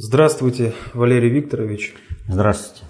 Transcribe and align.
Здравствуйте, 0.00 0.74
Валерий 0.94 1.28
Викторович. 1.28 1.96
Здравствуйте. 2.28 2.84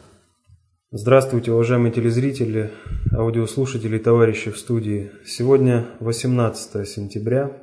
Здравствуйте, 0.91 1.53
уважаемые 1.53 1.91
телезрители, 1.91 2.71
аудиослушатели 3.17 3.96
и 3.96 3.99
товарищи 3.99 4.50
в 4.50 4.58
студии. 4.58 5.10
Сегодня 5.25 5.86
18 6.00 6.86
сентября 6.86 7.63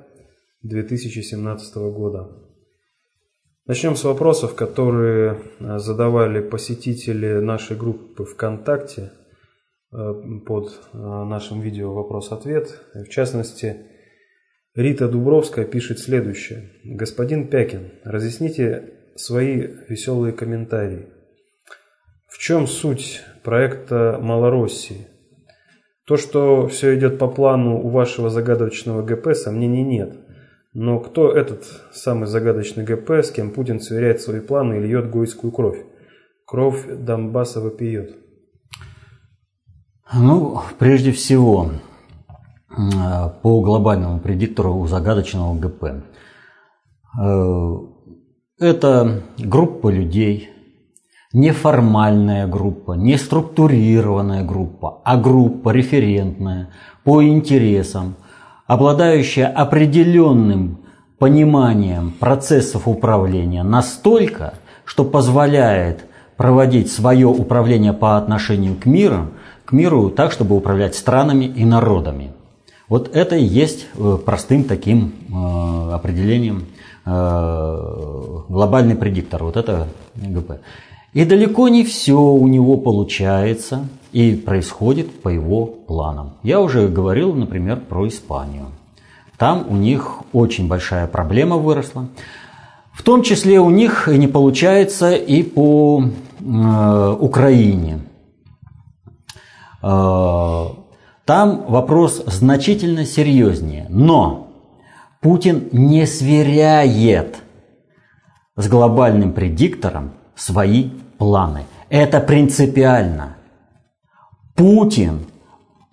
2017 0.64 1.76
года. 1.76 2.32
Начнем 3.68 3.96
с 3.96 4.04
вопросов, 4.04 4.56
которые 4.56 5.40
а, 5.60 5.78
задавали 5.78 6.42
посетители 6.42 7.34
нашей 7.34 7.78
группы 7.78 8.26
ВКонтакте 8.26 9.12
а, 9.92 10.14
под 10.44 10.72
а, 10.92 11.24
нашим 11.24 11.62
видео 11.62 11.94
«Вопрос-ответ». 11.94 12.82
В 12.96 13.10
частности, 13.10 13.86
Рита 14.74 15.08
Дубровская 15.08 15.66
пишет 15.66 16.00
следующее. 16.00 16.72
«Господин 16.84 17.48
Пякин, 17.48 17.92
разъясните 18.04 18.95
свои 19.16 19.68
веселые 19.90 20.34
комментарии. 20.34 21.08
В 22.28 22.38
чем 22.38 22.68
суть 22.68 23.22
проекта 23.44 24.20
Малороссии? 24.22 25.08
То, 26.06 26.18
что 26.18 26.68
все 26.68 26.96
идет 26.96 27.18
по 27.18 27.28
плану 27.28 27.82
у 27.82 27.90
вашего 27.90 28.30
загадочного 28.30 29.02
ГП, 29.02 29.34
сомнений 29.34 29.84
нет. 29.84 30.20
Но 30.74 31.00
кто 31.00 31.32
этот 31.32 31.64
самый 31.94 32.28
загадочный 32.28 32.84
ГП, 32.84 33.12
с 33.24 33.32
кем 33.32 33.52
Путин 33.52 33.80
сверяет 33.80 34.22
свои 34.22 34.42
планы 34.42 34.76
и 34.76 34.82
льет 34.82 35.10
гойскую 35.10 35.52
кровь? 35.52 35.84
Кровь 36.46 36.86
Донбасса 36.88 37.62
вопиет. 37.62 38.16
Ну, 40.14 40.62
прежде 40.78 41.12
всего, 41.12 41.72
по 43.42 43.62
глобальному 43.62 44.20
предиктору 44.20 44.76
у 44.76 44.86
загадочного 44.86 45.58
ГП. 45.58 46.04
Это 48.58 49.24
группа 49.38 49.90
людей, 49.90 50.50
неформальная 51.34 52.48
группа, 52.48 52.94
не 52.94 53.18
структурированная 53.18 54.46
группа, 54.46 55.02
а 55.04 55.18
группа 55.18 55.72
референтная 55.72 56.70
по 57.04 57.22
интересам, 57.22 58.16
обладающая 58.66 59.48
определенным 59.48 60.78
пониманием 61.20 62.12
процессов 62.18 62.88
управления 62.88 63.64
настолько, 63.64 64.54
что 64.86 65.04
позволяет 65.04 66.06
проводить 66.38 66.90
свое 66.90 67.28
управление 67.28 67.92
по 67.92 68.16
отношению 68.16 68.76
к 68.76 68.86
миру, 68.86 69.32
к 69.66 69.74
миру 69.74 70.10
так, 70.10 70.32
чтобы 70.32 70.56
управлять 70.56 70.96
странами 70.96 71.44
и 71.44 71.66
народами. 71.66 72.32
Вот 72.88 73.14
это 73.14 73.36
и 73.36 73.44
есть 73.44 73.88
э, 73.98 74.18
простым 74.26 74.64
таким 74.64 75.14
э, 75.28 75.92
определением 75.94 76.68
глобальный 77.06 78.96
предиктор, 78.96 79.44
вот 79.44 79.58
это 79.58 79.88
ГП. 80.16 80.62
И 81.14 81.24
далеко 81.24 81.70
не 81.70 81.86
все 81.86 82.20
у 82.20 82.48
него 82.48 82.78
получается 82.78 83.88
и 84.12 84.36
происходит 84.36 85.22
по 85.22 85.30
его 85.30 85.66
планам. 85.66 86.34
Я 86.44 86.60
уже 86.60 86.88
говорил, 86.88 87.34
например, 87.34 87.80
про 87.80 88.08
Испанию. 88.08 88.68
Там 89.38 89.66
у 89.70 89.76
них 89.76 90.22
очень 90.34 90.68
большая 90.68 91.08
проблема 91.08 91.58
выросла. 91.58 92.08
В 92.94 93.04
том 93.04 93.24
числе 93.24 93.60
у 93.60 93.70
них 93.70 94.08
не 94.08 94.28
получается 94.28 95.14
и 95.14 95.44
по 95.44 96.04
э, 96.04 97.16
Украине. 97.20 98.00
Э, 99.84 100.66
там 101.26 101.66
вопрос 101.68 102.24
значительно 102.26 103.06
серьезнее. 103.06 103.88
Но 103.90 104.45
Путин 105.26 105.70
не 105.72 106.06
сверяет 106.06 107.38
с 108.56 108.68
глобальным 108.68 109.34
предиктором 109.34 110.12
свои 110.36 110.92
планы. 111.18 111.62
Это 111.90 112.20
принципиально. 112.20 113.36
Путин 114.54 115.22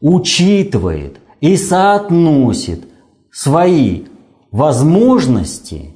учитывает 0.03 1.17
и 1.41 1.57
соотносит 1.57 2.85
свои 3.31 4.03
возможности 4.51 5.95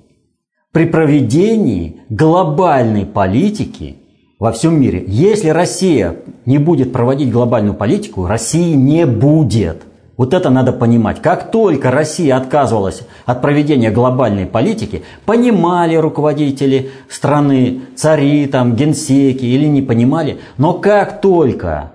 при 0.72 0.86
проведении 0.86 2.00
глобальной 2.08 3.04
политики 3.04 3.98
во 4.38 4.50
всем 4.50 4.80
мире. 4.80 5.04
Если 5.06 5.50
Россия 5.50 6.16
не 6.46 6.56
будет 6.56 6.90
проводить 6.90 7.30
глобальную 7.30 7.74
политику, 7.74 8.24
России 8.26 8.72
не 8.72 9.04
будет. 9.04 9.82
Вот 10.16 10.32
это 10.32 10.48
надо 10.48 10.72
понимать. 10.72 11.20
Как 11.20 11.50
только 11.50 11.90
Россия 11.90 12.36
отказывалась 12.36 13.02
от 13.26 13.42
проведения 13.42 13.90
глобальной 13.90 14.46
политики, 14.46 15.02
понимали 15.26 15.94
руководители 15.94 16.90
страны, 17.08 17.82
цари, 17.96 18.46
там, 18.46 18.74
генсеки 18.74 19.44
или 19.44 19.66
не 19.66 19.82
понимали, 19.82 20.38
но 20.56 20.72
как 20.72 21.20
только 21.20 21.92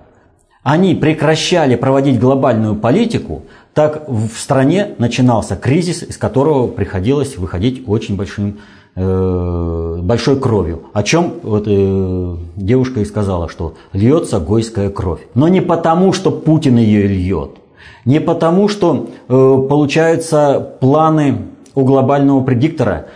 они 0.62 0.94
прекращали 0.94 1.74
проводить 1.74 2.20
глобальную 2.20 2.76
политику, 2.76 3.42
так 3.74 4.08
в 4.08 4.28
стране 4.36 4.90
начинался 4.98 5.56
кризис, 5.56 6.04
из 6.04 6.16
которого 6.16 6.68
приходилось 6.68 7.36
выходить 7.36 7.82
очень 7.88 8.16
большим, 8.16 8.58
э, 8.94 9.98
большой 10.00 10.38
кровью. 10.38 10.84
О 10.92 11.02
чем 11.02 11.34
вот, 11.42 11.64
э, 11.66 12.36
девушка 12.54 13.00
и 13.00 13.04
сказала, 13.04 13.48
что 13.48 13.74
льется 13.92 14.38
гойская 14.38 14.90
кровь. 14.90 15.22
Но 15.34 15.48
не 15.48 15.60
потому, 15.60 16.12
что 16.12 16.30
Путин 16.30 16.76
ее 16.76 17.08
льет, 17.08 17.61
не 18.04 18.20
потому, 18.20 18.68
что 18.68 19.08
э, 19.28 19.66
получаются 19.68 20.76
планы 20.80 21.38
у 21.74 21.84
глобального 21.84 22.42
предиктора, 22.42 23.06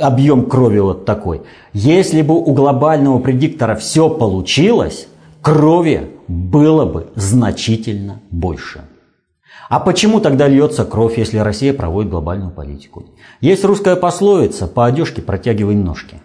объем 0.00 0.46
крови 0.46 0.78
вот 0.78 1.04
такой. 1.04 1.42
Если 1.72 2.22
бы 2.22 2.34
у 2.34 2.52
глобального 2.52 3.18
предиктора 3.18 3.76
все 3.76 4.08
получилось, 4.08 5.08
крови 5.40 6.10
было 6.26 6.84
бы 6.84 7.08
значительно 7.14 8.20
больше. 8.30 8.82
А 9.68 9.80
почему 9.80 10.20
тогда 10.20 10.46
льется 10.48 10.84
кровь, 10.84 11.18
если 11.18 11.38
Россия 11.38 11.72
проводит 11.72 12.10
глобальную 12.10 12.50
политику? 12.50 13.04
Есть 13.40 13.64
русская 13.64 13.96
пословица 13.96 14.66
«по 14.66 14.86
одежке 14.86 15.22
протягивай 15.22 15.74
ножки». 15.74 16.20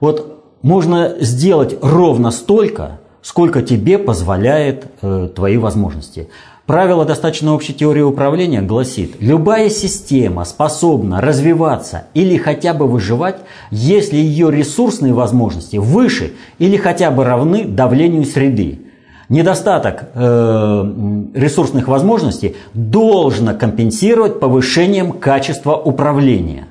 Вот 0.00 0.58
можно 0.62 1.16
сделать 1.20 1.76
ровно 1.82 2.30
столько, 2.30 3.00
сколько 3.22 3.62
тебе 3.62 3.98
позволяет 3.98 4.86
э, 5.00 5.28
твои 5.34 5.56
возможности. 5.56 6.28
Правило 6.66 7.04
достаточно 7.04 7.54
общей 7.54 7.72
теории 7.72 8.02
управления 8.02 8.60
гласит, 8.60 9.14
любая 9.20 9.70
система 9.70 10.44
способна 10.44 11.20
развиваться 11.20 12.06
или 12.12 12.36
хотя 12.36 12.74
бы 12.74 12.88
выживать, 12.88 13.36
если 13.70 14.16
ее 14.16 14.50
ресурсные 14.50 15.12
возможности 15.12 15.76
выше 15.76 16.32
или 16.58 16.76
хотя 16.76 17.12
бы 17.12 17.24
равны 17.24 17.64
давлению 17.64 18.24
среды. 18.24 18.80
Недостаток 19.28 20.08
э, 20.14 20.92
ресурсных 21.34 21.86
возможностей 21.86 22.56
должно 22.74 23.54
компенсировать 23.54 24.40
повышением 24.40 25.12
качества 25.12 25.76
управления. 25.76 26.66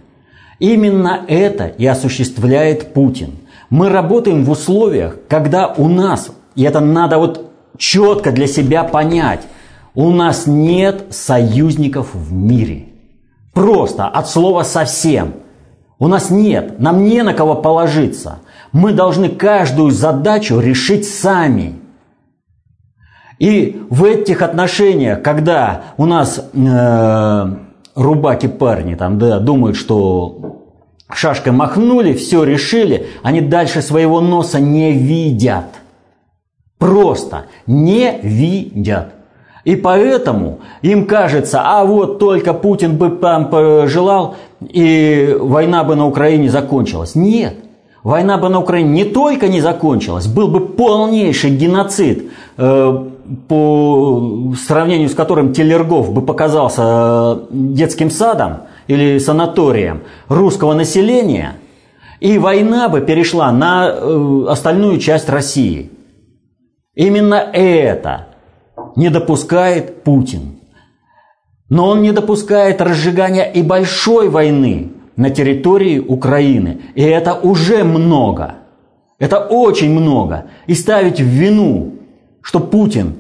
Именно 0.60 1.22
это 1.28 1.68
и 1.68 1.86
осуществляет 1.86 2.94
Путин. 2.94 3.32
Мы 3.70 3.90
работаем 3.90 4.44
в 4.44 4.52
условиях, 4.52 5.18
когда 5.30 5.68
у 5.68 5.88
нас 5.88 6.32
и 6.56 6.64
это 6.64 6.80
надо 6.80 7.18
вот 7.18 7.52
четко 7.78 8.32
для 8.32 8.48
себя 8.48 8.84
понять. 8.84 9.42
У 9.96 10.12
нас 10.12 10.46
нет 10.46 11.06
союзников 11.10 12.14
в 12.14 12.34
мире. 12.34 12.90
Просто 13.54 14.08
от 14.08 14.30
слова 14.30 14.64
совсем. 14.64 15.36
У 15.98 16.08
нас 16.08 16.30
нет, 16.30 16.80
нам 16.80 17.06
не 17.06 17.24
на 17.24 17.34
кого 17.34 17.56
положиться. 17.56 18.40
Мы 18.74 18.92
должны 18.92 19.30
каждую 19.30 19.92
задачу 19.92 20.60
решить 20.60 21.08
сами. 21.08 21.76
И 23.40 23.82
в 23.90 24.04
этих 24.04 24.42
отношениях, 24.42 25.22
когда 25.22 25.84
у 25.98 26.06
нас 26.06 26.50
э, 26.54 27.56
рубаки 27.96 28.48
парни 28.48 28.96
там, 28.96 29.18
да, 29.18 29.40
думают, 29.40 29.78
что 29.78 30.62
шашкой 31.10 31.54
махнули, 31.54 32.14
все 32.14 32.44
решили, 32.44 33.08
они 33.24 33.42
дальше 33.42 33.82
своего 33.82 34.20
носа 34.20 34.60
не 34.60 34.92
видят– 34.92 35.66
Просто 36.78 37.46
не 37.68 38.20
видят. 38.22 39.14
И 39.66 39.76
поэтому 39.76 40.60
им 40.82 41.06
кажется, 41.06 41.62
а 41.64 41.84
вот 41.84 42.20
только 42.20 42.54
Путин 42.54 42.98
бы 42.98 43.10
там 43.10 43.50
пожелал, 43.50 44.36
и 44.62 45.36
война 45.40 45.84
бы 45.84 45.96
на 45.96 46.08
Украине 46.08 46.50
закончилась. 46.50 47.16
Нет. 47.16 47.56
Война 48.04 48.38
бы 48.38 48.50
на 48.50 48.60
Украине 48.60 48.92
не 48.92 49.04
только 49.04 49.48
не 49.48 49.62
закончилась, 49.62 50.28
был 50.28 50.48
бы 50.48 50.62
полнейший 50.62 51.50
геноцид, 51.50 52.32
э, 52.58 53.06
по 53.48 54.54
сравнению 54.66 55.10
с 55.10 55.16
которым 55.16 55.52
Телергов 55.52 56.14
бы 56.14 56.22
показался 56.22 56.84
э, 56.86 57.38
детским 57.50 58.12
садом 58.12 58.58
или 58.88 59.18
санаторием 59.18 60.04
русского 60.30 60.74
населения, 60.74 61.56
и 62.20 62.38
война 62.38 62.88
бы 62.88 63.02
перешла 63.02 63.52
на 63.52 63.90
э, 63.90 64.46
остальную 64.48 65.00
часть 65.00 65.28
России– 65.28 65.92
Именно 66.96 67.36
это 67.36 68.28
не 68.96 69.10
допускает 69.10 70.04
Путин. 70.04 70.60
Но 71.70 71.88
он 71.90 72.02
не 72.02 72.12
допускает 72.12 72.82
разжигания 72.82 73.44
и 73.44 73.62
большой 73.62 74.30
войны 74.30 74.92
на 75.16 75.30
территории 75.30 76.00
Украины. 76.00 76.82
И 76.94 77.02
это 77.02 77.34
уже 77.34 77.84
много. 77.84 78.56
Это 79.18 79.40
очень 79.40 79.92
много. 79.92 80.46
И 80.68 80.76
ставить 80.76 81.20
в 81.20 81.26
вину, 81.26 81.96
что 82.42 82.60
Путин 82.60 83.16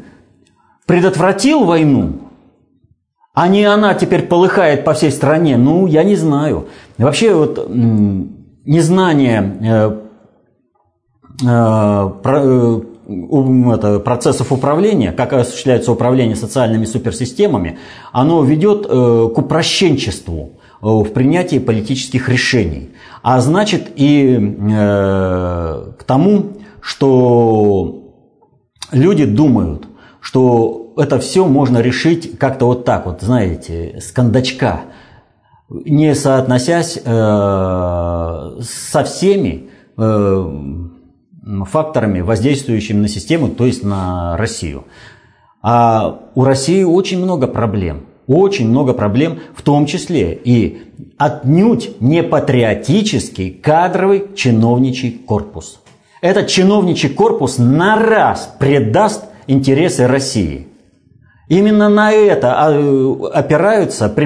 предотвратил 0.85 1.63
войну, 1.63 2.25
а 3.33 3.47
не 3.47 3.65
она 3.65 3.93
теперь 3.95 4.23
полыхает 4.27 4.85
по 4.85 4.93
всей 4.93 5.11
стране, 5.11 5.57
ну, 5.57 5.87
я 5.87 6.03
не 6.03 6.15
знаю. 6.15 6.67
Вообще 6.97 7.33
вот 7.33 7.67
незнание 8.65 9.57
э, 9.61 9.91
э, 11.43 12.09
э, 12.23 12.81
это, 13.07 13.99
процессов 13.99 14.51
управления, 14.51 15.11
как 15.11 15.33
осуществляется 15.33 15.91
управление 15.91 16.35
социальными 16.35 16.85
суперсистемами, 16.85 17.77
оно 18.11 18.43
ведет 18.43 18.85
э, 18.85 18.89
к 18.89 19.37
упрощенчеству 19.37 20.59
э, 20.81 20.85
в 20.85 21.11
принятии 21.13 21.59
политических 21.59 22.29
решений. 22.29 22.91
А 23.21 23.41
значит 23.41 23.91
и 23.95 24.35
э, 24.37 25.91
к 25.97 26.03
тому, 26.03 26.45
что 26.81 28.13
люди 28.91 29.25
думают, 29.25 29.87
что 30.19 30.93
это 30.97 31.19
все 31.19 31.45
можно 31.45 31.79
решить 31.79 32.37
как-то 32.37 32.65
вот 32.65 32.85
так 32.85 33.05
вот, 33.05 33.21
знаете, 33.21 33.99
с 33.99 34.11
кондачка, 34.11 34.81
не 35.69 36.13
соотносясь 36.15 36.97
э, 36.97 37.01
со 38.61 39.03
всеми 39.03 39.69
э, 39.97 40.51
факторами, 41.65 42.21
воздействующими 42.21 43.01
на 43.01 43.07
систему, 43.07 43.49
то 43.49 43.65
есть 43.65 43.83
на 43.83 44.35
Россию. 44.37 44.85
А 45.61 46.21
у 46.35 46.43
России 46.43 46.83
очень 46.83 47.21
много 47.21 47.47
проблем. 47.47 48.05
Очень 48.27 48.69
много 48.69 48.93
проблем, 48.93 49.39
в 49.55 49.61
том 49.61 49.85
числе 49.85 50.33
и 50.33 50.81
отнюдь 51.17 52.01
не 52.01 52.23
патриотический 52.23 53.51
кадровый 53.51 54.25
чиновничий 54.35 55.11
корпус. 55.11 55.79
Этот 56.21 56.47
чиновничий 56.47 57.09
корпус 57.09 57.59
на 57.59 57.95
раз 57.97 58.55
предаст 58.59 59.25
интересы 59.45 60.07
России. 60.07 60.67
Именно 61.49 61.89
на 61.89 62.11
это 62.11 62.55
а, 62.57 63.29
опираются 63.33 64.09
при 64.09 64.25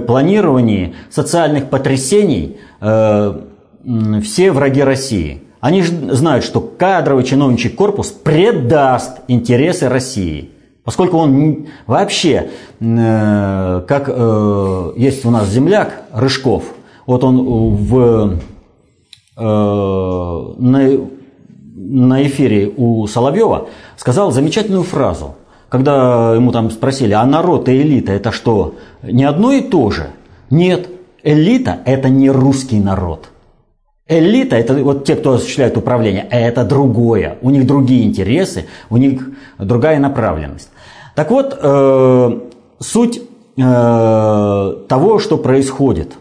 планировании 0.00 0.96
социальных 1.08 1.70
потрясений 1.70 2.58
э, 2.80 3.40
все 4.22 4.50
враги 4.50 4.82
России– 4.82 5.42
они 5.60 5.82
же 5.82 6.14
знают, 6.14 6.44
что 6.44 6.60
кадровый 6.60 7.24
чиновничий 7.24 7.70
корпус 7.70 8.10
предаст 8.10 9.18
интересы 9.28 9.88
России. 9.88 10.50
Поскольку 10.84 11.18
он 11.18 11.66
вообще, 11.86 12.50
э, 12.80 13.82
как 13.86 14.08
э, 14.08 14.92
есть 14.96 15.24
у 15.26 15.30
нас 15.30 15.48
земляк 15.48 16.04
Рыжков, 16.12 16.64
вот 17.06 17.24
он 17.24 17.74
в, 17.74 18.38
э, 19.36 19.40
на, 19.40 21.08
на 21.74 22.26
эфире 22.26 22.72
у 22.74 23.06
Соловьева 23.06 23.68
сказал 23.96 24.30
замечательную 24.30 24.84
фразу, 24.84 25.34
когда 25.68 26.34
ему 26.34 26.52
там 26.52 26.70
спросили, 26.70 27.12
а 27.12 27.26
народ 27.26 27.68
и 27.68 27.82
элита 27.82 28.12
это 28.12 28.32
что, 28.32 28.76
не 29.02 29.24
одно 29.24 29.52
и 29.52 29.60
то 29.60 29.90
же? 29.90 30.06
Нет, 30.48 30.88
элита 31.22 31.80
это 31.84 32.08
не 32.08 32.30
русский 32.30 32.78
народ– 32.80 33.28
Элита– 34.08 34.56
это 34.58 34.74
вот 34.82 35.04
те, 35.04 35.16
кто 35.16 35.34
осуществляет 35.34 35.76
управление, 35.76 36.26
а 36.30 36.36
это 36.36 36.64
другое. 36.64 37.36
У 37.42 37.50
них 37.50 37.66
другие 37.66 38.06
интересы, 38.06 38.66
у 38.88 38.96
них 38.96 39.28
другая 39.58 39.98
направленность. 39.98 40.70
Так 41.14 41.30
вот, 41.30 41.58
э, 41.60 42.40
суть 42.80 43.22
э, 43.56 44.76
того, 44.88 45.18
что 45.18 45.36
происходит 45.36 46.14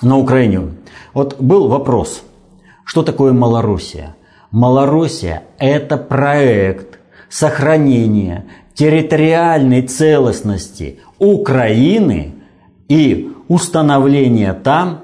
на 0.00 0.16
Украине. 0.16 0.76
Вот 1.12 1.36
был 1.40 1.68
вопрос, 1.68 2.22
что 2.84 3.02
такое 3.02 3.32
Малороссия? 3.32 4.16
Малороссия– 4.50 5.42
это 5.58 5.98
проект 5.98 7.00
сохранения 7.28 8.46
территориальной 8.72 9.82
целостности 9.82 11.00
Украины 11.18 12.34
и 12.88 13.30
установления 13.48 14.54
там 14.54 15.00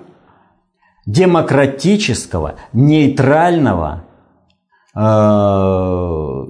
демократического, 1.06 2.56
нейтрального, 2.72 4.04
э, 4.94 5.00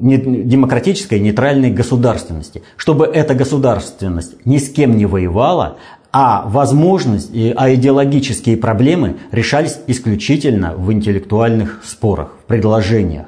демократической 0.00 1.18
нейтральной 1.18 1.70
государственности, 1.70 2.62
чтобы 2.76 3.06
эта 3.06 3.34
государственность 3.34 4.46
ни 4.46 4.58
с 4.58 4.70
кем 4.70 4.96
не 4.96 5.06
воевала, 5.06 5.78
а 6.12 6.44
возможности, 6.46 7.52
а 7.56 7.74
идеологические 7.74 8.56
проблемы 8.56 9.16
решались 9.32 9.80
исключительно 9.88 10.74
в 10.76 10.92
интеллектуальных 10.92 11.82
спорах, 11.84 12.36
в 12.44 12.46
предложениях. 12.46 13.26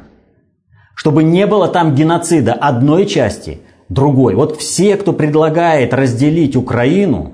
Чтобы 0.95 1.25
не 1.25 1.47
было 1.47 1.67
там 1.67 1.97
геноцида 1.97 2.53
одной 2.53 3.07
части, 3.07 3.61
другой. 3.89 4.35
Вот 4.35 4.57
все, 4.57 4.97
кто 4.97 5.13
предлагает 5.13 5.93
разделить 5.93 6.55
Украину 6.55 7.33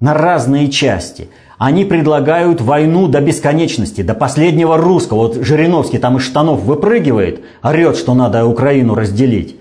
на 0.00 0.14
разные 0.14 0.68
части– 0.68 1.28
они 1.64 1.84
предлагают 1.84 2.60
войну 2.60 3.06
до 3.06 3.20
бесконечности, 3.20 4.02
до 4.02 4.14
последнего 4.14 4.76
русского. 4.76 5.28
Вот 5.28 5.44
Жириновский 5.44 5.98
там 5.98 6.16
из 6.16 6.24
штанов 6.24 6.64
выпрыгивает, 6.64 7.44
орет, 7.62 7.96
что 7.96 8.14
надо 8.14 8.46
Украину 8.46 8.96
разделить. 8.96 9.54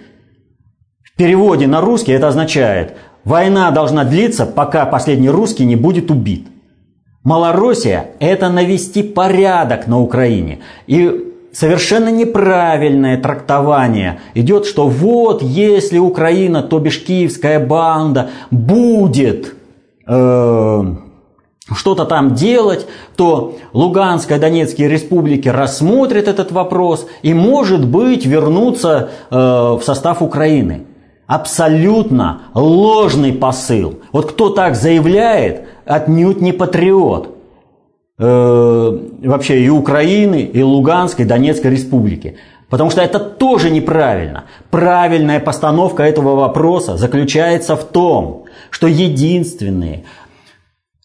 В 1.03 1.15
переводе 1.15 1.67
на 1.67 1.79
русский 1.79 2.13
это 2.13 2.29
означает, 2.29 2.95
война 3.23 3.69
должна 3.69 4.03
длиться, 4.03 4.47
пока 4.47 4.87
последний 4.87 5.29
русский 5.29 5.63
не 5.63 5.75
будет 5.75 6.09
убит. 6.09 6.47
Малороссия– 7.23 8.07
это 8.19 8.49
навести 8.49 9.03
порядок 9.03 9.85
на 9.85 10.01
Украине. 10.01 10.61
И 10.87 11.31
совершенно 11.53 12.09
неправильное 12.09 13.21
трактование 13.21 14.21
идет, 14.33 14.65
что 14.65 14.87
вот 14.87 15.43
если 15.43 15.99
Украина, 15.99 16.63
то 16.63 16.79
бишь 16.79 17.03
киевская 17.03 17.63
банда, 17.63 18.31
будет 18.49 19.53
э, 20.07 20.83
что-то 21.75 22.05
там 22.05 22.35
делать, 22.35 22.87
то 23.15 23.55
Луганская, 23.73 24.39
Донецкие 24.39 24.87
республики 24.87 25.47
рассмотрят 25.49 26.27
этот 26.27 26.51
вопрос 26.51 27.07
и, 27.21 27.33
может 27.33 27.85
быть, 27.87 28.25
вернутся 28.25 29.09
э, 29.29 29.35
в 29.35 29.81
состав 29.83 30.21
Украины. 30.21 30.85
Абсолютно 31.27 32.41
ложный 32.53 33.31
посыл. 33.31 33.99
Вот 34.11 34.31
кто 34.31 34.49
так 34.49 34.75
заявляет, 34.75 35.67
отнюдь 35.85 36.41
не 36.41 36.51
патриот. 36.51 37.37
Э, 38.17 38.97
вообще 39.23 39.61
и 39.61 39.69
Украины, 39.69 40.41
и 40.41 40.61
Луганской, 40.61 41.25
и 41.25 41.27
Донецкой 41.27 41.71
республики. 41.71 42.37
Потому 42.69 42.89
что 42.89 43.01
это 43.01 43.19
тоже 43.19 43.69
неправильно. 43.69 44.45
Правильная 44.69 45.39
постановка 45.39 46.03
этого 46.03 46.35
вопроса 46.35 46.97
заключается 46.97 47.75
в 47.75 47.83
том, 47.83 48.45
что 48.69 48.87
единственные 48.87 50.05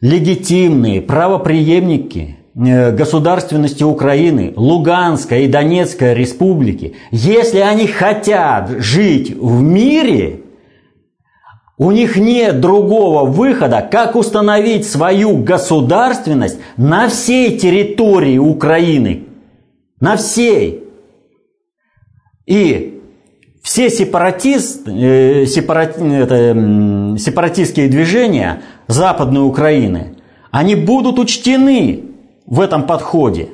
легитимные 0.01 1.01
правоприемники 1.01 2.37
э, 2.55 2.93
государственности 2.93 3.83
Украины, 3.83 4.53
Луганской 4.57 5.45
и 5.45 5.49
Донецкой 5.49 6.15
республики, 6.15 6.95
если 7.11 7.59
они 7.59 7.87
хотят 7.87 8.71
жить 8.79 9.35
в 9.37 9.63
мире, 9.63 10.41
у 11.79 11.91
них 11.91 12.17
нет 12.17 12.61
другого 12.61 13.25
выхода, 13.29 13.87
как 13.91 14.17
установить 14.17 14.89
свою 14.89 15.37
государственность 15.39 16.59
на 16.79 17.09
всей 17.09 17.59
территории 17.59 18.39
Украины. 18.39 19.25
На 20.01 20.17
всей. 20.17 20.85
И 22.47 23.03
все 23.63 23.91
сепаратист, 23.91 24.87
э, 24.87 25.45
сепарат, 25.47 25.99
это, 25.99 27.17
сепаратистские 27.19 27.89
движения 27.89 28.63
Западной 28.87 29.47
Украины, 29.47 30.17
они 30.51 30.75
будут 30.75 31.19
учтены 31.19 32.05
в 32.47 32.61
этом 32.61 32.85
подходе. 32.85 33.51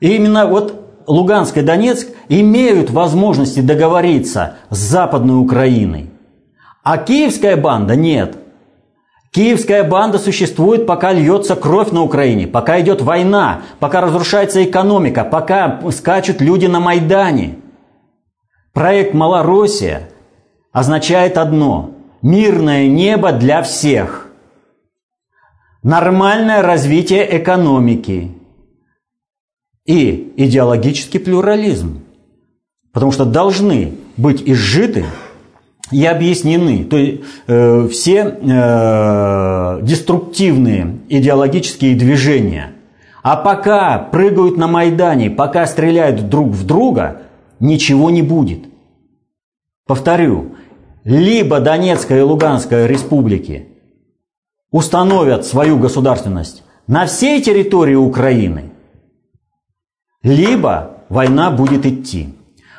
И 0.00 0.14
именно 0.14 0.46
вот 0.46 1.04
Луганск 1.06 1.56
и 1.56 1.62
Донецк 1.62 2.08
имеют 2.28 2.90
возможности 2.90 3.60
договориться 3.60 4.56
с 4.70 4.78
Западной 4.78 5.40
Украиной. 5.40 6.10
А 6.84 6.98
киевская 6.98 7.56
банда 7.56 7.96
нет. 7.96 8.36
Киевская 9.32 9.84
банда 9.84 10.18
существует, 10.18 10.86
пока 10.86 11.12
льется 11.12 11.56
кровь 11.56 11.90
на 11.90 12.02
Украине, 12.02 12.46
пока 12.46 12.80
идет 12.80 13.02
война, 13.02 13.62
пока 13.78 14.00
разрушается 14.00 14.64
экономика, 14.64 15.24
пока 15.24 15.80
скачут 15.90 16.40
люди 16.40 16.66
на 16.66 16.80
Майдане– 16.80 17.56
Проект 18.78 19.12
«Малороссия» 19.12 20.08
означает 20.70 21.36
одно– 21.36 21.94
мирное 22.22 22.88
небо 22.88 23.32
для 23.32 23.62
всех, 23.62 24.28
нормальное 25.82 26.62
развитие 26.62 27.38
экономики 27.38 28.32
и 29.84 30.32
идеологический 30.36 31.18
плюрализм. 31.18 32.02
Потому 32.92 33.12
что 33.12 33.24
должны 33.24 33.94
быть 34.16 34.42
изжиты 34.44 35.04
и 35.90 36.04
объяснены 36.04 36.84
то 36.84 36.96
есть, 36.96 37.22
э, 37.46 37.88
все 37.90 38.38
э, 38.40 39.78
деструктивные 39.82 40.98
идеологические 41.08 41.94
движения. 41.94 42.72
А 43.22 43.36
пока 43.36 43.98
прыгают 43.98 44.56
на 44.56 44.68
Майдане, 44.68 45.30
пока 45.30 45.66
стреляют 45.66 46.28
друг 46.28 46.48
в 46.48 46.66
друга, 46.66 47.22
ничего 47.60 48.10
не 48.10 48.22
будет. 48.22 48.60
Повторю, 49.86 50.52
либо 51.08 51.58
Донецкая 51.60 52.18
и 52.18 52.22
Луганская 52.22 52.86
республики 52.86 53.66
установят 54.70 55.46
свою 55.46 55.78
государственность 55.78 56.62
на 56.86 57.06
всей 57.06 57.40
территории 57.40 57.94
Украины, 57.94 58.72
либо 60.22 60.98
война 61.08 61.50
будет 61.50 61.86
идти. 61.86 62.34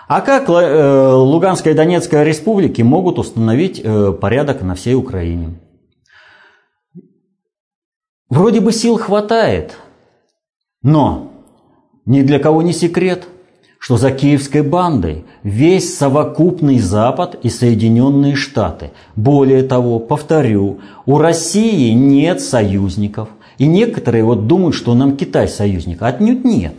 А 0.08 0.22
как 0.22 0.48
э, 0.48 1.12
Луганская 1.12 1.74
и 1.74 1.76
Донецкая 1.76 2.24
республики 2.24 2.84
могут 2.84 3.18
установить 3.18 3.82
э, 3.84 4.12
порядок 4.12 4.62
на 4.62 4.76
всей 4.76 4.94
Украине? 4.94 5.60
Вроде 8.30 8.62
бы 8.62 8.72
сил 8.72 9.00
хватает, 9.00 9.76
но 10.84 11.32
ни 12.06 12.22
для 12.22 12.38
кого 12.38 12.62
не 12.62 12.74
секрет, 12.74 13.28
что 13.80 13.98
за 13.98 14.12
киевской 14.12 14.62
бандой 14.62 15.26
весь 15.42 15.98
совокупный 15.98 16.78
Запад 16.78 17.40
и 17.42 17.50
Соединенные 17.50 18.36
Штаты. 18.36 18.92
Более 19.16 19.64
того, 19.64 19.98
повторю, 20.00 20.80
у 21.08 21.18
России 21.18 21.92
нет 21.92 22.42
союзников. 22.42 23.30
И 23.58 23.66
некоторые 23.66 24.24
вот 24.24 24.46
думают, 24.46 24.76
что 24.76 24.94
нам 24.94 25.18
Китай 25.18 25.48
союзник. 25.48 26.04
Отнюдь 26.04 26.46
нет. 26.46 26.76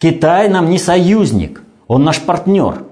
Китай 0.00 0.48
нам 0.48 0.68
не 0.68 0.78
союзник– 0.78 1.62
он 1.92 2.04
наш 2.04 2.22
партнер. 2.22 2.84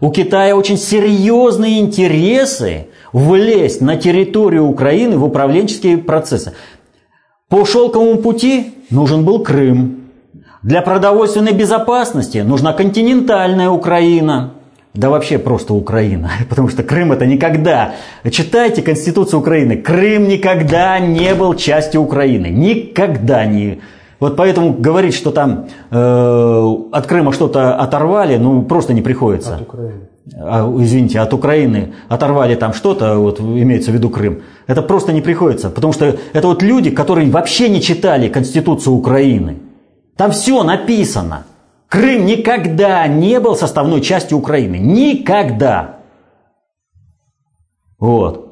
У 0.00 0.12
Китая 0.12 0.54
очень 0.54 0.76
серьезные 0.76 1.80
интересы 1.80 2.86
влезть 3.12 3.80
на 3.80 3.96
территорию 3.96 4.68
Украины 4.68 5.18
в 5.18 5.24
управленческие 5.24 5.98
процессы. 5.98 6.54
По 7.48 7.64
шелковому 7.64 8.18
пути 8.18 8.74
нужен 8.90 9.24
был 9.24 9.42
Крым. 9.42 9.97
Для 10.62 10.82
продовольственной 10.82 11.52
безопасности 11.52 12.38
нужна 12.38 12.72
континентальная 12.72 13.70
Украина. 13.70 14.54
Да 14.94 15.10
вообще 15.10 15.38
просто 15.38 15.74
Украина, 15.74 16.30
потому 16.48 16.68
что 16.68 16.82
Крым 16.82 17.12
это 17.12 17.26
никогда. 17.26 17.92
Читайте 18.30 18.82
Конституцию 18.82 19.40
Украины. 19.40 19.76
Крым 19.76 20.26
никогда 20.26 20.98
не 20.98 21.34
был 21.34 21.54
частью 21.54 22.02
Украины. 22.02 22.46
Никогда 22.46 23.44
не 23.46 23.80
вот 24.20 24.36
поэтому 24.36 24.72
говорить, 24.72 25.14
что 25.14 25.30
там 25.30 25.66
э, 25.90 26.74
от 26.90 27.06
Крыма 27.06 27.32
что-то 27.32 27.76
оторвали, 27.76 28.36
ну 28.36 28.62
просто 28.62 28.92
не 28.92 29.00
приходится. 29.00 29.54
От 29.54 29.62
Украины. 29.62 30.08
А, 30.36 30.68
извините, 30.80 31.20
от 31.20 31.32
Украины 31.32 31.94
оторвали 32.08 32.56
там 32.56 32.74
что-то, 32.74 33.16
вот 33.16 33.38
имеется 33.38 33.92
в 33.92 33.94
виду 33.94 34.10
Крым. 34.10 34.42
Это 34.66 34.82
просто 34.82 35.12
не 35.12 35.20
приходится, 35.20 35.70
потому 35.70 35.92
что 35.92 36.16
это 36.32 36.48
вот 36.48 36.62
люди, 36.62 36.90
которые 36.90 37.30
вообще 37.30 37.68
не 37.68 37.80
читали 37.80 38.28
Конституцию 38.28 38.94
Украины. 38.94 39.58
Там 40.18 40.32
все 40.32 40.62
написано. 40.62 41.46
Крым 41.88 42.26
никогда 42.26 43.06
не 43.06 43.40
был 43.40 43.56
составной 43.56 44.02
частью 44.02 44.36
Украины. 44.36 44.76
Никогда. 44.76 46.00
Вот. 47.98 48.44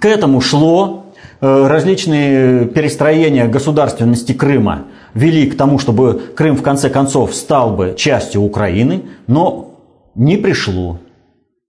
К 0.00 0.06
этому 0.06 0.40
шло 0.40 1.02
Э, 1.44 1.66
различные 1.66 2.66
перестроения 2.66 3.48
государственности 3.48 4.30
Крыма 4.32 4.84
вели 5.12 5.50
к 5.50 5.56
тому, 5.56 5.80
чтобы 5.80 6.22
Крым 6.36 6.54
в 6.54 6.62
конце 6.62 6.88
концов 6.88 7.34
стал 7.34 7.74
бы 7.74 7.96
частью 7.98 8.42
Украины, 8.42 9.02
но 9.26 9.80
не 10.14 10.36
пришло. 10.36 10.98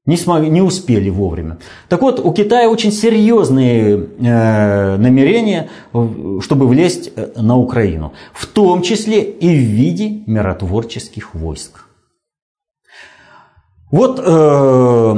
Не, 0.06 0.18
смогли, 0.18 0.50
не 0.50 0.62
успели 0.62 1.10
вовремя. 1.10 1.60
Так 1.88 2.02
вот, 2.02 2.20
у 2.20 2.34
Китая 2.34 2.70
очень 2.70 2.92
серьезные 2.92 4.10
э, 4.20 4.98
намерения, 4.98 5.70
чтобы 6.42 6.68
влезть 6.68 7.12
э, 7.16 7.32
на 7.38 7.58
Украину. 7.58 8.12
В 8.34 8.46
том 8.46 8.82
числе 8.82 9.24
и 9.24 9.48
в 9.48 9.62
виде 9.62 10.24
миротворческих 10.28 11.34
войск. 11.34 11.86
Вот 13.92 14.20
э, 14.20 15.16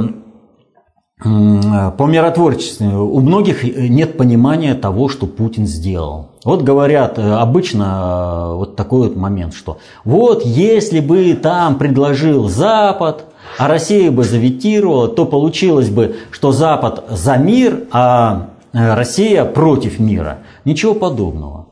по 1.18 2.04
миротворчеству 2.04 3.08
у 3.08 3.20
многих 3.20 3.64
нет 3.64 4.16
понимания 4.16 4.74
того, 4.74 5.08
что 5.08 5.26
Путин 5.26 5.66
сделал. 5.66 6.32
Вот 6.44 6.62
говорят 6.62 7.18
э, 7.18 7.22
обычно 7.22 8.50
э, 8.52 8.54
вот 8.54 8.76
такой 8.76 9.08
вот 9.08 9.16
момент, 9.16 9.54
что 9.54 9.78
вот 10.04 10.44
если 10.44 11.00
бы 11.00 11.34
там 11.34 11.76
предложил 11.76 12.48
Запад, 12.48 13.24
а 13.58 13.68
Россия 13.68 14.10
бы 14.10 14.24
заветировала, 14.24 15.08
то 15.08 15.24
получилось 15.24 15.90
бы, 15.90 16.16
что 16.30 16.52
Запад 16.52 17.04
за 17.10 17.36
мир, 17.36 17.84
а 17.90 18.50
э, 18.72 18.94
Россия 18.94 19.44
против 19.44 19.98
мира. 19.98 20.38
Ничего 20.64 20.94
подобного. 20.94 21.68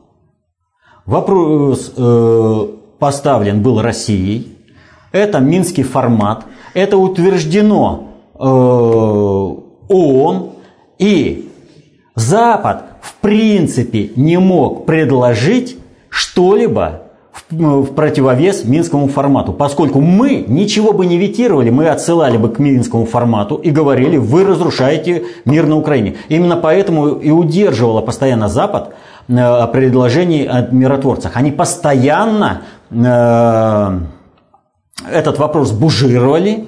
Вопрос 1.05 1.93
э, 1.95 2.67
поставлен 2.99 3.61
был 3.61 3.81
Россией. 3.81 4.57
Это 5.11 5.39
минский 5.39 5.83
формат. 5.83 6.45
Это 6.73 6.97
утверждено 6.97 8.15
Э, 8.37 8.43
ООН, 9.87 10.51
и 10.99 11.49
Запад 12.15 12.83
в 13.01 13.13
принципе 13.21 14.11
не 14.17 14.37
мог 14.37 14.85
предложить 14.85 15.77
что-либо 16.09 17.03
в 17.57 17.93
противовес 17.93 18.65
Минскому 18.65 19.07
формату, 19.07 19.53
поскольку 19.53 20.01
мы 20.01 20.43
ничего 20.47 20.93
бы 20.93 21.05
не 21.05 21.17
ветировали, 21.17 21.69
мы 21.69 21.87
отсылали 21.89 22.37
бы 22.37 22.49
к 22.49 22.59
Минскому 22.59 23.05
формату 23.05 23.55
и 23.55 23.71
говорили, 23.71 24.17
вы 24.17 24.43
разрушаете 24.43 25.23
мир 25.45 25.65
на 25.65 25.77
Украине. 25.77 26.15
Именно 26.29 26.57
поэтому 26.57 27.07
и 27.15 27.31
удерживала 27.31 28.01
постоянно 28.01 28.49
Запад 28.49 28.95
э, 29.27 29.67
предложений 29.67 30.47
о 30.47 30.67
миротворцах. 30.71 31.35
Они 31.35 31.51
постоянно 31.51 32.61
э, 32.91 33.99
этот 35.11 35.39
вопрос 35.39 35.71
бужировали, 35.71 36.67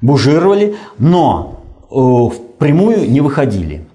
бужировали, 0.00 0.76
но 0.98 1.60
э, 1.90 1.94
прямую 2.58 3.10
не 3.10 3.20
выходили. 3.20 3.86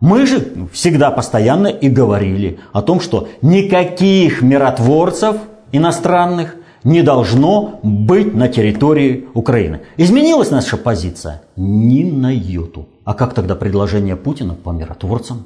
Мы 0.00 0.26
же 0.26 0.68
всегда 0.72 1.10
постоянно 1.10 1.66
и 1.68 1.88
говорили 1.90 2.58
о 2.72 2.80
том, 2.80 3.00
что 3.00 3.28
никаких 3.42 4.40
миротворцев 4.40 5.36
иностранных 5.72 6.56
не 6.84 7.02
должно 7.02 7.80
быть 7.82 8.34
на 8.34 8.48
территории 8.48 9.28
Украины. 9.34 9.82
Изменилась 9.98 10.50
наша 10.50 10.78
позиция? 10.78 11.42
Ни 11.56 12.10
на 12.10 12.32
йоту. 12.34 12.88
А 13.04 13.12
как 13.12 13.34
тогда 13.34 13.54
предложение 13.54 14.16
Путина 14.16 14.54
по 14.54 14.70
миротворцам? 14.70 15.44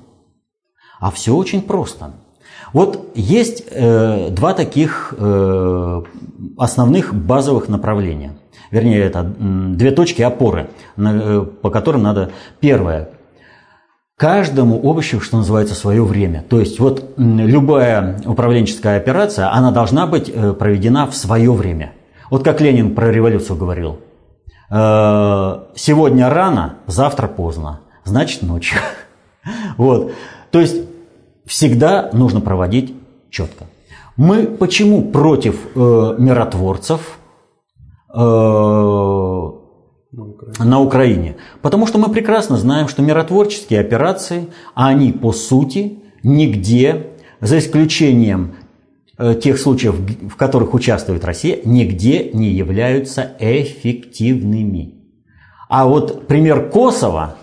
А 1.00 1.10
все 1.10 1.34
очень 1.34 1.62
просто. 1.62 2.12
Вот 2.72 3.10
есть 3.16 3.64
э, 3.70 4.30
два 4.30 4.54
таких 4.54 5.14
э, 5.18 6.02
основных 6.56 7.12
базовых 7.12 7.68
направления– 7.68 8.36
вернее, 8.74 9.04
это 9.04 9.22
две 9.22 9.92
точки 9.92 10.22
опоры, 10.22 10.68
э, 10.96 11.46
по 11.62 11.70
которым 11.70 12.02
надо... 12.02 12.32
Первое. 12.60 13.08
Каждому 14.16 14.80
овощу, 14.80 15.20
что 15.20 15.38
называется, 15.38 15.74
свое 15.74 16.04
время. 16.04 16.44
То 16.48 16.60
есть 16.60 16.78
вот 16.78 17.14
любая 17.16 18.20
управленческая 18.24 18.96
операция, 18.96 19.52
она 19.52 19.72
должна 19.72 20.06
быть 20.06 20.30
э, 20.32 20.52
проведена 20.52 21.06
в 21.08 21.16
свое 21.16 21.52
время. 21.52 21.92
Вот 22.30 22.44
как 22.44 22.60
Ленин 22.60 22.94
про 22.94 23.10
революцию 23.10 23.58
говорил. 23.58 23.98
«Э, 24.70 25.64
сегодня 25.74 26.30
рано, 26.30 26.76
завтра 26.86 27.26
поздно, 27.26 27.80
значит 28.04 28.42
ночью. 28.42 28.78
Вот. 29.76 30.12
То 30.52 30.60
есть 30.60 30.76
всегда 31.44 32.08
нужно 32.12 32.40
проводить 32.40 32.94
четко. 33.30 33.66
Мы 34.16 34.46
почему 34.46 35.10
против 35.10 35.56
э, 35.74 36.14
миротворцев, 36.18 37.18
на 40.58 40.80
Украине. 40.80 41.36
Потому 41.62 41.86
что 41.86 41.98
мы 41.98 42.10
прекрасно 42.10 42.56
знаем, 42.56 42.88
что 42.88 43.02
миротворческие 43.02 43.80
операции, 43.80 44.48
они 44.74 45.12
по 45.12 45.32
сути 45.32 45.98
нигде, 46.22 47.08
за 47.40 47.58
исключением 47.58 48.54
э, 49.18 49.34
тех 49.34 49.58
случаев, 49.58 49.96
в 49.96 50.36
которых 50.36 50.74
участвует 50.74 51.24
Россия, 51.24 51.58
нигде 51.64 52.30
не 52.32 52.50
являются 52.50 53.32
эффективными. 53.38 54.94
А 55.68 55.86
вот 55.86 56.26
пример 56.26 56.70
Косово 56.70 57.36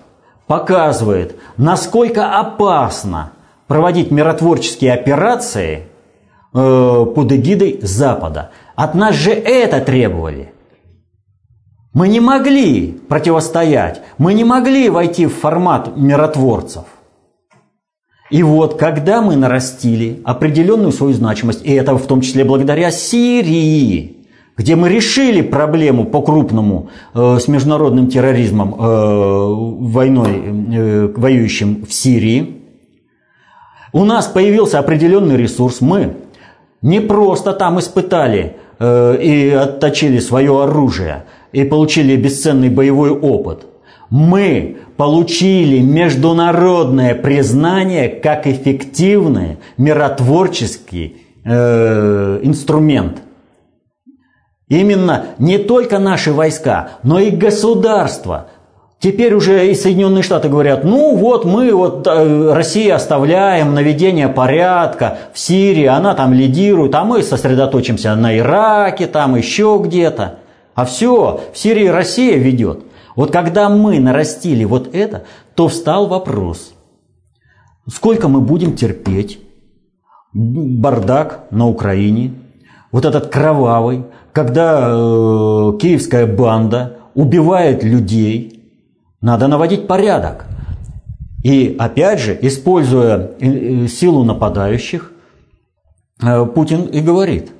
показывает, 0.47 1.35
насколько 1.57 2.39
опасно 2.39 3.33
проводить 3.67 4.11
миротворческие 4.11 4.93
операции 4.93 5.83
э, 6.53 7.05
под 7.15 7.31
эгидой 7.31 7.79
Запада. 7.81 8.51
От 8.75 8.95
нас 8.95 9.15
же 9.15 9.31
это 9.31 9.81
требовали– 9.81 10.53
мы 11.93 12.07
не 12.07 12.19
могли 12.19 12.99
противостоять, 13.09 14.01
мы 14.17 14.33
не 14.33 14.43
могли 14.43 14.89
войти 14.89 15.25
в 15.25 15.33
формат 15.33 15.97
миротворцев. 15.97 16.85
И 18.29 18.43
вот, 18.43 18.79
когда 18.79 19.21
мы 19.21 19.35
нарастили 19.35 20.21
определенную 20.23 20.93
свою 20.93 21.13
значимость, 21.13 21.65
и 21.65 21.73
это 21.73 21.97
в 21.97 22.07
том 22.07 22.21
числе 22.21 22.45
благодаря 22.45 22.89
Сирии, 22.89 24.21
где 24.55 24.77
мы 24.77 24.87
решили 24.87 25.41
проблему 25.41 26.05
по-крупному 26.05 26.89
э, 27.13 27.39
с 27.39 27.49
международным 27.49 28.07
терроризмом, 28.07 28.75
э, 28.75 29.53
войной, 29.81 30.43
э, 30.73 31.13
воюющим 31.13 31.85
в 31.85 31.93
Сирии. 31.93 32.61
У 33.91 34.05
нас 34.05 34.27
появился 34.27 34.79
определенный 34.79 35.35
ресурс. 35.35 35.81
Мы 35.81 36.15
не 36.81 37.01
просто 37.01 37.51
там 37.51 37.79
испытали 37.79 38.55
и 38.81 39.49
отточили 39.49 40.19
свое 40.19 40.63
оружие 40.63 41.25
и 41.51 41.63
получили 41.63 42.15
бесценный 42.15 42.69
боевой 42.69 43.11
опыт. 43.11 43.65
Мы 44.09 44.77
получили 44.97 45.79
международное 45.79 47.15
признание 47.15 48.09
как 48.09 48.45
эффективный 48.45 49.57
миротворческий 49.77 51.25
э, 51.45 52.39
инструмент. 52.43 53.21
Именно 54.67 55.25
не 55.37 55.57
только 55.57 55.99
наши 55.99 56.33
войска, 56.33 56.91
но 57.03 57.19
и 57.19 57.29
государства. 57.29 58.47
Теперь 59.01 59.33
уже 59.33 59.71
и 59.71 59.73
Соединенные 59.73 60.21
Штаты 60.21 60.47
говорят, 60.47 60.83
ну 60.83 61.15
вот 61.15 61.43
мы, 61.43 61.73
вот 61.73 62.05
э, 62.05 62.53
Россия 62.53 62.93
оставляем 62.93 63.73
наведение 63.73 64.27
порядка 64.27 65.17
в 65.33 65.39
Сирии, 65.39 65.85
она 65.85 66.13
там 66.13 66.33
лидирует, 66.33 66.93
а 66.93 67.03
мы 67.03 67.23
сосредоточимся 67.23 68.13
на 68.13 68.37
Ираке, 68.37 69.07
там 69.07 69.35
еще 69.35 69.81
где-то. 69.83 70.35
А 70.75 70.85
все, 70.85 71.41
в 71.51 71.57
Сирии 71.57 71.87
Россия 71.87 72.37
ведет. 72.37 72.83
Вот 73.15 73.31
когда 73.31 73.69
мы 73.69 73.99
нарастили 73.99 74.65
вот 74.65 74.93
это, 74.93 75.23
то 75.55 75.67
встал 75.67 76.05
вопрос, 76.05 76.73
сколько 77.91 78.27
мы 78.27 78.39
будем 78.39 78.75
терпеть 78.75 79.39
бардак 80.31 81.45
на 81.49 81.67
Украине, 81.67 82.35
вот 82.91 83.05
этот 83.05 83.31
кровавый, 83.31 84.05
когда 84.31 84.89
э, 84.89 85.77
киевская 85.81 86.27
банда 86.27 86.97
убивает 87.15 87.83
людей, 87.83 88.60
надо 89.21 89.47
наводить 89.47 89.87
порядок. 89.87 90.45
И 91.43 91.75
опять 91.79 92.19
же, 92.19 92.37
используя 92.41 93.31
э, 93.39 93.87
силу 93.87 94.23
нападающих, 94.23 95.11
э, 96.21 96.45
Путин 96.45 96.85
и 96.85 97.01
говорит, 97.01 97.51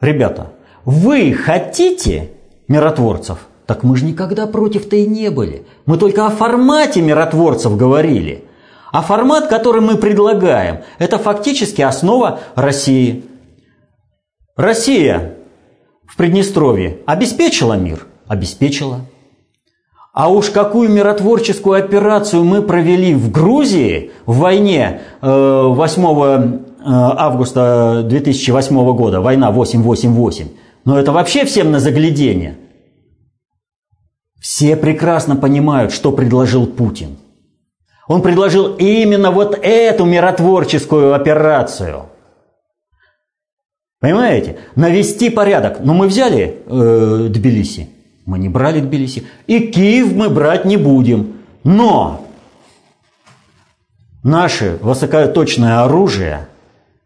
ребята, 0.00 0.52
вы 0.84 1.32
хотите 1.32 2.30
миротворцев? 2.66 3.46
Так 3.66 3.82
мы 3.82 3.96
же 3.96 4.06
никогда 4.06 4.46
против-то 4.46 4.96
и 4.96 5.06
не 5.06 5.30
были. 5.30 5.66
Мы 5.84 5.98
только 5.98 6.26
о 6.26 6.30
формате 6.30 7.02
миротворцев 7.02 7.76
говорили. 7.76 8.44
А 8.90 9.02
формат, 9.02 9.48
который 9.48 9.82
мы 9.82 9.98
предлагаем, 9.98 10.80
это 10.98 11.18
фактически 11.18 11.82
основа 11.82 12.40
России. 12.54 13.24
Россия 14.56 15.34
в 16.06 16.16
Приднестровье 16.16 17.00
обеспечила 17.04 17.74
мир? 17.74 18.06
Обеспечила. 18.26 19.02
А 20.18 20.28
уж 20.30 20.50
какую 20.50 20.90
миротворческую 20.90 21.78
операцию 21.78 22.42
мы 22.42 22.60
провели 22.60 23.14
в 23.14 23.30
Грузии 23.30 24.10
в 24.26 24.38
войне 24.38 25.02
8 25.20 26.02
э, 26.02 26.58
э, 26.58 26.80
августа 26.84 28.02
2008 28.02 28.96
года, 28.96 29.20
война 29.20 29.52
888, 29.52 30.48
но 30.84 30.98
это 30.98 31.12
вообще 31.12 31.44
всем 31.44 31.70
на 31.70 31.78
заглядение. 31.78 32.58
Все 34.40 34.74
прекрасно 34.74 35.36
понимают, 35.36 35.92
что 35.92 36.10
предложил 36.10 36.66
Путин. 36.66 37.16
Он 38.08 38.20
предложил 38.20 38.74
именно 38.74 39.30
вот 39.30 39.56
эту 39.62 40.04
миротворческую 40.04 41.14
операцию. 41.14 42.06
Понимаете? 44.00 44.58
Навести 44.74 45.30
порядок. 45.30 45.78
Но 45.84 45.94
мы 45.94 46.08
взяли 46.08 46.60
э, 46.66 47.28
Тбилиси. 47.30 47.90
Мы 48.28 48.38
не 48.38 48.50
брали 48.50 48.80
Тбилиси. 48.80 49.26
И 49.46 49.58
Киев 49.58 50.12
мы 50.14 50.28
брать 50.28 50.66
не 50.66 50.76
будем. 50.76 51.38
Но 51.64 52.26
наше 54.22 54.78
высокоточное 54.82 55.82
оружие 55.82 56.48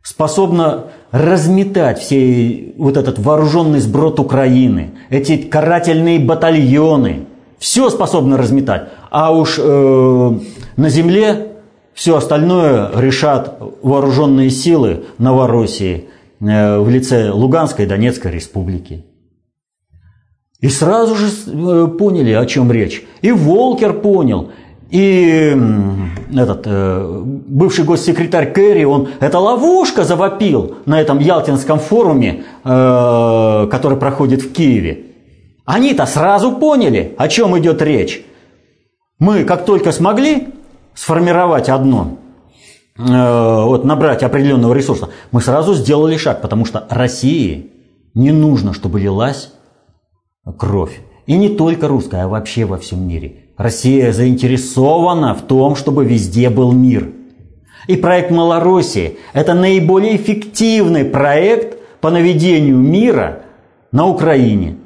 способно 0.03 0.87
разметать 1.13 2.01
все 2.01 2.75
вот 2.77 2.97
этот 2.97 3.21
вооруженный 3.21 3.79
сброд 3.79 4.19
Украины, 4.19 4.95
эти 5.11 5.37
карательные 5.37 6.19
батальоны, 6.19 7.27
все 7.61 7.89
способно 7.89 8.37
разметать. 8.37 8.89
А 9.11 9.33
уж 9.33 9.61
э, 9.61 10.39
на 10.77 10.89
земле 10.89 11.53
все 11.95 12.17
остальное 12.17 12.91
решат 12.97 13.61
вооруженные 13.81 14.51
силы 14.51 15.05
Новороссии 15.19 16.09
э, 16.41 16.79
в 16.81 16.89
лице 16.89 17.31
Луганской 17.31 17.85
и 17.85 17.89
Донецкой 17.89 18.33
республики. 18.33 19.05
И 20.63 20.69
сразу 20.69 21.17
же 21.17 21.27
э, 21.27 21.89
поняли, 21.99 22.31
о 22.33 22.47
чем 22.47 22.71
речь. 22.71 23.05
И 23.21 23.33
Волкер 23.33 23.95
понял, 23.95 24.53
и 24.91 25.57
этот 26.33 26.63
э, 26.67 27.23
бывший 27.25 27.85
госсекретарь 27.85 28.53
Керри, 28.53 28.85
он 28.85 29.09
это 29.19 29.41
ловушка 29.41 30.05
завопил 30.05 30.77
на 30.87 31.01
этом 31.01 31.19
Ялтинском 31.19 31.81
форуме, 31.81 32.45
э, 32.63 33.69
который 33.73 33.99
проходит 33.99 34.43
в 34.43 34.53
Киеве. 34.53 35.07
Они-то 35.65 36.07
сразу 36.07 36.53
поняли, 36.53 37.15
о 37.19 37.27
чем 37.27 37.59
идет 37.59 37.83
речь. 37.83 38.25
Мы, 39.19 39.43
как 39.43 39.65
только 39.65 39.91
смогли 39.91 40.49
сформировать 40.95 41.71
одно, 41.71 42.19
э, 42.99 43.03
вот 43.03 43.85
набрать 43.85 44.23
определенного 44.23 44.75
ресурса, 44.75 45.09
мы 45.33 45.41
сразу 45.41 45.75
сделали 45.75 46.17
шаг, 46.17 46.41
потому 46.41 46.67
что 46.67 46.87
России 46.89 47.73
не 48.15 48.31
нужно, 48.31 48.73
чтобы 48.75 49.01
лилась 49.01 49.51
кровь. 50.51 51.01
И 51.27 51.37
не 51.37 51.51
только 51.51 51.89
русская, 51.89 52.25
а 52.25 52.29
вообще 52.29 52.65
во 52.65 52.77
всем 52.77 53.07
мире. 53.07 53.37
Россия 53.57 54.13
заинтересована 54.13 55.35
в 55.35 55.43
том, 55.43 55.77
чтобы 55.77 56.05
везде 56.05 56.51
был 56.51 56.73
мир. 56.73 57.11
И 57.87 57.97
проект 57.97 58.31
Малороссии– 58.31 59.19
это 59.33 59.55
наиболее 59.55 60.17
эффективный 60.17 61.05
проект 61.05 61.79
по 62.01 62.11
наведению 62.11 62.77
мира 62.77 63.43
на 63.93 64.09
Украине. 64.09 64.77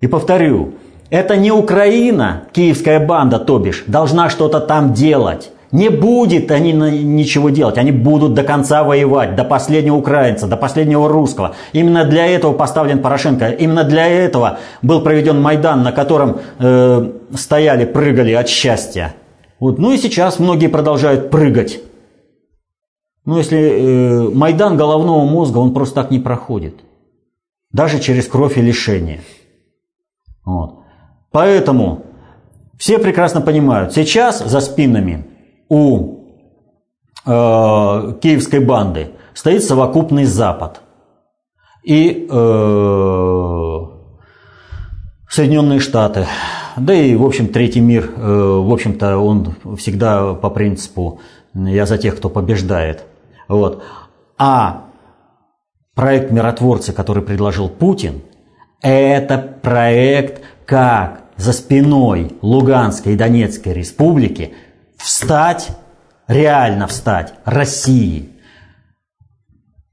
И 0.00 0.06
повторю, 0.06 0.74
это 1.08 1.36
не 1.36 1.50
Украина, 1.50 2.44
киевская 2.52 3.04
банда, 3.04 3.38
то 3.38 3.58
бишь, 3.58 3.84
должна 3.86 4.30
что-то 4.30 4.60
там 4.60 4.92
делать. 4.92 5.50
Не 5.72 5.88
будет 5.88 6.50
они 6.50 6.72
ничего 6.72 7.50
делать, 7.50 7.78
они 7.78 7.92
будут 7.92 8.34
до 8.34 8.42
конца 8.42 8.82
воевать, 8.82 9.36
до 9.36 9.44
последнего 9.44 9.94
украинца, 9.94 10.48
до 10.48 10.56
последнего 10.56 11.08
русского. 11.08 11.54
Именно 11.72 12.04
для 12.04 12.26
этого 12.26 12.52
поставлен 12.52 13.00
Порошенко, 13.00 13.50
именно 13.50 13.84
для 13.84 14.06
этого 14.08 14.58
был 14.82 15.00
проведен 15.02 15.40
Майдан, 15.40 15.84
на 15.84 15.92
котором 15.92 16.40
э, 16.58 17.12
стояли, 17.34 17.84
прыгали 17.84 18.32
от 18.32 18.48
счастья. 18.48 19.14
Вот. 19.60 19.78
Ну 19.78 19.92
и 19.92 19.98
сейчас 19.98 20.40
многие 20.40 20.66
продолжают 20.66 21.30
прыгать. 21.30 21.80
Но 23.24 23.38
если 23.38 23.58
э, 23.58 24.28
Майдан 24.34 24.76
головного 24.76 25.24
мозга, 25.24 25.58
он 25.58 25.72
просто 25.72 26.02
так 26.02 26.10
не 26.10 26.18
проходит. 26.18 26.74
Даже 27.70 28.00
через 28.00 28.26
кровь 28.26 28.58
и 28.58 28.60
лишение. 28.60 29.20
Вот. 30.44 30.80
Поэтому 31.30 32.02
все 32.76 32.98
прекрасно 32.98 33.40
понимают, 33.40 33.92
сейчас 33.92 34.44
за 34.44 34.60
спинами 34.60 35.26
у 35.70 36.18
э, 37.24 38.12
киевской 38.20 38.60
банды 38.60 39.12
стоит 39.32 39.64
совокупный 39.64 40.24
Запад. 40.24 40.82
И 41.82 42.28
э, 42.30 43.80
Соединенные 45.30 45.80
Штаты, 45.80 46.26
да 46.76 46.92
и, 46.92 47.14
в 47.14 47.24
общем, 47.24 47.48
третий 47.48 47.80
мир, 47.80 48.10
э, 48.14 48.20
в 48.20 48.70
общем-то, 48.70 49.16
он 49.16 49.54
всегда 49.78 50.34
по 50.34 50.50
принципу 50.50 51.20
«я 51.54 51.86
за 51.86 51.96
тех, 51.96 52.16
кто 52.16 52.28
побеждает». 52.28 53.04
Вот. 53.48 53.82
А 54.36 54.86
проект 55.94 56.30
миротворцы, 56.32 56.92
который 56.92 57.22
предложил 57.22 57.68
Путин, 57.68 58.22
это 58.82 59.38
проект, 59.38 60.42
как 60.66 61.22
за 61.36 61.52
спиной 61.52 62.32
Луганской 62.42 63.14
и 63.14 63.16
Донецкой 63.16 63.72
республики– 63.72 64.52
встать, 65.02 65.70
реально 66.26 66.86
встать 66.86 67.34
России. 67.44 68.30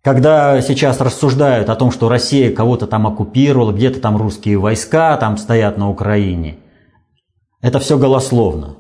Когда 0.03 0.61
сейчас 0.61 1.01
рассуждают 1.01 1.69
о 1.69 1.75
том, 1.75 1.91
что 1.91 2.07
Россия 2.07 2.53
кого-то 2.53 2.87
там 2.87 3.07
оккупировала, 3.07 3.73
где-то 3.73 3.99
там 3.99 4.17
русские 4.17 4.57
войска 4.57 5.17
там 5.17 5.37
стоят 5.37 5.77
на 5.77 5.89
Украине, 5.89 6.57
это 7.61 7.79
все 7.79 7.97
голословно. 7.97 8.77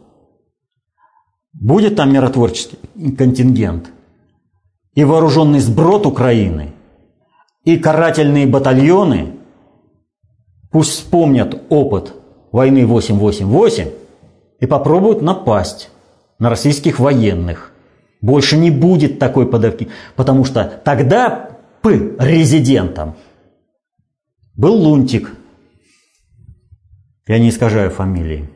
Будет 1.53 1.95
там 1.95 2.13
миротворческий 2.13 2.77
контингент 3.17 3.89
и 4.93 5.03
вооруженный 5.03 5.59
сброд 5.59 6.05
Украины, 6.05 6.73
и 7.63 7.77
карательные 7.77 8.47
батальоны, 8.47 9.33
пусть 10.71 10.91
вспомнят 10.91 11.63
опыт 11.69 12.13
войны 12.51 12.85
888 12.85 13.89
и 14.61 14.65
попробуют 14.65 15.21
напасть 15.21 15.89
на 16.39 16.49
российских 16.49 16.99
военных. 16.99 17.71
Больше 18.21 18.57
не 18.57 18.71
будет 18.71 19.19
такой 19.19 19.47
подавки, 19.47 19.89
потому 20.15 20.43
что 20.43 20.81
тогда 20.83 21.59
П 21.81 22.15
резидентам 22.19 23.15
Был 24.55 24.73
Лунтик. 24.73 25.31
Я 27.27 27.39
не 27.39 27.49
искажаю 27.49 27.91
фамилии, 27.91 28.49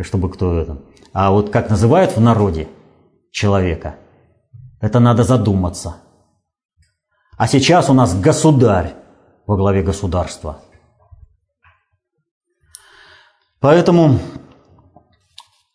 чтобы 0.00 0.30
кто 0.30 0.60
это. 0.60 0.82
А 1.12 1.32
вот 1.32 1.50
как 1.50 1.70
называют 1.70 2.16
в 2.16 2.20
народе 2.20 2.68
человека, 3.32 3.96
это 4.80 5.00
надо 5.00 5.24
задуматься. 5.24 5.96
А 7.36 7.48
сейчас 7.48 7.90
у 7.90 7.94
нас 7.94 8.14
государь 8.18 8.94
во 9.46 9.56
главе 9.56 9.82
государства. 9.82 10.60
Поэтому 13.60 14.18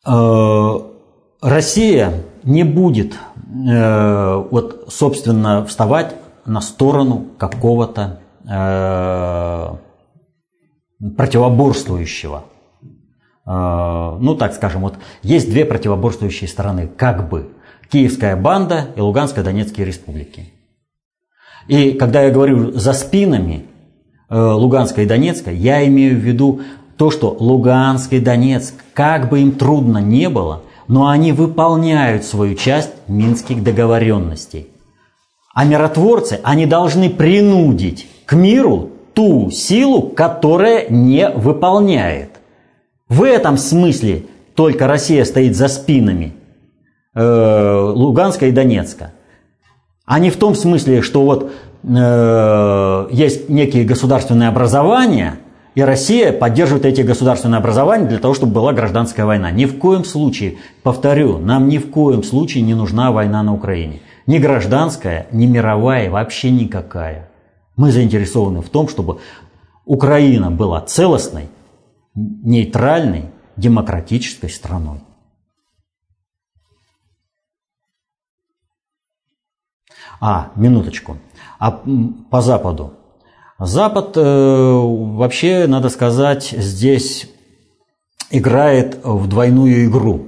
э, 0.05 0.84
Россия 1.45 2.23
не 2.43 2.63
будет 2.63 3.13
э, 3.13 4.43
вот, 4.49 4.85
собственно, 4.89 5.63
вставать 5.63 6.15
на 6.45 6.59
сторону 6.59 7.27
какого-то 7.37 8.19
э, 8.49 9.69
противоборствующего. 11.15 12.45
Э, 13.45 14.17
ну, 14.19 14.35
так 14.35 14.55
скажем, 14.55 14.81
вот 14.81 14.95
есть 15.21 15.47
две 15.51 15.65
противоборствующие 15.65 16.47
стороны, 16.47 16.87
как 16.87 17.29
бы. 17.29 17.51
Киевская 17.91 18.35
банда 18.35 18.87
и 18.95 18.99
Луганская 18.99 19.45
Донецкие 19.45 19.85
республики. 19.85 20.51
И 21.67 21.91
когда 21.91 22.23
я 22.23 22.31
говорю 22.31 22.71
за 22.71 22.93
спинами 22.93 23.67
э, 24.29 24.35
Луганска 24.35 25.03
и 25.03 25.05
Донецка, 25.05 25.51
я 25.51 25.85
имею 25.85 26.15
в 26.15 26.23
виду 26.23 26.61
то, 26.97 27.11
что 27.11 27.37
Луганск 27.39 28.13
и 28.13 28.19
Донецк, 28.19 28.73
как 28.95 29.29
бы 29.29 29.41
им 29.41 29.51
трудно 29.51 29.99
не 29.99 30.27
было, 30.27 30.63
но 30.87 31.07
они 31.07 31.31
выполняют 31.31 32.23
свою 32.23 32.55
часть 32.55 32.91
минских 33.07 33.63
договоренностей. 33.63 34.67
А 35.53 35.65
миротворцы, 35.65 36.39
они 36.43 36.65
должны 36.65 37.09
принудить 37.09 38.07
к 38.25 38.33
миру 38.33 38.91
ту 39.13 39.49
силу, 39.49 40.01
которая 40.01 40.87
не 40.89 41.29
выполняет. 41.29 42.31
В 43.07 43.23
этом 43.23 43.57
смысле 43.57 44.25
только 44.55 44.87
Россия 44.87 45.23
стоит 45.25 45.55
за 45.55 45.67
спинами 45.67 46.33
э, 47.13 47.91
Луганска 47.95 48.47
и 48.47 48.51
Донецка. 48.51 49.13
А 50.05 50.19
не 50.19 50.29
в 50.29 50.37
том 50.37 50.55
смысле, 50.55 51.01
что 51.01 51.23
вот 51.23 51.51
э, 51.83 53.07
есть 53.11 53.49
некие 53.49 53.85
государственные 53.85 54.49
образования, 54.49 55.39
и 55.75 55.81
Россия 55.81 56.31
поддерживает 56.31 56.85
эти 56.85 57.01
государственные 57.01 57.59
образования 57.59 58.07
для 58.07 58.17
того, 58.17 58.33
чтобы 58.33 58.53
была 58.53 58.71
гражданская 58.71 59.25
война. 59.25 59.51
Ни 59.51 59.65
в 59.65 59.77
коем 59.77 60.05
случае, 60.05 60.57
повторю, 60.83 61.37
нам 61.37 61.67
ни 61.67 61.77
в 61.77 61.91
коем 61.91 62.23
случае 62.23 62.63
не 62.63 62.73
нужна 62.73 63.11
война 63.11 63.43
на 63.43 63.53
Украине. 63.53 64.01
Ни 64.25 64.37
гражданская, 64.37 65.27
ни 65.31 65.45
мировая, 65.45 66.09
вообще 66.09 66.49
никакая. 66.49 67.29
Мы 67.75 67.91
заинтересованы 67.91 68.61
в 68.61 68.69
том, 68.69 68.87
чтобы 68.87 69.19
Украина 69.83 70.49
была 70.49 70.79
целостной, 70.79 71.49
нейтральной, 72.15 73.25
демократической 73.57 74.49
страной. 74.49 75.01
А, 80.21 80.51
минуточку. 80.55 81.17
А 81.59 81.83
по 82.31 82.41
Западу. 82.41 82.93
Запад, 83.57 84.17
э, 84.17 84.21
вообще, 84.21 85.65
надо 85.67 85.89
сказать, 85.89 86.49
здесь 86.49 87.29
играет 88.29 88.99
в 89.03 89.27
двойную 89.27 89.85
игру 89.85 90.27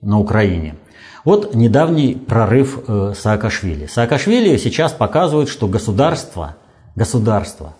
на 0.00 0.18
Украине. 0.18 0.76
Вот 1.24 1.54
недавний 1.54 2.14
прорыв 2.14 2.84
э, 2.88 3.12
Саакашвили. 3.14 3.86
Саакашвили 3.86 4.56
сейчас 4.56 4.92
показывает, 4.92 5.48
что 5.48 5.68
государство, 5.68 6.56
государство 6.96 7.74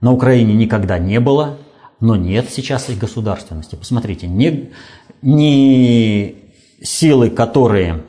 на 0.00 0.12
Украине 0.12 0.54
никогда 0.54 0.98
не 0.98 1.20
было, 1.20 1.56
но 2.00 2.14
нет 2.14 2.50
сейчас 2.50 2.90
их 2.90 2.98
государственности. 2.98 3.76
Посмотрите, 3.76 4.26
не, 4.26 4.72
не 5.22 6.36
силы, 6.82 7.30
которые 7.30 8.04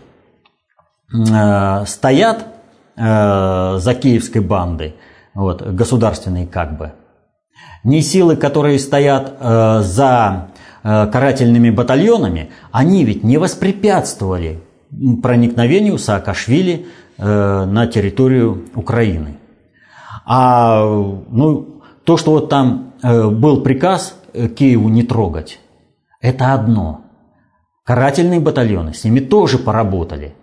э, 1.13 1.85
стоят 1.87 2.45
э, 2.97 3.77
за 3.79 3.93
киевской 3.95 4.39
бандой, 4.39 4.95
вот, 5.35 5.61
государственные 5.61 6.47
как 6.47 6.77
бы, 6.77 6.93
не 7.83 8.01
силы, 8.01 8.35
которые 8.35 8.79
стоят 8.79 9.33
э, 9.39 9.81
за 9.81 10.47
э, 10.83 11.07
карательными 11.07 11.69
батальонами, 11.69 12.49
они 12.71 13.03
ведь 13.03 13.23
не 13.23 13.37
воспрепятствовали 13.37 14.63
проникновению 15.21 15.97
Саакашвили 15.97 16.87
э, 17.17 17.65
на 17.65 17.87
территорию 17.87 18.65
Украины. 18.75 19.37
А 20.25 20.83
ну, 20.83 21.81
то, 22.03 22.17
что 22.17 22.31
вот 22.31 22.49
там 22.49 22.93
э, 23.03 23.29
был 23.29 23.61
приказ 23.61 24.17
э, 24.33 24.47
Киеву 24.47 24.89
не 24.89 25.03
трогать, 25.03 25.59
это 26.21 26.53
одно. 26.53 27.01
Карательные 27.83 28.39
батальоны 28.39 28.93
с 28.93 29.03
ними 29.03 29.19
тоже 29.19 29.59
поработали. 29.59 30.33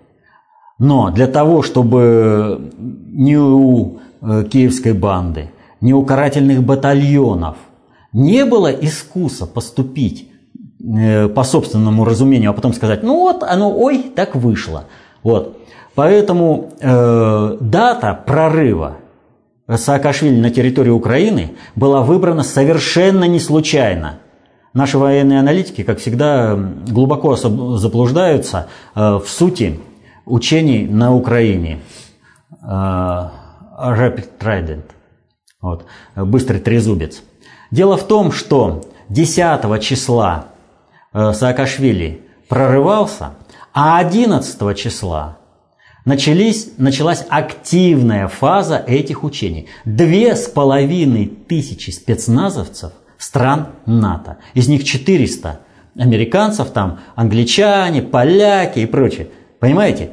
Но 0.78 1.11
для 1.11 1.26
того, 1.26 1.62
чтобы 1.62 2.72
ни 2.78 3.35
у 3.35 4.00
киевской 4.50 4.92
банды, 4.92 5.50
ни 5.80 5.92
у 5.92 6.02
батальонов 6.02 7.56
не 8.12 8.44
было 8.44 8.70
искуса 8.70 9.46
поступить 9.46 10.28
Э, 10.85 11.28
по 11.28 11.44
собственному 11.44 12.04
разумению, 12.04 12.50
а 12.50 12.52
потом 12.54 12.72
сказать, 12.72 13.04
ну 13.04 13.20
вот 13.20 13.44
оно, 13.44 13.72
ой, 13.72 14.11
так 14.16 14.35
вышло. 14.35 14.87
Вот. 15.22 15.56
Поэтому 15.94 16.72
э, 16.80 17.56
дата 17.61 18.20
прорыва 18.26 18.96
Саакашвили 19.68 20.40
на 20.40 20.50
территории 20.50 20.90
Украины 20.90 21.52
была 21.76 22.00
выбрана 22.00 22.42
совершенно 22.42 23.28
не 23.28 23.38
случайно. 23.38 24.18
Наши 24.74 24.98
военные 24.98 25.38
аналитики, 25.38 25.85
как 25.85 26.00
всегда, 26.00 26.58
глубоко 26.88 27.37
заблуждаются 27.37 28.66
э, 28.96 29.20
в 29.24 29.28
сути 29.28 29.78
учений 30.26 30.88
на 30.88 31.14
Украине. 31.14 31.78
Э, 32.61 33.28
Rapid 33.83 34.29
Trident. 34.38 34.85
Вот. 35.61 35.87
Быстрый 36.16 36.59
трезубец. 36.59 37.23
Дело 37.71 37.97
в 37.97 38.07
том, 38.07 38.33
что 38.33 38.83
10 39.09 39.81
числа 39.83 40.53
Э, 41.12 41.33
Саакашвили 41.35 42.23
прорывался, 42.49 43.35
а 43.75 43.99
11 43.99 44.77
числа 44.77 45.38
начались, 46.05 46.73
началась 46.79 47.25
активная 47.29 48.29
фаза 48.29 48.83
этих 48.87 49.23
учений. 49.25 49.68
Две 49.85 50.35
с 50.35 50.49
половиной 50.49 51.27
тысячи 51.27 51.90
спецназовцев 51.90 52.92
стран 53.18 53.68
НАТО. 53.85 54.38
Из 54.55 54.68
них 54.68 54.85
400 54.85 55.61
американцев, 55.97 56.71
там 56.71 57.01
англичане, 57.14 58.01
поляки 58.03 58.81
и 58.81 58.87
прочее. 58.87 59.29
Понимаете? 59.61 60.12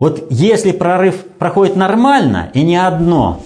Вот 0.00 0.26
если 0.30 0.72
прорыв 0.72 1.24
проходит 1.38 1.76
нормально 1.76 2.50
и 2.54 2.62
не 2.64 2.76
одно 2.76 3.40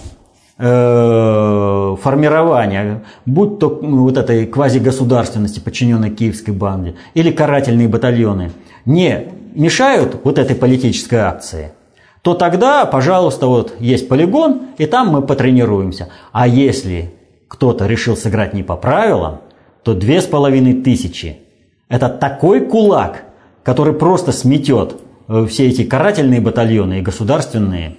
Э, 0.57 1.97
формирования, 2.01 3.03
будь 3.25 3.59
то 3.59 3.77
вот 3.81 4.15
этой 4.15 4.45
квазигосударственности, 4.45 5.59
подчиненной 5.59 6.11
киевской 6.11 6.51
банде, 6.51 6.95
или 7.13 7.29
карательные 7.29 7.89
батальоны, 7.89 8.51
не 8.85 9.33
мешают 9.53 10.21
вот 10.23 10.39
этой 10.39 10.55
политической 10.55 11.15
акции, 11.15 11.73
то 12.21 12.35
тогда, 12.35 12.85
пожалуйста, 12.85 13.47
вот 13.47 13.75
есть 13.79 14.07
полигон, 14.07 14.67
и 14.77 14.85
там 14.85 15.09
мы 15.09 15.21
потренируемся. 15.23 16.07
А 16.31 16.47
если 16.47 17.13
кто-то 17.49 17.85
решил 17.85 18.15
сыграть 18.15 18.53
не 18.53 18.63
по 18.63 18.77
правилам, 18.77 19.41
то 19.83 19.93
две 19.93 20.21
с 20.21 20.25
половиной 20.25 20.75
тысячи– 20.83 21.39
это 21.89 22.07
такой 22.07 22.61
кулак, 22.61 23.25
который 23.61 23.93
просто 23.93 24.31
сметет 24.31 24.95
все 25.27 25.67
эти 25.67 25.83
карательные 25.83 26.41
батальоны 26.41 26.99
и 26.99 27.03
государственные 27.03 27.97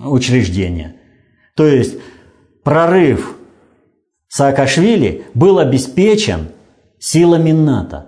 учреждения– 0.00 0.96
то 1.54 1.66
есть 1.66 1.98
прорыв 2.64 3.36
Саакашвили 4.28 5.26
был 5.34 5.58
обеспечен 5.58 6.48
силами 6.98 7.52
НАТО. 7.52 8.06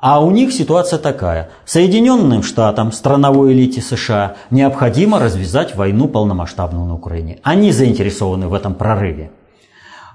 А 0.00 0.20
у 0.20 0.32
них 0.32 0.52
ситуация 0.52 0.98
такая. 0.98 1.50
Соединенным 1.64 2.42
Штатам, 2.42 2.90
страновой 2.90 3.52
элите 3.52 3.80
США, 3.80 4.34
необходимо 4.50 5.20
развязать 5.20 5.76
войну 5.76 6.08
полномасштабную 6.08 6.86
на 6.86 6.94
Украине. 6.96 7.38
Они 7.44 7.70
заинтересованы 7.70 8.48
в 8.48 8.54
этом 8.54 8.74
прорыве. 8.74 9.30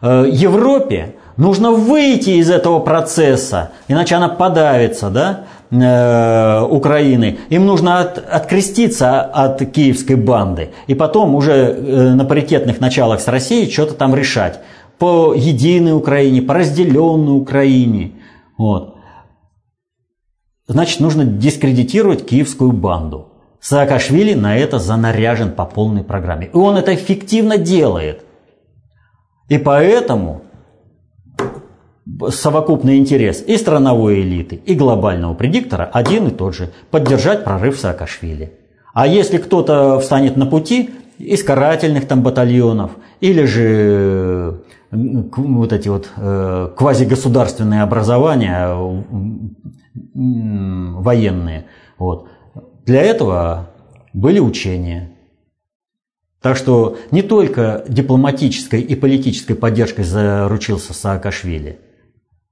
Э, 0.01 0.25
Европе 0.29 1.15
нужно 1.37 1.71
выйти 1.71 2.31
из 2.31 2.49
этого 2.49 2.79
процесса, 2.79 3.71
иначе 3.87 4.15
она 4.15 4.27
подавится, 4.27 5.09
да? 5.09 5.45
Э, 5.69 6.61
Украины, 6.61 7.39
им 7.49 7.65
нужно 7.65 7.99
от, 7.99 8.19
откреститься 8.19 9.19
от 9.21 9.69
киевской 9.69 10.15
банды 10.15 10.69
и 10.87 10.95
потом 10.95 11.35
уже 11.35 11.51
э, 11.51 12.13
на 12.13 12.23
паритетных 12.23 12.79
началах 12.79 13.19
с 13.19 13.27
Россией 13.27 13.69
что-то 13.69 13.93
там 13.93 14.15
решать 14.15 14.61
по 14.97 15.33
единой 15.33 15.91
Украине, 15.91 16.41
по 16.41 16.53
разделенной 16.53 17.37
Украине. 17.37 18.13
Вот. 18.57 18.95
Значит, 20.67 21.01
нужно 21.01 21.25
дискредитировать 21.25 22.25
киевскую 22.25 22.71
банду. 22.71 23.27
Саакашвили 23.59 24.35
на 24.35 24.55
это 24.55 24.79
занаряжен 24.79 25.51
по 25.51 25.65
полной 25.65 26.05
программе. 26.05 26.47
И 26.47 26.55
он 26.55 26.77
это 26.77 26.95
эффективно 26.95 27.57
делает. 27.57 28.23
И 29.49 29.57
поэтому 29.57 30.43
совокупный 32.29 32.97
интерес 32.97 33.43
и 33.45 33.57
страновой 33.57 34.21
элиты, 34.21 34.55
и 34.55 34.75
глобального 34.75 35.33
предиктора 35.33 35.89
один 35.91 36.27
и 36.27 36.31
тот 36.31 36.55
же– 36.55 36.71
поддержать 36.91 37.43
прорыв 37.43 37.79
Саакашвили. 37.79 38.53
А 38.93 39.05
если 39.07 39.37
кто-то 39.37 39.99
встанет 39.99 40.37
на 40.37 40.45
пути 40.45 40.89
из 41.17 41.43
карательных 41.43 42.07
там 42.07 42.23
батальонов 42.23 42.91
или 43.19 43.43
же 43.45 44.61
вот 44.91 45.73
эти 45.73 45.89
вот 45.89 46.09
э, 46.15 46.69
квазигосударственные 46.75 47.83
образования 47.83 49.03
военные, 50.13 51.65
вот, 51.97 52.27
для 52.85 53.01
этого 53.01 53.69
были 54.13 54.39
учения. 54.39 55.11
Так 56.41 56.55
что 56.55 56.97
не 57.11 57.21
только 57.21 57.83
дипломатической 57.89 58.81
и 58.81 58.95
политической 58.95 59.55
поддержкой 59.55 60.03
заручился 60.05 60.93
Саакашвили. 60.93 61.79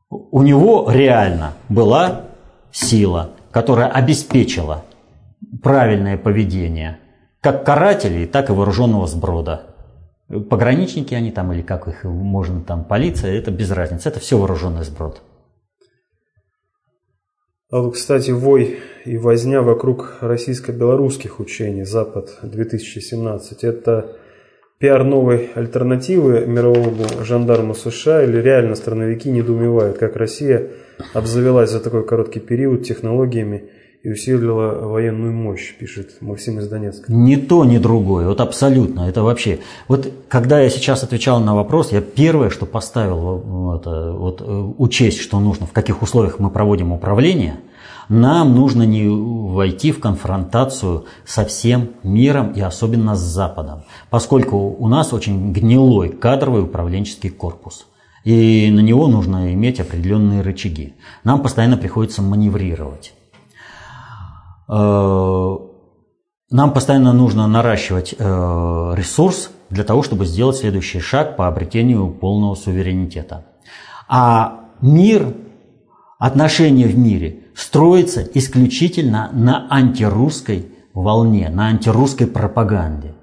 У 0.10 0.44
него 0.44 0.90
реально 0.92 1.54
была 1.70 2.26
сила, 2.72 3.32
которая 3.52 3.88
обеспечила 3.88 4.84
правильное 5.64 6.18
поведение 6.18 7.00
как 7.42 7.66
карателей, 7.66 8.26
так 8.26 8.50
и 8.50 8.54
вооруженного 8.54 9.08
сброда. 9.08 9.76
Пограничники 10.50 11.14
они 11.14 11.32
там 11.32 11.54
или 11.54 11.62
как 11.62 11.88
их 11.88 12.04
можно 12.04 12.62
там, 12.62 12.84
полиция, 12.84 13.38
это 13.38 13.52
без 13.52 13.70
разницы, 13.70 14.10
это 14.10 14.20
все 14.20 14.38
вооруженный 14.38 14.84
сброд. 14.84 15.22
А 17.72 17.82
вот, 17.82 17.96
кстати, 17.96 18.32
вой 18.32 18.80
и 19.06 19.18
возня 19.18 19.62
вокруг 19.62 20.18
российско-белорусских 20.22 21.40
учений 21.40 21.84
«Запад-2017»– 21.84 23.40
это 23.62 24.18
пиар 24.78 25.04
новой 25.04 25.52
альтернативы 25.56 26.46
мировому 26.46 27.06
жандарму 27.24 27.76
США 27.76 28.24
или 28.24 28.38
реально 28.38 28.76
страновики 28.76 29.30
недоумевают, 29.30 29.98
как 29.98 30.16
Россия 30.16 30.68
обзавелась 31.14 31.72
за 31.72 31.80
такой 31.80 32.06
короткий 32.06 32.40
период 32.40 32.84
технологиями 32.84 33.70
и 34.04 34.12
усилила 34.12 34.88
военную 34.88 35.34
мощь, 35.34 35.74
пишет 35.80 36.18
Максим 36.22 36.60
из 36.60 36.68
Донецка. 36.68 37.12
Ни 37.12 37.38
то, 37.38 37.66
ни 37.66 37.80
другое. 37.80 38.28
Вот 38.28 38.40
абсолютно. 38.40 39.10
Это 39.10 39.24
вообще... 39.24 39.60
Вот 39.88 40.08
когда 40.28 40.60
я 40.60 40.70
сейчас 40.70 41.04
отвечал 41.04 41.40
на 41.40 41.56
вопрос, 41.56 41.92
я 41.92 42.02
первое, 42.02 42.52
что 42.52 42.68
поставил, 42.68 43.78
это, 43.80 44.12
вот, 44.12 44.42
э, 44.42 44.46
учесть, 44.78 45.20
что 45.20 45.40
нужно, 45.40 45.66
в 45.66 45.72
каких 45.72 46.04
условиях 46.04 46.38
мы 46.38 46.52
проводим 46.52 46.92
управление, 46.92 47.56
нам 48.10 48.56
нужно 48.56 48.84
не 48.84 49.08
войти 49.08 49.92
в 49.92 50.00
конфронтацию 50.00 51.06
со 51.26 51.46
всем 51.46 51.90
миром 52.04 52.52
и 52.52 52.62
особенно 52.62 53.16
с 53.16 53.20
Западом, 53.20 53.84
поскольку 54.10 54.58
у 54.58 54.88
нас 54.88 55.14
очень 55.14 55.52
гнилой 55.52 56.10
кадровый 56.10 56.64
управленческий 56.64 57.30
корпус. 57.30 57.88
И 58.24 58.72
на 58.72 58.80
него 58.80 59.08
нужно 59.08 59.54
иметь 59.54 59.80
определенные 59.80 60.42
рычаги. 60.42 60.96
Нам 61.24 61.42
постоянно 61.42 61.78
приходится 61.78 62.24
маневрировать. 62.24 63.14
Э, 64.68 65.58
нам 66.50 66.74
постоянно 66.74 67.14
нужно 67.14 67.48
наращивать 67.48 68.16
э, 68.18 68.24
ресурс 68.96 69.52
для 69.70 69.84
того, 69.84 70.02
чтобы 70.04 70.26
сделать 70.26 70.58
следующий 70.58 71.00
шаг 71.00 71.38
по 71.38 71.48
обретению 71.48 72.10
полного 72.10 72.56
суверенитета. 72.56 73.46
А 74.08 74.66
мир, 74.82 75.34
отношения 76.18 76.88
в 76.88 76.98
мире 76.98 77.45
строятся 77.56 78.28
исключительно 78.34 79.30
на 79.34 79.68
антирусской 79.70 80.68
волне, 80.94 81.50
на 81.50 81.68
антирусской 81.68 82.28
пропаганде. 82.28 83.14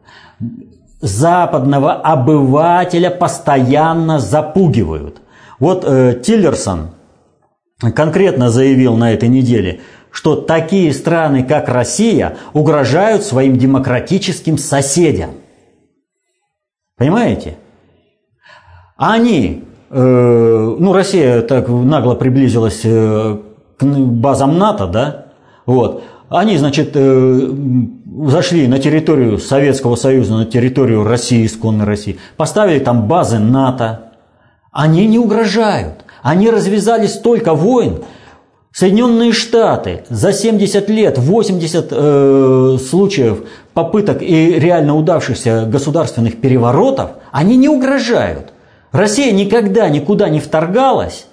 Западного 1.00 1.94
обывателя 1.94 3.10
постоянно 3.10 4.18
запугивают. 4.18 5.20
Вот 5.58 5.84
э, 5.84 6.20
Тиллерсон 6.24 6.90
конкретно 7.94 8.50
заявил 8.50 8.96
на 8.96 9.12
этой 9.12 9.28
неделе– 9.28 9.80
что 10.12 10.36
такие 10.36 10.92
страны, 10.92 11.42
как 11.42 11.68
Россия, 11.68 12.36
угрожают 12.52 13.24
своим 13.24 13.56
демократическим 13.56 14.58
соседям. 14.58 15.30
Понимаете? 16.96 17.56
Они, 18.96 19.64
э, 19.90 20.76
ну, 20.78 20.92
Россия 20.92 21.40
так 21.40 21.68
нагло 21.68 22.14
приблизилась 22.14 22.82
э, 22.84 23.38
базам 23.82 24.58
НАТО, 24.58 24.86
да, 24.86 25.26
вот, 25.66 26.02
они, 26.28 26.56
значит, 26.56 26.92
э, 26.94 27.50
зашли 28.26 28.66
на 28.66 28.78
территорию 28.78 29.38
Советского 29.38 29.96
Союза, 29.96 30.34
на 30.34 30.46
территорию 30.46 31.04
России, 31.04 31.44
исконной 31.44 31.84
России, 31.84 32.18
поставили 32.36 32.78
там 32.78 33.06
базы 33.06 33.38
НАТО. 33.38 34.12
Они 34.70 35.06
не 35.06 35.18
угрожают. 35.18 36.04
Они 36.22 36.48
развязали 36.50 37.06
столько 37.06 37.54
войн, 37.54 37.98
Соединенные 38.74 39.32
Штаты 39.32 40.04
за 40.08 40.32
70 40.32 40.88
лет 40.88 41.18
80 41.18 41.88
э, 41.90 42.78
случаев 42.88 43.40
попыток 43.74 44.22
и 44.22 44.58
реально 44.58 44.96
удавшихся 44.96 45.66
государственных 45.66 46.40
переворотов, 46.40 47.10
они 47.32 47.56
не 47.56 47.68
угрожают. 47.68 48.54
Россия 48.90 49.30
никогда 49.32 49.90
никуда 49.90 50.30
не 50.30 50.40
вторгалась, 50.40 51.26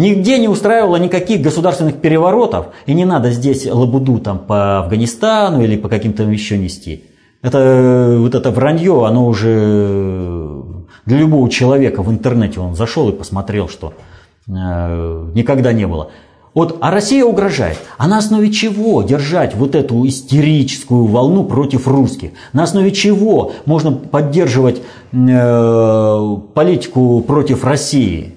нигде 0.00 0.38
не 0.38 0.48
устраивала 0.48 0.96
никаких 0.96 1.42
государственных 1.42 1.96
переворотов, 1.96 2.68
и 2.86 2.94
не 2.94 3.04
надо 3.04 3.30
здесь 3.30 3.66
лабуду 3.66 4.18
там 4.18 4.38
по 4.38 4.78
Афганистану 4.80 5.62
или 5.62 5.76
по 5.76 5.88
каким-то 5.88 6.22
еще 6.24 6.58
нести. 6.58 7.04
Это, 7.42 8.16
вот 8.18 8.34
это 8.34 8.50
вранье, 8.50 9.06
оно 9.06 9.26
уже 9.26 10.62
для 11.06 11.18
любого 11.18 11.48
человека 11.50 12.02
в 12.02 12.10
интернете 12.10 12.60
он 12.60 12.74
зашел 12.74 13.08
и 13.08 13.12
посмотрел, 13.12 13.68
что 13.68 13.92
э, 14.48 15.30
никогда 15.34 15.72
не 15.72 15.86
было. 15.86 16.10
Вот, 16.52 16.78
а 16.80 16.90
Россия 16.90 17.24
угрожает. 17.24 17.78
А 17.96 18.08
на 18.08 18.18
основе 18.18 18.50
чего 18.50 19.02
держать 19.02 19.54
вот 19.54 19.74
эту 19.74 20.06
истерическую 20.06 21.04
волну 21.04 21.44
против 21.44 21.86
русских? 21.86 22.30
На 22.52 22.64
основе 22.64 22.90
чего 22.90 23.52
можно 23.66 23.92
поддерживать 23.92 24.82
э, 25.12 26.36
политику 26.54 27.20
против 27.20 27.64
России? 27.64 28.34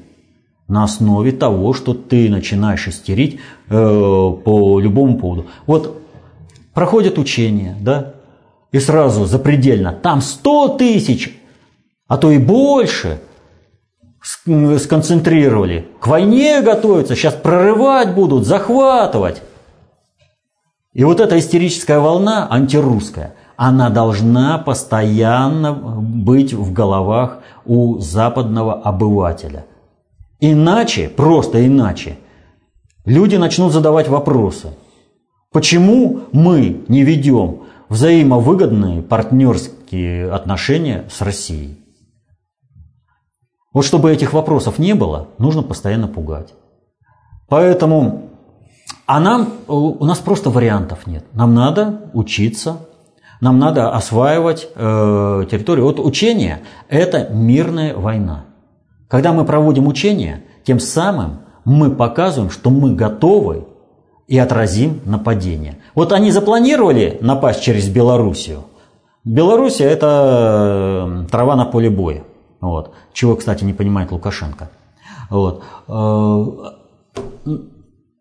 На 0.68 0.84
основе 0.86 1.32
того, 1.32 1.74
что 1.74 1.94
ты 1.94 2.30
начинаешь 2.30 2.88
истерить 2.88 3.40
э, 3.70 3.70
по 3.70 4.80
любому 4.80 5.18
поводу. 5.18 5.48
Вот 5.68 6.02
проходят 6.74 7.18
учения, 7.18 7.78
да, 7.82 8.14
и 8.72 8.80
сразу 8.80 9.26
запредельно, 9.26 9.94
там 9.94 10.22
100 10.22 10.78
тысяч, 10.78 11.38
а 12.08 12.18
то 12.18 12.32
и 12.32 12.38
больше– 12.38 13.20
сконцентрировали. 14.24 15.88
К 16.00 16.08
войне 16.08 16.62
готовятся, 16.62 17.16
сейчас 17.16 17.34
прорывать 17.34 18.16
будут, 18.16 18.46
захватывать. 18.46 19.42
И 20.94 21.04
вот 21.04 21.20
эта 21.20 21.38
истерическая 21.40 22.00
волна 22.00 22.48
антирусская, 22.50 23.36
она 23.58 23.90
должна 23.90 24.58
постоянно 24.60 25.74
быть 25.74 26.54
в 26.54 26.72
головах 26.72 27.40
у 27.66 28.00
западного 28.00 28.74
обывателя. 28.82 29.66
Иначе, 30.46 31.08
просто 31.08 31.66
иначе, 31.66 32.18
люди 33.06 33.38
начнут 33.38 33.72
задавать 33.72 34.10
вопросы. 34.10 34.74
Почему 35.54 36.24
мы 36.34 36.84
не 36.90 37.04
ведем 37.04 37.62
взаимовыгодные 37.88 39.02
партнерские 39.04 40.30
отношения 40.30 41.06
с 41.10 41.22
Россией? 41.22 41.78
Вот 43.72 43.86
чтобы 43.86 44.12
этих 44.12 44.34
вопросов 44.34 44.80
не 44.80 44.94
было, 44.96 45.30
нужно 45.38 45.64
постоянно 45.64 46.10
пугать. 46.10 46.54
Поэтому, 47.48 48.24
а 49.06 49.22
нам, 49.22 49.48
у 49.70 50.04
нас 50.04 50.20
просто 50.20 50.50
вариантов 50.50 51.08
нет. 51.08 51.24
Нам 51.32 51.56
надо 51.56 52.12
учиться, 52.14 52.80
нам 53.40 53.60
надо 53.60 53.92
осваивать 53.94 54.68
э, 54.76 55.46
территорию. 55.50 55.86
Вот 55.86 56.02
учение– 56.02 56.64
это 56.90 57.30
мирная 57.30 57.96
война. 57.96 58.44
Когда 59.14 59.32
мы 59.32 59.46
проводим 59.46 59.86
учения, 59.86 60.42
тем 60.64 60.80
самым 60.80 61.42
мы 61.66 61.92
показываем, 61.92 62.50
что 62.50 62.72
мы 62.72 62.96
готовы 62.96 63.68
и 64.28 64.40
отразим 64.40 65.02
нападение. 65.06 65.78
Вот 65.94 66.12
они 66.12 66.32
запланировали 66.32 67.20
напасть 67.22 67.62
через 67.62 67.90
Белоруссию. 67.90 68.64
Белоруссия– 69.24 69.84
это 69.92 71.26
э, 71.26 71.30
трава 71.30 71.56
на 71.56 71.66
поле 71.66 71.92
боя. 71.92 72.24
Вот. 72.60 72.96
Чего, 73.14 73.36
кстати, 73.36 73.64
не 73.64 73.74
понимает 73.74 74.12
Лукашенко. 74.12 74.72
Вот. 75.30 75.62
Э, 75.88 76.46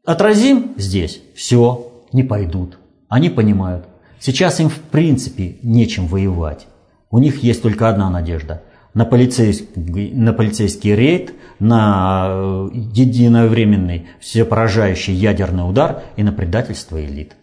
отразим 0.04 0.74
здесь, 0.76 1.22
все, 1.34 1.86
не 2.12 2.22
пойдут. 2.22 2.76
Они 3.08 3.30
понимают. 3.30 3.86
Сейчас 4.20 4.60
им 4.60 4.68
в 4.68 4.78
принципе 4.78 5.56
нечем 5.62 6.06
воевать. 6.06 6.66
У 7.10 7.18
них 7.18 7.42
есть 7.42 7.62
только 7.62 7.88
одна 7.88 8.10
надежда 8.10 8.60
на 8.94 9.04
полицейский, 9.04 10.12
на 10.12 10.32
полицейский 10.32 10.94
рейд, 10.94 11.34
на 11.58 12.26
э, 12.28 12.68
единовременный 12.72 14.08
всепоражающий 14.20 15.14
ядерный 15.14 15.68
удар 15.68 16.02
и 16.16 16.22
на 16.22 16.32
предательство 16.32 17.02
элит. 17.02 17.36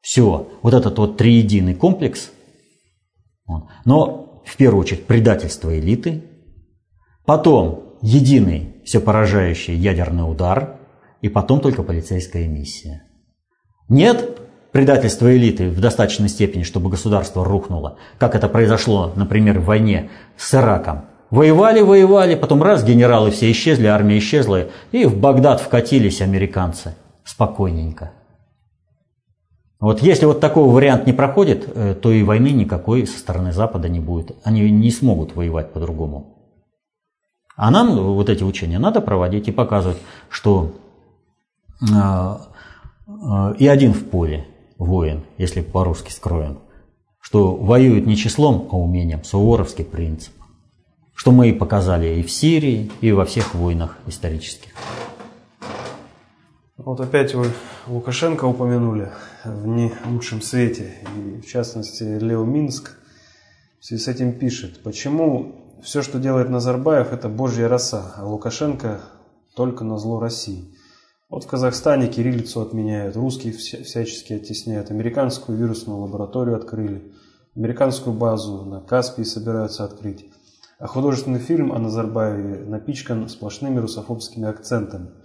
Все, 0.00 0.48
вот 0.62 0.74
этот 0.74 0.98
вот 0.98 1.16
триединый 1.16 1.74
комплекс. 1.74 2.30
Но 3.84 4.42
в 4.44 4.56
первую 4.56 4.82
очередь 4.82 5.06
предательство 5.06 5.76
элиты, 5.76 6.22
потом 7.24 7.96
единый 8.02 8.76
всепоражающий 8.84 9.74
ядерный 9.74 10.30
удар, 10.30 10.78
и 11.22 11.28
потом 11.28 11.60
только 11.60 11.82
полицейская 11.82 12.46
миссия. 12.46 13.02
Нет 13.88 14.38
предательства 14.76 15.34
элиты 15.34 15.70
в 15.70 15.80
достаточной 15.80 16.28
степени, 16.28 16.62
чтобы 16.62 16.90
государство 16.90 17.42
рухнуло, 17.42 17.96
как 18.18 18.34
это 18.34 18.46
произошло, 18.46 19.10
например, 19.16 19.58
в 19.58 19.64
войне 19.64 20.10
с 20.36 20.52
Ираком. 20.52 21.06
Воевали, 21.30 21.80
воевали, 21.80 22.34
потом 22.34 22.62
раз, 22.62 22.84
генералы 22.84 23.30
все 23.30 23.50
исчезли, 23.50 23.86
армия 23.86 24.18
исчезла, 24.18 24.66
и 24.92 25.06
в 25.06 25.16
Багдад 25.18 25.62
вкатились 25.62 26.20
американцы 26.20 26.94
спокойненько. 27.24 28.10
Вот 29.80 30.02
если 30.02 30.26
вот 30.26 30.40
такой 30.40 30.68
вариант 30.68 31.06
не 31.06 31.14
проходит, 31.14 31.66
э, 31.74 31.94
то 31.94 32.12
и 32.12 32.22
войны 32.22 32.48
никакой 32.48 33.06
со 33.06 33.18
стороны 33.18 33.52
Запада 33.52 33.88
не 33.88 34.00
будет. 34.00 34.36
Они 34.44 34.70
не 34.70 34.90
смогут 34.90 35.34
воевать 35.34 35.72
по-другому. 35.72 36.36
А 37.56 37.70
нам 37.70 37.96
вот 37.96 38.28
эти 38.28 38.44
учения 38.44 38.78
надо 38.78 39.00
проводить 39.00 39.48
и 39.48 39.52
показывать, 39.52 39.96
что 40.28 40.74
э, 41.80 41.86
э, 43.06 43.54
и 43.58 43.66
один 43.66 43.94
в 43.94 44.04
поле 44.10 44.46
воин, 44.78 45.24
если 45.38 45.60
по-русски 45.60 46.10
скроен, 46.10 46.58
что 47.20 47.54
воюет 47.54 48.06
не 48.06 48.16
числом, 48.16 48.68
а 48.70 48.76
умением, 48.76 49.24
суворовский 49.24 49.84
принцип. 49.84 50.32
Что 51.14 51.32
мы 51.32 51.48
и 51.48 51.52
показали 51.52 52.20
и 52.20 52.22
в 52.22 52.30
Сирии, 52.30 52.90
и 53.00 53.10
во 53.12 53.24
всех 53.24 53.54
войнах 53.54 53.98
исторических. 54.06 54.70
Вот 56.76 57.00
опять 57.00 57.34
вы 57.34 57.46
Лукашенко 57.86 58.44
упомянули 58.44 59.10
в 59.44 59.66
не 59.66 59.92
лучшем 60.04 60.42
свете. 60.42 60.94
И 61.16 61.40
в 61.40 61.46
частности, 61.46 62.02
Лео 62.02 62.44
Минск 62.44 62.98
в 63.80 63.84
связи 63.84 64.02
с 64.02 64.08
этим 64.08 64.38
пишет, 64.38 64.82
почему 64.82 65.80
все, 65.82 66.02
что 66.02 66.18
делает 66.18 66.50
Назарбаев, 66.50 67.12
это 67.12 67.28
божья 67.28 67.68
роса, 67.68 68.14
а 68.16 68.26
Лукашенко 68.26 69.00
только 69.54 69.84
на 69.84 69.98
зло 69.98 70.20
России. 70.20 70.75
Вот 71.28 71.44
в 71.44 71.46
Казахстане 71.48 72.08
кириллицу 72.08 72.60
отменяют, 72.60 73.16
русские 73.16 73.52
всячески 73.52 74.32
оттесняют, 74.32 74.90
американскую 74.90 75.58
вирусную 75.58 76.00
лабораторию 76.00 76.56
открыли, 76.56 77.12
американскую 77.54 78.14
базу 78.14 78.64
на 78.64 78.80
Каспии 78.80 79.24
собираются 79.24 79.84
открыть. 79.84 80.30
А 80.78 80.86
художественный 80.86 81.40
фильм 81.40 81.72
о 81.72 81.78
Назарбаеве 81.78 82.64
напичкан 82.64 83.28
сплошными 83.28 83.78
русофобскими 83.78 84.48
акцентами– 84.48 85.10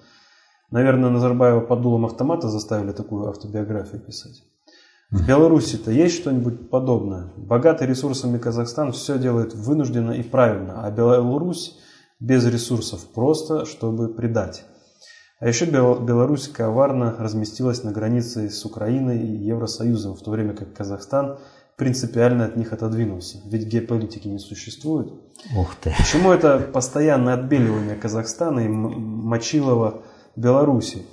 Наверное, 0.71 1.09
Назарбаева 1.09 1.59
под 1.59 1.81
дулом 1.81 2.05
автомата 2.05 2.47
заставили 2.47 2.93
такую 2.93 3.27
автобиографию 3.27 3.99
писать. 4.01 4.43
В 5.11 5.27
Беларуси-то 5.27 5.91
есть 5.91 6.15
что-нибудь 6.15 6.69
подобное? 6.69 7.33
Богатый 7.35 7.85
ресурсами 7.85 8.37
Казахстан 8.37 8.93
все 8.93 9.19
делает 9.19 9.53
вынужденно 9.53 10.11
и 10.11 10.23
правильно, 10.23 10.85
а 10.85 10.89
Беларусь 10.89 11.77
без 12.21 12.45
ресурсов 12.45 13.05
просто, 13.13 13.65
чтобы 13.65 14.07
предать. 14.07 14.63
А 15.41 15.47
еще 15.47 15.65
Беларусь 15.65 16.47
коварно 16.47 17.15
разместилась 17.17 17.83
на 17.83 17.91
границе 17.91 18.51
с 18.51 18.63
Украиной 18.63 19.23
и 19.23 19.43
Евросоюзом, 19.47 20.15
в 20.15 20.21
то 20.21 20.29
время 20.29 20.53
как 20.53 20.71
Казахстан 20.73 21.39
принципиально 21.77 22.45
от 22.45 22.55
них 22.57 22.73
отодвинулся. 22.73 23.39
Ведь 23.45 23.65
геополитики 23.65 24.27
не 24.27 24.37
существует. 24.37 25.11
Ух 25.57 25.75
ты. 25.81 25.95
Почему 25.97 26.31
это 26.31 26.59
постоянное 26.59 27.33
отбеливание 27.33 27.95
Казахстана 27.95 28.59
и 28.59 28.67
Мочилова 28.67 30.03
Беларуси. 30.35 31.07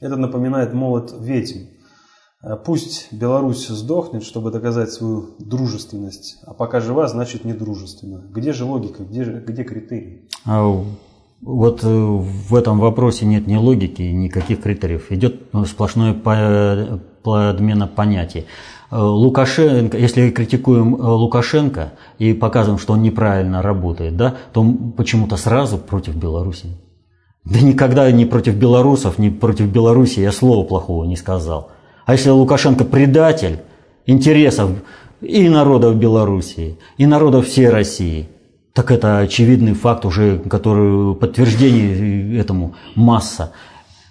Это 0.00 0.16
напоминает 0.16 0.74
молот 0.74 1.14
ведьм. 1.20 1.68
Э, 2.42 2.56
пусть 2.56 3.12
Беларусь 3.12 3.68
сдохнет, 3.68 4.24
чтобы 4.24 4.50
доказать 4.50 4.90
свою 4.90 5.36
дружественность, 5.38 6.38
а 6.44 6.52
пока 6.52 6.80
жива, 6.80 7.06
значит 7.06 7.44
недружественна. 7.44 8.26
Где 8.28 8.52
же 8.52 8.64
логика, 8.64 9.04
где, 9.04 9.22
же, 9.22 9.40
где 9.46 9.62
критерии? 9.62 10.28
А 10.44 10.66
вот 11.42 11.80
э, 11.82 11.88
в 11.88 12.54
этом 12.54 12.78
вопросе 12.78 13.26
нет 13.26 13.46
ни 13.46 13.56
логики, 13.56 14.02
никаких 14.02 14.62
критериев. 14.62 15.10
Идет 15.10 15.52
ну, 15.52 15.64
сплошное 15.64 16.14
подмена 16.14 17.88
понятий. 17.88 18.46
Э, 18.90 18.98
Лукашенко, 18.98 19.98
если 19.98 20.30
критикуем 20.30 20.94
Лукашенко 20.94 21.94
и 22.18 22.32
показываем, 22.32 22.78
что 22.78 22.92
он 22.92 23.02
неправильно 23.02 23.60
работает, 23.60 24.16
да, 24.16 24.36
то 24.52 24.64
почему-то 24.96 25.36
сразу 25.36 25.78
против 25.78 26.14
Беларуси. 26.14 26.68
Да 27.44 27.58
никогда 27.60 28.10
ни 28.12 28.24
против 28.24 28.54
белорусов, 28.54 29.18
ни 29.18 29.28
против 29.28 29.66
Беларуси 29.66 30.20
я 30.20 30.30
слова 30.30 30.64
плохого 30.64 31.04
не 31.04 31.16
сказал. 31.16 31.72
А 32.06 32.12
если 32.12 32.30
Лукашенко 32.30 32.84
предатель 32.84 33.58
интересов 34.06 34.70
и 35.20 35.48
народов 35.48 35.96
Белоруссии, 35.96 36.78
и 36.98 37.06
народов 37.06 37.48
всей 37.48 37.68
России, 37.68 38.28
так 38.72 38.90
это 38.90 39.18
очевидный 39.18 39.74
факт 39.74 40.04
уже, 40.04 40.38
который 40.38 41.14
подтверждение 41.14 42.38
этому 42.38 42.74
масса. 42.94 43.52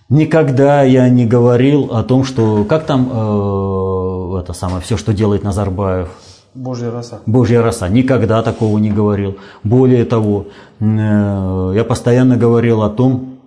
Никогда 0.10 0.84
я 0.84 1.08
не 1.10 1.26
говорил 1.26 1.86
о 1.94 2.04
том, 2.04 2.26
что 2.26 2.66
как 2.66 2.86
там 2.86 3.10
э, 3.12 4.40
это 4.42 4.54
самое 4.54 4.82
все, 4.82 4.98
что 4.98 5.14
делает 5.14 5.44
Назарбаев, 5.44 6.10
Божья 6.54 6.92
роса. 6.92 7.20
Божья 7.26 7.62
роса. 7.62 7.88
Никогда 7.88 8.44
такого 8.44 8.78
не 8.78 8.92
говорил. 8.92 9.38
Более 9.64 10.04
того, 10.04 10.48
э, 10.80 10.86
я 11.76 11.86
постоянно 11.88 12.36
говорил 12.36 12.84
о 12.84 12.90
том, 12.90 13.38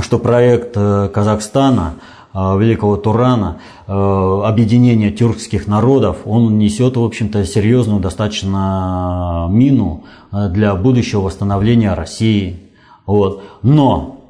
что 0.00 0.18
проект 0.18 0.76
э, 0.76 1.10
Казахстана, 1.12 1.94
Великого 2.36 2.96
Турана, 2.98 3.60
объединение 3.86 5.10
тюркских 5.10 5.66
народов, 5.66 6.18
он 6.26 6.58
несет, 6.58 6.98
в 6.98 7.02
общем-то, 7.02 7.44
серьезную 7.46 8.00
достаточно 8.00 9.46
мину 9.50 10.04
для 10.30 10.74
будущего 10.74 11.22
восстановления 11.22 11.94
России. 11.94 12.60
Вот. 13.06 13.42
Но 13.62 14.20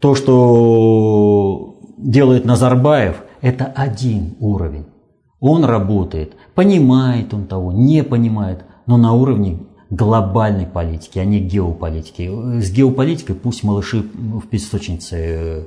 то, 0.00 0.14
что 0.14 1.80
делает 1.98 2.44
Назарбаев, 2.44 3.22
это 3.40 3.64
один 3.64 4.36
уровень. 4.38 4.86
Он 5.40 5.64
работает, 5.64 6.34
понимает 6.54 7.34
он 7.34 7.46
того, 7.46 7.72
не 7.72 8.04
понимает, 8.04 8.64
но 8.86 8.96
на 8.96 9.12
уровне 9.12 9.58
глобальной 9.90 10.66
политики, 10.66 11.18
а 11.18 11.24
не 11.24 11.40
геополитики. 11.40 12.30
С 12.60 12.70
геополитикой 12.72 13.34
пусть 13.36 13.62
малыши 13.62 14.02
в 14.02 14.46
песочнице 14.48 15.16
э, 15.18 15.66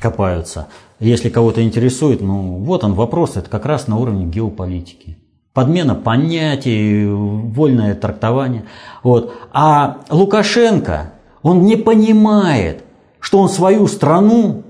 копаются. 0.00 0.68
Если 1.00 1.28
кого-то 1.28 1.62
интересует, 1.62 2.20
ну 2.20 2.58
вот 2.58 2.84
он 2.84 2.94
вопрос, 2.94 3.36
это 3.36 3.50
как 3.50 3.66
раз 3.66 3.86
на 3.88 3.96
уровне 3.96 4.26
геополитики. 4.26 5.18
Подмена 5.52 5.94
понятий, 5.94 7.06
вольное 7.06 7.94
трактование. 7.94 8.64
Вот. 9.02 9.32
А 9.52 9.98
Лукашенко, 10.10 11.12
он 11.42 11.62
не 11.62 11.76
понимает, 11.76 12.84
что 13.20 13.38
он 13.38 13.48
свою 13.48 13.86
страну 13.86 14.64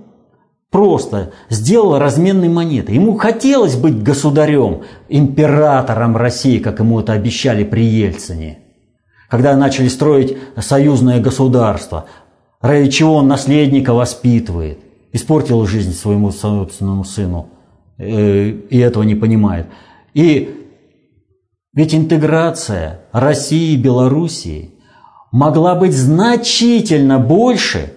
просто 0.71 1.33
сделал 1.49 1.99
разменной 1.99 2.49
монетой. 2.49 2.95
Ему 2.95 3.17
хотелось 3.17 3.77
быть 3.77 4.03
государем, 4.03 4.83
императором 5.09 6.17
России, 6.17 6.59
как 6.59 6.79
ему 6.79 7.01
это 7.01 7.13
обещали 7.13 7.65
при 7.65 7.85
Ельцине. 7.85 8.59
Когда 9.29 9.57
начали 9.57 9.89
строить 9.89 10.37
союзное 10.59 11.21
государство, 11.21 12.07
ради 12.61 12.91
чего 12.91 13.17
он 13.17 13.29
наследника 13.29 13.93
воспитывает, 13.95 14.79
испортил 15.13 15.67
жизнь 15.67 15.93
своему 15.93 16.31
собственному 16.31 17.05
сыну 17.05 17.51
э, 17.99 18.49
и 18.49 18.79
этого 18.79 19.03
не 19.03 19.15
понимает. 19.15 19.67
И 20.15 20.67
ведь 21.73 21.95
интеграция 21.95 23.01
России 23.13 23.75
и 23.75 23.77
Белоруссии 23.77 24.73
могла 25.31 25.75
быть 25.75 25.93
значительно 25.93 27.19
больше, 27.19 27.93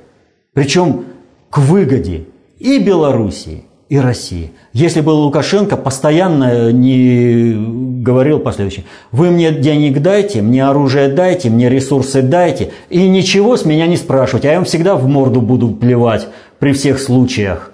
причем 0.53 1.05
к 1.49 1.59
выгоде 1.59 2.25
и 2.57 2.79
Белоруссии, 2.79 3.63
и 3.87 3.97
России. 3.97 4.51
Если 4.73 5.01
бы 5.01 5.11
Лукашенко 5.11 5.77
постоянно 5.77 6.71
не 6.71 7.53
говорил 8.01 8.39
последующее, 8.39 8.85
вы 9.11 9.29
мне 9.29 9.51
денег 9.51 10.01
дайте, 10.01 10.41
мне 10.41 10.65
оружие 10.65 11.09
дайте, 11.09 11.49
мне 11.49 11.69
ресурсы 11.69 12.21
дайте, 12.21 12.71
и 12.89 13.07
ничего 13.07 13.57
с 13.57 13.65
меня 13.65 13.87
не 13.87 13.97
спрашивайте, 13.97 14.49
а 14.49 14.51
я 14.51 14.57
вам 14.57 14.65
всегда 14.65 14.95
в 14.95 15.07
морду 15.07 15.41
буду 15.41 15.71
плевать 15.71 16.27
при 16.59 16.73
всех 16.73 16.99
случаях. 16.99 17.71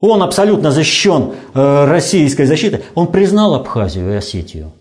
Он 0.00 0.22
абсолютно 0.22 0.70
защищен 0.70 1.32
э, 1.54 1.84
российской 1.86 2.44
защитой. 2.44 2.82
Он 2.94 3.06
признал 3.06 3.54
Абхазию 3.54 4.12
и 4.12 4.16
Осетию. 4.16 4.72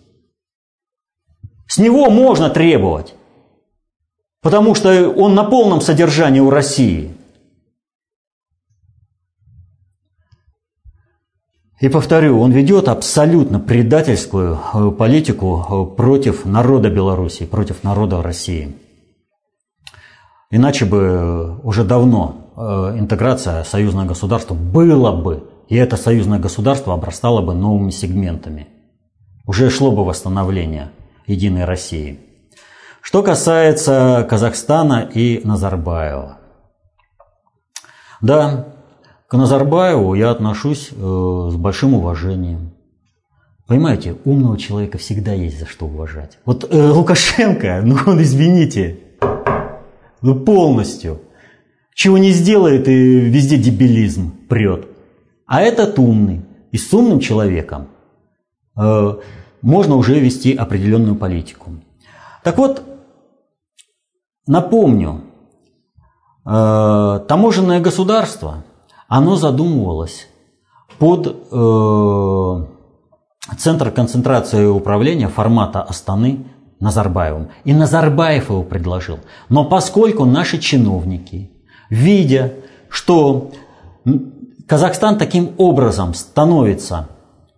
С 1.67 1.77
него 1.77 2.09
можно 2.09 2.49
требовать, 2.49 3.13
потому 4.41 4.75
что 4.75 5.09
он 5.09 5.33
на 5.33 5.45
полном 5.45 5.81
содержании 5.81 6.41
у 6.41 6.49
России– 6.49 7.11
И 11.79 11.89
повторю, 11.89 12.39
он 12.39 12.51
ведет 12.51 12.87
абсолютно 12.87 13.59
предательскую 13.59 14.57
э, 14.73 14.91
политику 14.91 15.65
э, 15.91 15.95
против 15.95 16.45
народа 16.45 16.89
Беларуси, 16.89 17.45
против 17.45 17.83
народа 17.83 18.21
России. 18.21 18.77
Иначе 20.49 20.85
бы 20.85 20.97
э, 20.97 21.59
уже 21.63 21.83
давно 21.83 22.41
интеграция 22.55 23.65
союзного 23.65 24.05
государства 24.05 24.53
была 24.53 25.11
бы, 25.11 25.43
и 25.67 25.75
это 25.75 25.97
союзное 25.97 26.39
государство 26.39 26.93
обрастало 26.93 27.41
бы 27.41 27.53
новыми 27.53 27.89
сегментами. 27.89 28.69
Уже 29.45 29.69
шло 29.69 29.91
бы 29.91 30.05
восстановление. 30.05 30.91
Единой 31.27 31.65
России. 31.65 32.19
Что 33.01 33.23
касается 33.23 34.25
Казахстана 34.29 35.09
и 35.13 35.41
Назарбаева. 35.43 36.37
Да, 38.21 38.74
к 39.27 39.35
Назарбаеву 39.35 40.13
я 40.13 40.31
отношусь 40.31 40.89
э, 40.91 41.49
с 41.51 41.55
большим 41.55 41.95
уважением. 41.95 42.71
Понимаете, 43.67 44.15
умного 44.25 44.57
человека 44.57 44.99
всегда 44.99 45.33
есть 45.33 45.59
за 45.59 45.65
что 45.65 45.87
уважать. 45.87 46.37
Вот 46.45 46.71
э, 46.71 46.89
Лукашенко, 46.89 47.81
ну 47.85 47.97
он, 48.05 48.21
извините, 48.21 48.99
ну 50.21 50.35
полностью. 50.35 51.21
Чего 51.95 52.17
не 52.17 52.31
сделает, 52.31 52.87
и 52.87 52.93
везде 52.93 53.57
дебилизм 53.57 54.31
прет. 54.49 54.87
А 55.47 55.61
этот 55.61 55.97
умный. 55.97 56.41
И 56.71 56.77
с 56.77 56.93
умным 56.93 57.19
человеком 57.19 57.87
э, 58.77 59.13
можно 59.61 59.95
уже 59.95 60.19
вести 60.19 60.53
определенную 60.53 61.15
политику. 61.15 61.71
Так 62.43 62.57
вот, 62.57 62.83
напомню, 64.45 65.21
э, 66.45 67.19
таможенное 67.27 67.79
государство, 67.79 68.63
оно 69.07 69.35
задумывалось 69.35 70.27
под 70.97 71.27
э, 71.51 72.65
центр 73.57 73.91
концентрации 73.91 74.63
и 74.63 74.67
управления 74.67 75.27
формата 75.27 75.81
Астаны 75.81 76.45
Назарбаевым. 76.79 77.49
И 77.63 77.73
Назарбаев 77.73 78.49
его 78.49 78.63
предложил. 78.63 79.19
Но 79.49 79.65
поскольку 79.65 80.25
наши 80.25 80.57
чиновники, 80.57 81.51
видя, 81.89 82.53
что 82.89 83.51
Казахстан 84.67 85.17
таким 85.17 85.53
образом 85.57 86.13
становится 86.13 87.09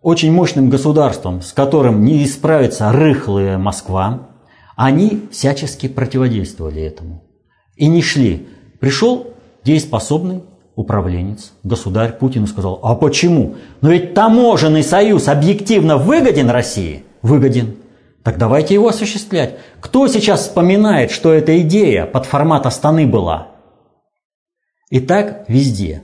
очень 0.01 0.31
мощным 0.31 0.69
государством, 0.69 1.41
с 1.41 1.53
которым 1.53 2.03
не 2.03 2.25
справится 2.25 2.91
рыхлая 2.91 3.57
Москва, 3.57 4.29
они 4.75 5.27
всячески 5.31 5.87
противодействовали 5.87 6.81
этому. 6.81 7.23
И 7.75 7.87
не 7.87 8.01
шли. 8.01 8.47
Пришел 8.79 9.27
дееспособный 9.63 10.43
управленец, 10.77 11.53
государь 11.63 12.13
Путин 12.13 12.45
сказал, 12.47 12.79
а 12.83 12.95
почему? 12.95 13.55
Но 13.81 13.89
ведь 13.89 14.13
таможенный 14.13 14.83
союз 14.83 15.27
объективно 15.27 15.97
выгоден 15.97 16.49
России? 16.49 17.03
Выгоден. 17.23 17.75
Так 18.23 18.37
давайте 18.37 18.75
его 18.75 18.87
осуществлять. 18.87 19.55
Кто 19.81 20.07
сейчас 20.07 20.41
вспоминает, 20.41 21.09
что 21.09 21.33
эта 21.33 21.59
идея 21.61 22.05
под 22.05 22.27
формат 22.27 22.67
Астаны 22.67 23.07
была? 23.07 23.47
И 24.89 24.99
так 24.99 25.45
везде. 25.47 26.03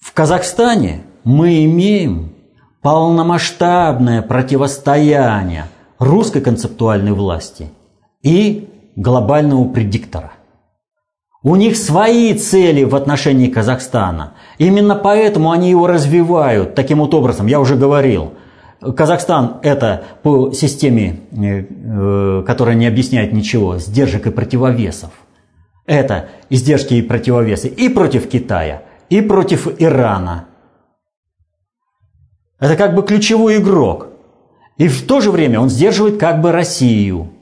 В 0.00 0.12
Казахстане 0.14 1.02
мы 1.24 1.64
имеем 1.64 2.32
полномасштабное 2.80 4.22
противостояние 4.22 5.66
русской 5.98 6.40
концептуальной 6.40 7.12
власти 7.12 7.68
и 8.22 8.70
глобального 8.96 9.68
предиктора. 9.68 10.32
У 11.44 11.56
них 11.56 11.76
свои 11.76 12.34
цели 12.34 12.84
в 12.84 12.94
отношении 12.94 13.48
Казахстана. 13.48 14.34
Именно 14.58 14.94
поэтому 14.94 15.50
они 15.50 15.70
его 15.70 15.88
развивают 15.88 16.76
таким 16.76 16.98
вот 16.98 17.14
образом. 17.14 17.48
Я 17.48 17.58
уже 17.58 17.74
говорил. 17.74 18.34
Казахстан– 18.96 19.58
это 19.62 20.04
по 20.22 20.52
системе, 20.52 21.20
э, 21.32 21.64
э, 21.68 22.44
которая 22.46 22.76
не 22.76 22.86
объясняет 22.86 23.32
ничего, 23.32 23.78
сдержек 23.78 24.26
и 24.26 24.30
противовесов. 24.30 25.10
Это 25.84 26.28
издержки 26.48 26.94
и 26.94 27.02
противовесы 27.02 27.68
и 27.68 27.88
против 27.88 28.28
Китая, 28.28 28.82
и 29.08 29.20
против 29.20 29.68
Ирана. 29.80 30.46
Это 32.60 32.76
как 32.76 32.94
бы 32.94 33.02
ключевой 33.02 33.56
игрок. 33.56 34.08
И 34.78 34.86
в 34.86 35.06
то 35.06 35.20
же 35.20 35.32
время 35.32 35.60
он 35.60 35.68
сдерживает 35.68 36.18
как 36.18 36.40
бы 36.40 36.52
Россию– 36.52 37.30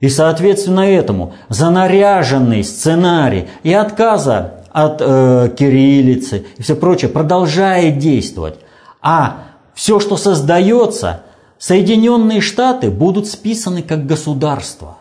и 0.00 0.08
соответственно 0.08 0.80
этому 0.80 1.34
занаряженный 1.48 2.64
сценарий 2.64 3.48
и 3.62 3.72
отказа 3.72 4.54
от 4.72 5.00
э, 5.00 5.50
кириллицы 5.56 6.46
и 6.56 6.62
все 6.62 6.74
прочее 6.74 7.10
продолжает 7.10 7.98
действовать. 7.98 8.56
А 9.02 9.44
все, 9.74 10.00
что 10.00 10.16
создается, 10.16 11.22
Соединенные 11.58 12.40
Штаты 12.40 12.90
будут 12.90 13.26
списаны 13.26 13.82
как 13.82 14.06
государство. 14.06 14.96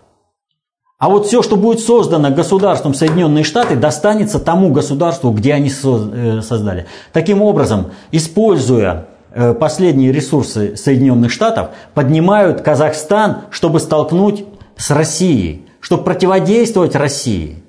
А 0.97 1.07
вот 1.07 1.27
все, 1.27 1.41
что 1.41 1.55
будет 1.55 1.79
создано 1.79 2.29
государством 2.31 2.93
Соединенные 2.93 3.45
Штаты, 3.45 3.77
достанется 3.77 4.39
тому 4.39 4.69
государству, 4.69 5.31
где 5.31 5.53
они 5.53 5.69
э, 5.69 6.41
создали. 6.41 6.87
Таким 7.13 7.41
образом, 7.41 7.91
используя 8.11 9.07
э, 9.31 9.53
последние 9.53 10.11
ресурсы 10.11 10.75
Соединенных 10.75 11.31
Штатов, 11.31 11.69
поднимают 11.93 12.61
Казахстан, 12.61 13.43
чтобы 13.51 13.79
столкнуть 13.79 14.43
с 14.79 14.89
Россией, 14.91 15.67
чтобы 15.81 16.03
противодействовать 16.03 16.95
России. 16.95 17.61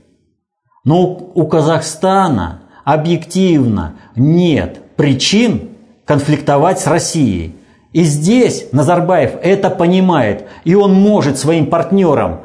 Но 0.84 1.30
у 1.34 1.46
Казахстана 1.46 2.62
объективно 2.84 3.96
нет 4.16 4.80
причин 4.96 5.70
конфликтовать 6.06 6.78
с 6.80 6.86
Россией. 6.86 7.56
И 7.92 8.04
здесь 8.04 8.68
Назарбаев 8.72 9.32
это 9.42 9.68
понимает, 9.68 10.46
и 10.64 10.74
он 10.74 10.94
может 10.94 11.36
своим 11.38 11.66
партнерам 11.66 12.42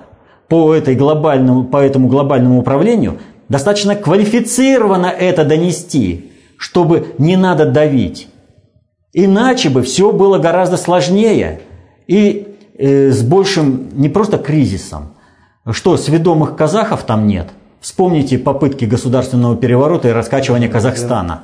по, 0.50 0.74
этой 0.74 0.96
глобальному, 0.96 1.66
по 1.66 1.78
этому 1.78 2.08
глобальному 2.08 2.60
управлению 2.60 3.20
достаточно 3.48 3.96
квалифицированно 3.96 5.08
это 5.08 5.46
донести, 5.46 6.32
чтобы 6.58 7.14
не 7.20 7.38
надо 7.38 7.66
давить. 7.68 8.28
Иначе 9.14 9.70
бы 9.70 9.84
все 9.84 10.12
было 10.12 10.40
гораздо 10.40 10.78
сложнее. 10.78 11.62
И 12.08 12.55
с 12.78 13.24
большим 13.24 13.90
не 13.94 14.10
просто 14.10 14.38
кризисом. 14.38 15.14
Что, 15.70 15.98
сведомых 15.98 16.56
казахов 16.56 17.04
там 17.04 17.28
нет? 17.28 17.48
Вспомните 17.80 18.38
попытки 18.38 18.86
государственного 18.86 19.56
переворота 19.56 20.10
и 20.10 20.12
раскачивания 20.12 20.70
Казахстана. 20.70 21.44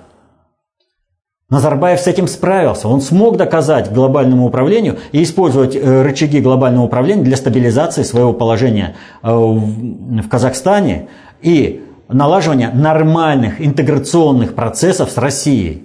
Назарбаев 1.51 1.99
с 1.99 2.07
этим 2.07 2.27
справился. 2.27 2.88
Он 2.88 3.01
смог 3.01 3.36
доказать 3.36 3.91
глобальному 3.91 4.47
управлению 4.47 4.99
и 5.11 5.21
использовать 5.21 5.75
э, 5.75 6.01
рычаги 6.01 6.39
глобального 6.39 6.86
управления 6.86 7.23
для 7.23 7.36
стабилизации 7.36 8.03
своего 8.03 8.32
положения 8.32 8.95
э, 9.21 9.29
в 9.29 10.27
Казахстане 10.29 11.09
и 11.41 11.84
налаживания 12.07 12.71
нормальных 12.73 13.59
интеграционных 13.59 14.55
процессов 14.55 15.11
с 15.11 15.17
Россией. 15.17 15.84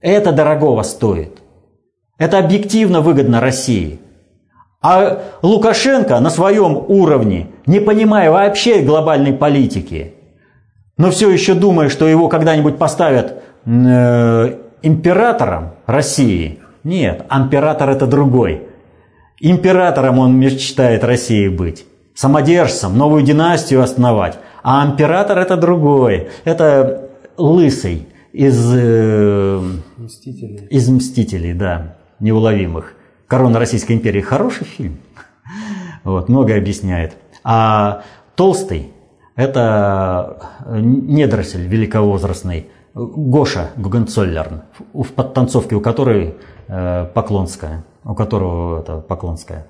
Это 0.00 0.32
дорогого 0.32 0.82
стоит. 0.82 1.42
Это 2.16 2.38
объективно 2.38 3.02
выгодно 3.02 3.40
России. 3.40 4.00
А 4.82 5.22
Лукашенко 5.42 6.18
на 6.18 6.30
своем 6.30 6.76
уровне, 6.88 7.46
не 7.66 7.78
понимая 7.78 8.30
вообще 8.30 8.82
глобальной 8.82 9.32
политики, 9.32 10.14
но 10.98 11.10
все 11.10 11.30
еще 11.30 11.54
думая, 11.54 11.88
что 11.88 12.06
его 12.06 12.28
когда-нибудь 12.28 12.78
поставят 12.78 13.42
э, 13.64 14.58
императором 14.82 15.74
России. 15.86 16.58
Нет, 16.84 17.24
император 17.30 17.90
это 17.90 18.06
другой. 18.06 18.62
Императором 19.40 20.18
он 20.18 20.38
мечтает 20.38 21.04
России 21.04 21.48
быть. 21.48 21.86
Самодержцем, 22.14 22.98
новую 22.98 23.22
династию 23.22 23.82
основать. 23.82 24.38
А 24.62 24.84
император 24.86 25.38
это 25.38 25.56
другой. 25.56 26.28
Это 26.44 27.08
лысый 27.36 28.08
из, 28.32 28.72
э, 28.74 29.60
Мстителей. 29.96 30.66
из 30.70 30.88
Мстителей, 30.88 31.54
да, 31.54 31.96
неуловимых. 32.20 32.94
«Корона 33.32 33.58
Российской 33.58 33.92
империи» 33.92 34.20
хороший 34.20 34.66
фильм, 34.66 34.98
вот, 36.04 36.28
многое 36.28 36.58
объясняет. 36.58 37.16
А 37.42 38.02
«Толстый»– 38.36 38.92
это 39.36 40.50
недоросль 40.68 41.62
великовозрастный, 41.66 42.68
Гоша 42.92 43.70
Гугенцоллерн, 43.76 44.64
в 44.92 45.06
подтанцовке 45.14 45.76
у 45.76 45.80
которой 45.80 46.34
э, 46.68 47.06
Поклонская, 47.14 47.86
у 48.04 48.14
которого 48.14 48.80
это 48.80 48.98
Поклонская. 48.98 49.66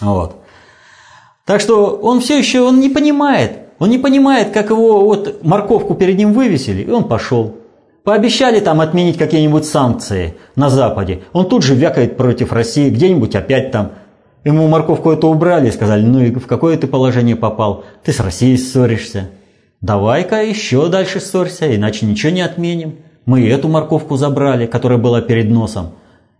Вот. 0.00 0.36
Так 1.46 1.60
что 1.60 1.96
он 1.96 2.20
все 2.20 2.38
еще 2.38 2.60
он 2.60 2.78
не 2.78 2.88
понимает. 2.88 3.62
Он 3.80 3.90
не 3.90 3.98
понимает, 3.98 4.52
как 4.52 4.70
его 4.70 5.04
вот 5.04 5.42
морковку 5.42 5.96
перед 5.96 6.16
ним 6.16 6.32
вывесили, 6.32 6.82
и 6.82 6.90
он 6.90 7.08
пошел. 7.08 7.56
Пообещали 8.04 8.60
там 8.60 8.82
отменить 8.82 9.16
какие-нибудь 9.16 9.64
санкции 9.64 10.34
на 10.56 10.68
Западе. 10.68 11.22
Он 11.32 11.48
тут 11.48 11.62
же 11.62 11.74
вякает 11.74 12.18
против 12.18 12.52
России, 12.52 12.90
где-нибудь 12.90 13.34
опять 13.34 13.70
там. 13.70 13.92
Ему 14.44 14.68
морковку 14.68 15.10
эту 15.10 15.28
убрали 15.28 15.70
сказали, 15.70 16.02
ну 16.04 16.20
и 16.20 16.30
в 16.30 16.46
какое 16.46 16.76
ты 16.76 16.86
положение 16.86 17.34
попал? 17.34 17.84
Ты 18.02 18.12
с 18.12 18.20
Россией 18.20 18.58
ссоришься. 18.58 19.30
Давай-ка 19.80 20.42
еще 20.42 20.88
дальше 20.88 21.18
ссорься, 21.18 21.74
иначе 21.74 22.04
ничего 22.04 22.30
не 22.30 22.42
отменим. 22.42 22.96
Мы 23.24 23.48
эту 23.48 23.68
морковку 23.68 24.16
забрали, 24.16 24.66
которая 24.66 24.98
была 24.98 25.22
перед 25.22 25.48
носом. 25.48 25.92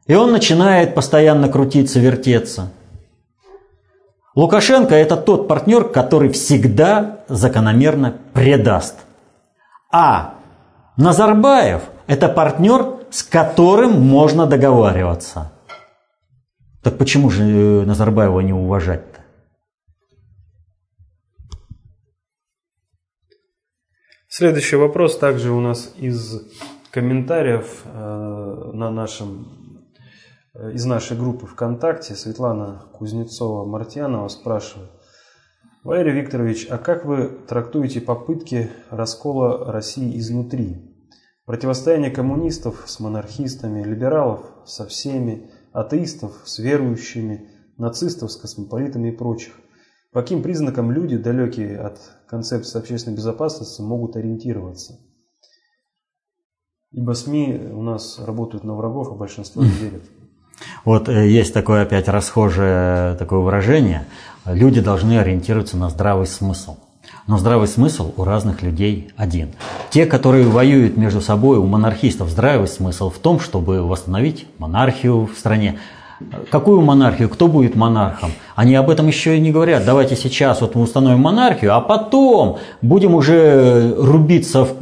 И 0.07 0.15
он 0.15 0.33
начинает 0.33 0.95
постоянно 0.95 1.49
крутиться, 1.49 1.99
вертеться. 1.99 2.73
Лукашенко– 4.35 4.95
это 4.97 5.17
тот 5.17 5.49
партнер, 5.49 5.85
который 5.85 6.29
всегда 6.29 7.21
закономерно 7.29 8.17
предаст. 8.35 8.97
А 9.91 10.35
Назарбаев– 10.97 11.83
это 12.07 12.29
партнер, 12.29 13.07
с 13.11 13.23
которым 13.25 14.01
можно 14.01 14.47
договариваться. 14.47 15.53
Так 16.83 16.99
почему 16.99 17.31
же 17.31 17.43
э, 17.45 17.85
Назарбаева 17.85 18.41
не 18.41 18.53
уважать-то? 18.53 19.21
Следующий 24.29 24.77
вопрос 24.77 25.19
также 25.19 25.51
у 25.51 25.61
нас 25.61 25.93
из 25.97 26.43
комментариев 26.91 27.83
э, 27.87 28.71
на 28.73 28.91
нашем, 28.91 29.81
э, 30.55 30.73
из 30.73 30.85
нашей 30.85 31.17
группы 31.17 31.47
ВКонтакте. 31.47 32.15
Светлана 32.15 32.85
Кузнецова-Мартьянова 32.93 34.29
спрашивает. 34.29 34.91
Валерий 35.85 36.23
Викторович, 36.23 36.67
а 36.71 36.79
как 36.79 37.05
вы 37.05 37.29
трактуете 37.47 38.01
попытки 38.01 38.71
раскола 38.89 39.71
России 39.71 40.19
изнутри? 40.19 40.79
Противостояние 41.45 42.11
коммунистов 42.11 42.85
с 42.87 43.01
монархистами, 43.01 43.83
либералов 43.83 44.47
со 44.65 44.87
всеми, 44.87 45.51
атеистов 45.73 46.41
с 46.47 46.59
верующими, 46.59 47.51
нацистов 47.77 48.33
с 48.33 48.37
космополитами 48.37 49.09
и 49.09 49.13
прочих. 49.13 49.61
По 50.11 50.23
каким 50.23 50.43
признакам 50.43 50.91
люди, 50.91 51.19
далекие 51.19 51.79
от 51.79 52.01
концепции 52.29 52.79
общественной 52.79 53.17
безопасности, 53.19 53.83
могут 53.83 54.17
ориентироваться? 54.17 54.99
Ибо 56.93 57.13
СМИ 57.13 57.73
у 57.75 57.83
нас 57.83 58.19
работают 58.21 58.65
на 58.65 58.75
врагов, 58.75 59.13
а 59.13 59.17
большинство 59.17 59.63
не 59.63 59.69
верит. 59.83 60.05
Вот 60.85 61.09
э, 61.09 61.29
есть 61.29 61.55
такое 61.55 61.83
опять 61.83 62.09
расхожее 62.09 63.15
такое 63.15 63.41
выражение. 63.41 64.07
Люди 64.47 64.81
должны 64.81 65.19
ориентироваться 65.19 65.77
на 65.77 65.89
здравый 65.91 66.27
смысл. 66.27 66.77
Но 67.27 67.39
здравый 67.39 67.69
смысл 67.69 68.13
у 68.17 68.25
разных 68.25 68.63
людей 68.63 69.11
один. 69.17 69.53
Те, 69.91 70.05
которые 70.05 70.47
воюют 70.47 70.97
между 70.97 71.21
собой, 71.21 71.57
у 71.57 71.67
монархистов 71.67 72.29
здравый 72.29 72.69
смысл 72.69 73.11
в 73.11 73.19
том, 73.19 73.41
чтобы 73.41 73.83
восстановить 73.83 74.47
монархию 74.59 75.27
в 75.27 75.39
стране. 75.39 75.79
Какую 76.51 76.81
монархию? 76.83 77.29
Кто 77.29 77.49
будет 77.49 77.75
монархом? 77.75 78.33
Они 78.55 78.75
об 78.75 78.91
этом 78.91 79.07
еще 79.07 79.37
и 79.37 79.41
не 79.41 79.53
говорят. 79.53 79.85
Давайте 79.85 80.17
сейчас 80.17 80.61
вот 80.61 80.75
мы 80.75 80.83
установим 80.83 81.21
монархию, 81.21 81.75
а 81.75 81.81
потом 81.81 82.59
будем 82.83 83.15
уже 83.15 83.95
рубиться 83.97 84.65
в, 84.65 84.77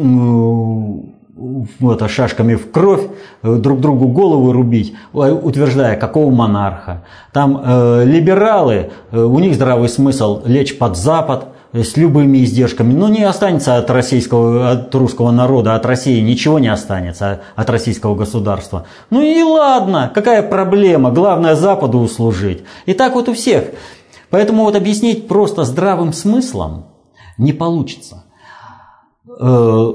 вот, 1.35 2.11
шашками 2.11 2.55
в 2.55 2.71
кровь, 2.71 3.09
друг 3.43 3.81
другу 3.81 4.09
головы 4.09 4.53
рубить, 4.53 4.95
утверждая, 5.13 5.97
какого 5.97 6.31
монарха. 6.31 7.05
Там 7.33 7.61
э, 7.65 8.05
либералы, 8.05 8.91
э, 9.11 9.19
у 9.23 9.39
них 9.39 9.55
здравый 9.55 9.89
смысл 9.89 10.43
лечь 10.45 10.77
под 10.77 10.97
Запад, 10.97 11.49
с 11.73 11.97
любыми 11.97 12.45
издержками. 12.45 12.93
Но 12.93 13.09
не 13.09 13.23
останется 13.23 13.79
от 13.79 13.91
российского, 13.91 14.71
от 14.71 14.95
русского 14.95 15.31
народа, 15.31 15.75
от 15.75 15.87
России 15.87 16.21
ничего 16.21 16.59
не 16.59 16.69
останется, 16.69 17.41
от 17.57 17.71
российского 17.71 18.15
государства. 18.15 18.87
Ну 19.11 19.23
и 19.23 19.43
ладно, 19.43 20.11
какая 20.15 20.43
проблема, 20.43 21.11
главное 21.11 21.55
Западу 21.55 21.99
услужить. 21.99 22.63
И 22.87 22.93
так 22.93 23.15
вот 23.15 23.29
у 23.29 23.35
всех. 23.35 23.71
Поэтому 24.31 24.65
вот 24.65 24.77
объяснить 24.77 25.29
просто 25.29 25.65
здравым 25.65 26.13
смыслом 26.13 26.87
не 27.39 27.53
получится. 27.53 28.25
Э, 29.41 29.93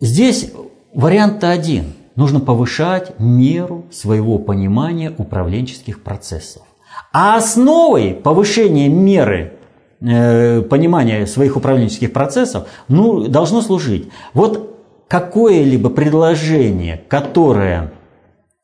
здесь 0.00 0.52
вариант 0.98 1.44
один. 1.44 1.94
Нужно 2.14 2.40
повышать 2.40 3.18
меру 3.18 3.86
своего 3.90 4.38
понимания 4.38 5.14
управленческих 5.16 6.02
процессов. 6.02 6.62
А 7.12 7.36
основой 7.36 8.12
повышения 8.12 8.88
меры 8.88 9.58
Э, 10.00 10.62
понимание 10.62 11.26
своих 11.26 11.56
управленческих 11.56 12.12
процессов 12.12 12.68
ну, 12.86 13.26
должно 13.26 13.62
служить. 13.62 14.08
Вот 14.32 14.78
какое-либо 15.08 15.90
предложение, 15.90 17.02
которое 17.08 17.90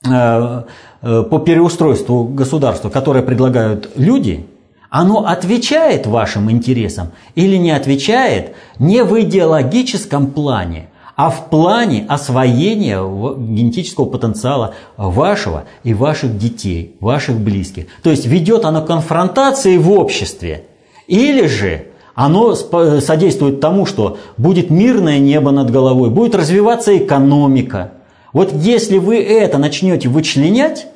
э, 0.09 0.63
э, 1.03 1.23
по 1.23 1.39
переустройству 1.41 2.23
государства, 2.23 2.89
которое 2.89 3.25
предлагают 3.25 3.91
люди, 3.97 4.47
оно 4.91 5.27
отвечает 5.27 6.07
вашим 6.07 6.53
интересам 6.53 7.11
или 7.35 7.57
не 7.57 7.73
отвечает 7.73 8.55
не 8.79 9.03
в 9.03 9.21
идеологическом 9.21 10.29
плане, 10.29 10.89
а 11.17 11.31
в 11.31 11.49
плане 11.51 12.05
освоения 12.09 12.99
генетического 12.99 14.07
потенциала 14.07 14.75
вашего 14.97 15.65
и 15.83 15.95
ваших 15.95 16.39
детей, 16.39 16.97
ваших 17.01 17.39
близких. 17.39 17.87
То 18.03 18.11
есть 18.11 18.27
ведет 18.27 18.65
оно 18.65 18.83
к 18.83 18.87
конфронтации 18.87 19.77
в 19.77 19.91
обществе– 19.91 20.65
или 21.07 21.47
же 21.47 21.87
оно 22.15 22.55
содействует 22.55 23.61
тому, 23.61 23.87
что 23.87 24.19
будет 24.37 24.71
мирное 24.71 25.19
небо 25.19 25.51
над 25.51 25.71
головой, 25.71 26.11
будет 26.11 26.35
развиваться 26.35 26.97
экономика. 26.97 27.93
Вот 28.33 28.53
если 28.53 28.99
вы 28.99 29.23
это 29.23 29.59
начнете 29.59 30.09
вычленять, 30.09 30.87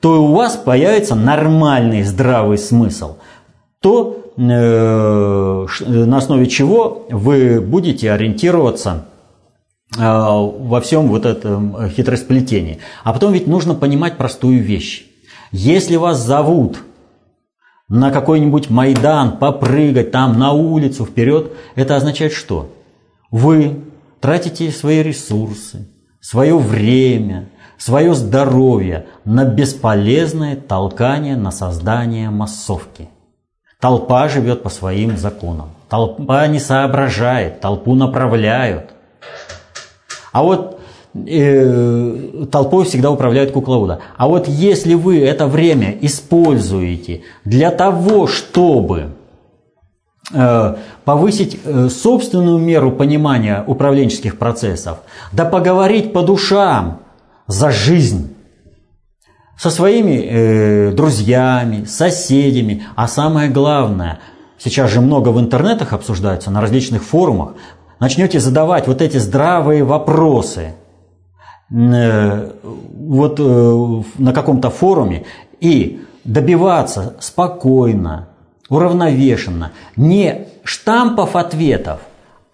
то 0.00 0.22
у 0.22 0.34
вас 0.34 0.56
появится 0.56 1.14
нормальный 1.14 2.02
здравый 2.02 2.58
смысл. 2.58 3.16
То 3.80 4.24
э, 4.36 5.66
на 5.86 6.16
основе 6.16 6.46
чего 6.46 7.06
вы 7.08 7.60
будете 7.60 8.12
ориентироваться 8.12 9.06
во 9.94 10.80
всем 10.80 11.08
вот 11.08 11.26
этом 11.26 11.88
хитросплетении. 11.90 12.78
А 13.04 13.12
потом 13.12 13.32
ведь 13.32 13.46
нужно 13.46 13.74
понимать 13.74 14.16
простую 14.16 14.62
вещь. 14.62 15.06
Если 15.52 15.96
вас 15.96 16.18
зовут 16.18 16.78
на 17.88 18.10
какой-нибудь 18.10 18.68
Майдан, 18.68 19.38
попрыгать 19.38 20.10
там 20.10 20.38
на 20.38 20.52
улицу 20.52 21.04
вперед, 21.04 21.52
это 21.76 21.96
означает 21.96 22.32
что? 22.32 22.72
Вы 23.30 23.84
тратите 24.20 24.70
свои 24.70 25.02
ресурсы, 25.02 25.88
свое 26.20 26.58
время, 26.58 27.48
свое 27.78 28.14
здоровье 28.14 29.06
на 29.24 29.44
бесполезное 29.44 30.56
толкание 30.56 31.36
на 31.36 31.50
создание 31.52 32.30
массовки. 32.30 33.08
Толпа 33.80 34.28
живет 34.28 34.62
по 34.62 34.68
своим 34.68 35.16
законам. 35.16 35.70
Толпа 35.88 36.46
не 36.48 36.58
соображает, 36.58 37.60
толпу 37.60 37.94
направляют. 37.94 38.95
А 40.36 40.42
вот 40.42 40.78
э, 41.14 42.44
толпой 42.52 42.84
всегда 42.84 43.10
управляют 43.10 43.52
кукловода. 43.52 44.00
А 44.18 44.28
вот 44.28 44.48
если 44.48 44.92
вы 44.92 45.18
это 45.20 45.46
время 45.46 45.96
используете 46.02 47.22
для 47.46 47.70
того, 47.70 48.26
чтобы 48.26 49.14
э, 50.34 50.76
повысить 51.06 51.58
э, 51.64 51.88
собственную 51.88 52.58
меру 52.58 52.92
понимания 52.92 53.64
управленческих 53.66 54.36
процессов, 54.36 54.98
да 55.32 55.46
поговорить 55.46 56.12
по 56.12 56.20
душам 56.20 57.00
за 57.46 57.70
жизнь 57.70 58.34
со 59.56 59.70
своими 59.70 60.20
э, 60.22 60.92
друзьями, 60.92 61.84
соседями, 61.84 62.84
а 62.94 63.08
самое 63.08 63.48
главное, 63.48 64.18
сейчас 64.58 64.90
же 64.90 65.00
много 65.00 65.30
в 65.30 65.40
интернетах 65.40 65.94
обсуждается, 65.94 66.50
на 66.50 66.60
различных 66.60 67.04
форумах, 67.04 67.54
начнете 67.98 68.40
задавать 68.40 68.86
вот 68.86 69.02
эти 69.02 69.18
здравые 69.18 69.84
вопросы– 69.84 70.74
Э, 71.68 72.52
вот 72.62 73.40
э, 73.40 74.02
на 74.18 74.32
каком-то 74.32 74.70
форуме 74.70 75.24
и 75.60 76.00
добиваться 76.22 77.16
спокойно, 77.18 78.28
уравновешенно, 78.68 79.72
не 79.96 80.46
штампов 80.62 81.34
ответов, 81.34 82.00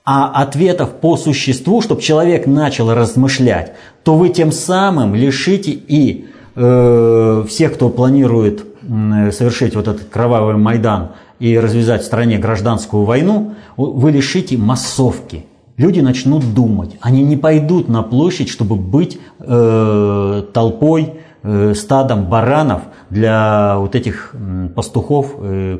а 0.04 0.42
ответов 0.42 0.92
по 0.92 1.18
существу, 1.18 1.82
чтобы 1.82 2.00
человек 2.00 2.46
начал 2.46 2.92
размышлять, 2.94 3.74
то 4.02 4.16
вы 4.16 4.30
тем 4.30 4.50
самым 4.50 5.14
лишите 5.14 5.72
и 5.72 6.28
э, 6.54 7.44
всех, 7.46 7.74
кто 7.74 7.90
планирует 7.90 8.64
э, 8.82 9.30
совершить 9.30 9.76
вот 9.76 9.88
этот 9.88 10.08
кровавый 10.08 10.56
Майдан 10.56 11.12
и 11.42 11.58
развязать 11.58 12.02
в 12.02 12.06
стране 12.06 12.38
гражданскую 12.38 13.04
войну, 13.04 13.54
вы 13.76 14.10
лишите 14.12 14.56
массовки– 14.56 15.46
люди 15.76 16.00
начнут 16.00 16.54
думать. 16.54 16.96
Они 17.00 17.22
не 17.22 17.36
пойдут 17.36 17.88
на 17.88 18.02
площадь, 18.02 18.48
чтобы 18.48 18.76
быть 18.76 19.18
э, 19.40 20.42
толпой, 20.52 21.20
э, 21.42 21.74
стадом 21.74 22.28
баранов 22.28 22.82
для 23.10 23.78
вот 23.78 23.94
этих 23.94 24.34
пастухов, 24.74 25.34
э. 25.38 25.78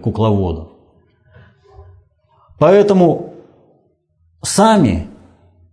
Поэтому 2.58 3.34
сами 4.42 5.06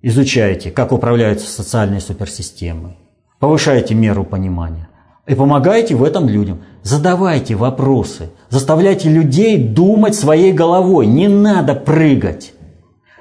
изучайте, 0.02 0.72
как 0.72 0.92
управляются 0.92 1.48
социальные 1.48 2.02
суперсистемы, 2.02 2.98
повышайте 3.40 3.96
меру 3.96 4.24
понимания 4.24 4.90
и 5.28 5.36
помогайте 5.36 5.96
в 5.96 6.04
этом 6.04 6.28
людям. 6.28 6.60
Задавайте 6.82 7.56
вопросы, 7.56 8.32
заставляйте 8.50 9.10
людей 9.10 9.58
думать 9.58 10.16
своей 10.16 10.52
головой, 10.52 11.08
не 11.08 11.28
надо 11.28 11.76
прыгать. 11.76 12.54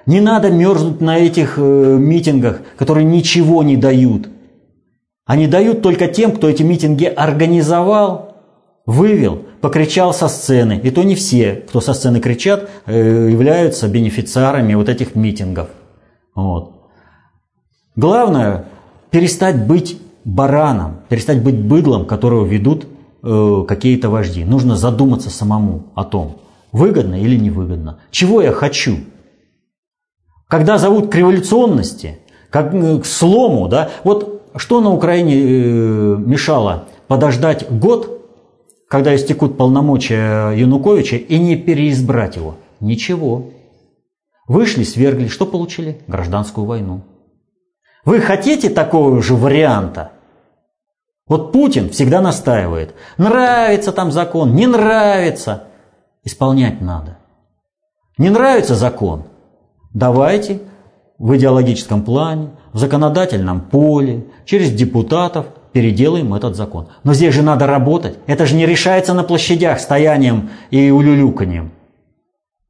Не 0.07 0.21
надо 0.21 0.51
мерзнуть 0.51 1.03
на 1.03 1.19
этих 1.19 1.59
э, 1.59 1.97
митингах, 1.99 2.63
которые 2.79 3.05
ничего 3.05 3.63
не 3.63 3.77
дают. 3.77 4.29
Они 5.27 5.47
дают 5.47 5.83
только 5.83 6.09
тем, 6.09 6.33
кто 6.33 6.49
эти 6.49 6.63
митинги 6.63 7.05
организовал, 7.05 8.37
вывел, 8.87 9.43
покричал 9.61 10.15
со 10.15 10.29
сцены. 10.29 10.81
И 10.83 10.91
то 10.91 11.03
не 11.03 11.15
все, 11.15 11.63
кто 11.69 11.83
со 11.83 11.93
сцены 11.93 12.21
кричат, 12.21 12.71
э, 12.87 13.29
являются 13.31 13.87
бенефициарами 13.87 14.73
вот 14.73 14.89
этих 14.89 15.15
митингов. 15.15 15.69
Вот. 16.35 16.89
Главное 17.95 18.65
перестать 19.11 19.67
быть 19.67 20.01
бараном, 20.25 21.01
перестать 21.11 21.43
быть 21.43 21.59
быдлом, 21.59 22.07
которого 22.07 22.47
ведут 22.47 22.87
э, 23.29 23.63
э, 23.63 23.67
какие-то 23.67 24.11
вожди. 24.11 24.45
Нужно 24.45 24.77
задуматься 24.77 25.31
самому 25.31 25.85
о 25.95 26.05
том, 26.05 26.41
выгодно 26.73 27.21
или 27.21 27.37
невыгодно. 27.37 28.01
Чего 28.11 28.43
я 28.43 28.53
хочу? 28.53 28.99
Когда 30.49 30.79
зовут 30.79 31.11
к 31.11 31.15
революционности, 31.15 32.19
как 32.51 32.73
к 32.73 33.05
слому, 33.05 33.69
да, 33.69 33.91
вот 34.05 34.43
что 34.57 34.81
на 34.81 34.93
Украине 34.93 35.35
э, 35.37 36.17
мешало 36.17 36.85
подождать 37.07 37.71
год, 37.71 38.15
когда 38.89 39.15
истекут 39.15 39.57
полномочия 39.57 40.53
Януковича, 40.53 41.17
и 41.17 41.39
не 41.39 41.57
переизбрать 41.57 42.37
его? 42.37 42.57
Ничего. 42.81 43.51
Вышли, 44.47 44.85
свергли, 44.85 45.29
что 45.29 45.45
получили? 45.45 46.01
Гражданскую 46.07 46.67
войну. 46.67 47.03
Вы 48.05 48.21
хотите 48.21 48.71
такого 48.71 49.23
же 49.23 49.35
варианта? 49.35 50.13
Вот 51.29 51.53
Путин 51.53 51.91
всегда 51.91 52.21
настаивает. 52.21 52.95
Нравится 53.19 53.93
там 53.93 54.11
закон, 54.11 54.55
не 54.55 54.67
нравится. 54.67 55.65
Исполнять 56.25 56.81
надо. 56.81 57.19
Не 58.17 58.31
нравится 58.31 58.75
закон? 58.75 59.25
Давайте 59.95 60.61
в 61.19 61.37
идеологическом 61.37 62.03
плане, 62.03 62.51
в 62.73 62.79
законодательном 62.79 63.61
поле, 63.61 64.27
через 64.45 64.73
депутатов 64.73 65.47
переделаем 65.73 66.35
этот 66.35 66.57
закон. 66.57 66.89
Но 67.05 67.13
здесь 67.13 67.35
же 67.35 67.43
надо 67.43 67.67
работать. 67.67 68.19
Это 68.27 68.47
же 68.47 68.55
не 68.55 68.67
решается 68.67 69.15
на 69.15 69.25
площадях 69.25 69.81
стоянием 69.81 70.51
и 70.71 70.91
улюлюканьем. 70.91 71.73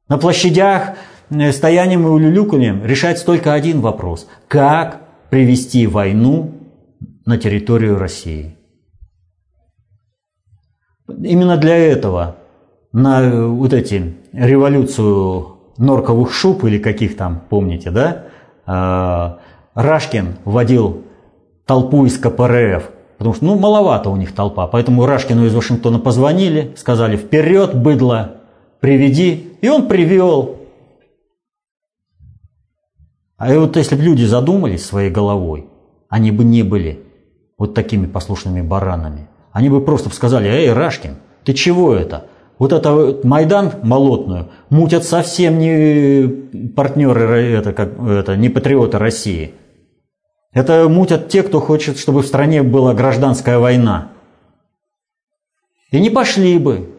На 0.07 0.17
площадях 0.17 0.95
э, 1.29 1.51
стоянием 1.51 2.05
и 2.05 2.09
улюлюканьем 2.09 2.83
решается 2.83 3.25
только 3.25 3.53
один 3.53 3.81
вопрос. 3.81 4.27
Как 4.47 5.01
привести 5.29 5.85
войну 5.87 6.51
на 7.29 7.37
территорию 7.37 7.99
России? 7.99 8.57
Именно 11.07 11.57
для 11.57 11.77
этого 11.77 12.37
на 12.91 13.45
вот 13.47 13.71
эти 13.71 14.15
революцию 14.33 15.59
норковых 15.77 16.33
шуб 16.33 16.63
или 16.63 16.79
каких 16.79 17.15
там, 17.15 17.43
помните, 17.47 17.91
да, 17.91 18.25
а, 18.65 19.39
Рашкин 19.75 20.37
вводил 20.43 21.03
толпу 21.67 22.05
из 22.05 22.17
КПРФ, 22.17 22.89
потому 23.19 23.35
что, 23.35 23.45
ну, 23.45 23.59
маловато 23.59 24.09
у 24.09 24.15
них 24.15 24.33
толпа, 24.33 24.65
поэтому 24.65 25.05
Рашкину 25.05 25.45
из 25.45 25.53
Вашингтона 25.53 25.99
позвонили, 25.99 26.73
сказали, 26.77 27.15
вперед, 27.15 27.75
быдло, 27.75 28.37
приведи, 28.79 29.53
и 29.61 29.69
он 29.69 29.87
привел. 29.87 30.57
А 33.37 33.53
вот 33.53 33.77
если 33.77 33.95
бы 33.95 34.01
люди 34.01 34.23
задумались 34.23 34.83
своей 34.83 35.11
головой, 35.11 35.69
они 36.09 36.31
бы 36.31 36.43
не 36.43 36.63
были 36.63 37.05
вот 37.59 37.75
такими 37.75 38.07
послушными 38.07 38.61
баранами. 38.61 39.27
Они 39.51 39.69
бы 39.69 39.81
просто 39.81 40.09
сказали, 40.09 40.47
эй, 40.47 40.73
Рашкин, 40.73 41.17
ты 41.43 41.53
чего 41.53 41.93
это? 41.93 42.25
Вот 42.57 42.73
это 42.73 43.19
Майдан 43.23 43.71
молотную 43.83 44.49
мутят 44.69 45.03
совсем 45.03 45.59
не 45.59 46.69
партнеры, 46.69 47.53
это, 47.53 47.73
как, 47.73 47.99
это, 47.99 48.35
не 48.35 48.49
патриоты 48.49 48.97
России. 48.97 49.53
Это 50.51 50.89
мутят 50.89 51.29
те, 51.29 51.43
кто 51.43 51.59
хочет, 51.59 51.99
чтобы 51.99 52.21
в 52.21 52.27
стране 52.27 52.63
была 52.63 52.93
гражданская 52.93 53.59
война. 53.59 54.09
И 55.91 55.99
не 55.99 56.09
пошли 56.09 56.57
бы. 56.57 56.95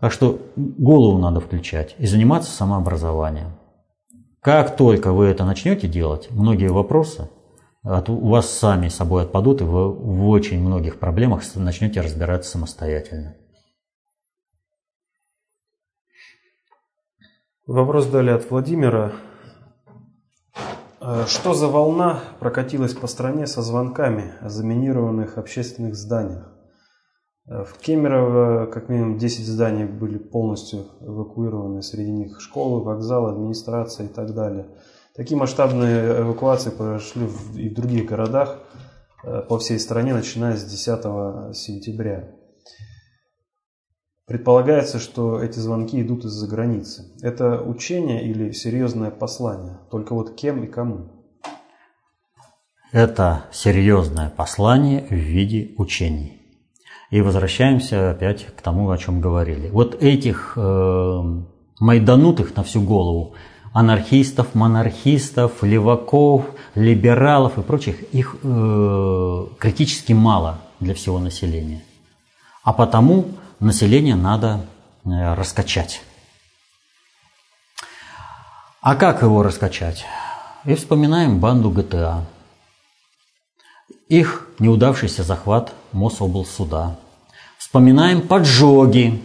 Так 0.00 0.12
что 0.12 0.40
голову 0.56 1.18
надо 1.18 1.40
включать 1.40 1.94
и 1.98 2.06
заниматься 2.06 2.50
самообразованием. 2.50 3.52
Как 4.40 4.76
только 4.76 5.12
вы 5.12 5.26
это 5.26 5.44
начнете 5.44 5.86
делать, 5.86 6.28
многие 6.30 6.70
вопросы 6.70 7.28
от, 7.82 8.08
у 8.08 8.28
вас 8.28 8.48
сами 8.48 8.88
собой 8.88 9.24
отпадут, 9.24 9.60
и 9.60 9.64
вы 9.64 9.92
в 9.92 10.28
очень 10.28 10.60
многих 10.60 10.98
проблемах 10.98 11.42
начнете 11.56 12.00
разбираться 12.00 12.52
самостоятельно. 12.52 13.36
Вопрос 17.66 18.06
далее 18.06 18.36
от 18.36 18.48
Владимира. 18.50 19.12
Э, 21.00 21.24
что 21.26 21.54
за 21.54 21.68
волна 21.68 22.20
прокатилась 22.38 22.94
по 22.94 23.06
стране 23.06 23.46
со 23.46 23.62
звонками 23.62 24.32
о 24.40 24.48
заминированных 24.48 25.38
общественных 25.38 25.96
зданиях? 25.96 26.52
Э, 27.46 27.64
в 27.64 27.78
Кемерово 27.78 28.66
как 28.66 28.88
минимум 28.88 29.18
10 29.18 29.44
зданий 29.46 29.84
были 29.84 30.18
полностью 30.18 30.86
эвакуированы, 31.00 31.82
среди 31.82 32.12
них 32.12 32.40
школы, 32.40 32.84
вокзалы, 32.84 33.30
администрация 33.30 34.06
и 34.06 34.08
так 34.08 34.34
далее– 34.34 34.68
Такие 35.14 35.36
масштабные 35.36 36.22
эвакуации 36.22 36.70
прошли 36.70 37.26
и 37.56 37.68
в 37.68 37.74
других 37.74 38.06
городах 38.06 38.60
э, 39.22 39.42
по 39.46 39.58
всей 39.58 39.78
стране, 39.78 40.14
начиная 40.14 40.56
с 40.56 40.64
10 40.64 41.54
сентября. 41.54 42.30
Предполагается, 44.26 44.98
что 44.98 45.42
эти 45.42 45.58
звонки 45.58 46.00
идут 46.00 46.24
из-за 46.24 46.46
границы. 46.46 47.12
Это 47.20 47.60
учение 47.60 48.26
или 48.26 48.52
серьезное 48.52 49.10
послание? 49.10 49.80
Только 49.90 50.14
вот 50.14 50.34
кем 50.34 50.64
и 50.64 50.66
кому? 50.66 51.10
Это 52.90 53.44
серьезное 53.52 54.30
послание 54.30 55.04
в 55.10 55.12
виде 55.12 55.74
учений. 55.76 56.40
И 57.10 57.20
возвращаемся 57.20 58.12
опять 58.12 58.46
к 58.46 58.62
тому, 58.62 58.88
о 58.90 58.96
чем 58.96 59.20
говорили. 59.20 59.68
Вот 59.68 60.02
этих 60.02 60.54
э, 60.56 61.20
майданутых 61.80 62.56
на 62.56 62.62
всю 62.62 62.80
голову 62.80 63.34
анархистов, 63.72 64.54
монархистов, 64.54 65.62
леваков, 65.62 66.44
либералов 66.74 67.58
и 67.58 67.62
прочих, 67.62 68.02
их 68.14 68.36
э, 68.42 69.46
критически 69.58 70.12
мало 70.12 70.58
для 70.80 70.94
всего 70.94 71.18
населения. 71.18 71.82
А 72.62 72.72
потому 72.72 73.32
население 73.60 74.14
надо 74.14 74.66
э, 75.04 75.34
раскачать. 75.34 76.02
А 78.80 78.94
как 78.96 79.22
его 79.22 79.42
раскачать? 79.42 80.04
И 80.64 80.74
вспоминаем 80.74 81.38
банду 81.38 81.70
ГТА. 81.70 82.24
Их 84.08 84.48
неудавшийся 84.58 85.22
захват 85.22 85.72
Мособлсуда. 85.92 86.98
Вспоминаем 87.58 88.26
поджоги. 88.26 89.22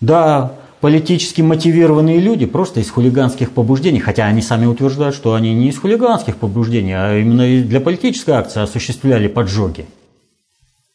Да, 0.00 0.52
политически 0.82 1.42
мотивированные 1.42 2.18
люди 2.18 2.44
просто 2.44 2.80
из 2.80 2.90
хулиганских 2.90 3.52
побуждений, 3.52 4.00
хотя 4.00 4.26
они 4.26 4.42
сами 4.42 4.66
утверждают, 4.66 5.14
что 5.14 5.34
они 5.34 5.54
не 5.54 5.68
из 5.68 5.78
хулиганских 5.78 6.36
побуждений, 6.36 6.92
а 6.92 7.16
именно 7.16 7.44
для 7.64 7.80
политической 7.80 8.32
акции 8.32 8.60
осуществляли 8.60 9.28
поджоги. 9.28 9.86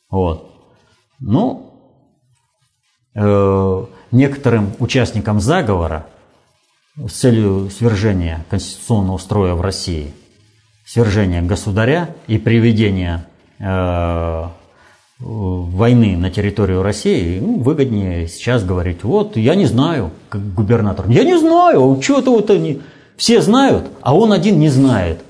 Вот. 0.10 0.52
Ну, 1.22 1.72
э, 3.16 3.86
некоторым 4.12 4.74
участникам 4.80 5.40
заговора 5.40 6.06
с 6.98 7.14
целью 7.14 7.70
свержения 7.70 8.46
конституционного 8.50 9.18
строя 9.20 9.54
в 9.54 9.62
России, 9.62 10.14
свержения 10.86 11.42
государя 11.42 12.14
и 12.28 12.38
приведения 12.38 13.26
э, 13.60 14.48
войны 15.20 16.16
на 16.18 16.30
территорию 16.30 16.84
России, 16.84 17.40
ну, 17.40 17.60
выгоднее 17.60 18.28
сейчас 18.28 18.64
говорить, 18.64 19.04
вот, 19.04 19.36
я 19.36 19.56
не 19.56 19.66
знаю, 19.66 20.12
как 20.30 20.54
губернатор, 20.54 21.10
я 21.10 21.24
не 21.24 21.38
знаю, 21.38 22.00
что-то 22.02 22.32
вот 22.32 22.50
они, 22.50 22.82
все 23.16 23.42
знают, 23.42 23.90
а 24.02 24.16
он 24.16 24.32
один 24.32 24.60
не 24.60 24.70
знает 24.70 25.22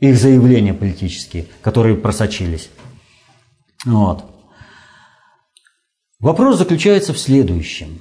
их 0.00 0.16
заявления 0.18 0.74
политические, 0.74 1.46
которые 1.62 1.96
просочились. 1.96 2.70
Вот. 3.84 4.24
Вопрос 6.18 6.58
заключается 6.58 7.12
в 7.12 7.18
следующем. 7.18 8.00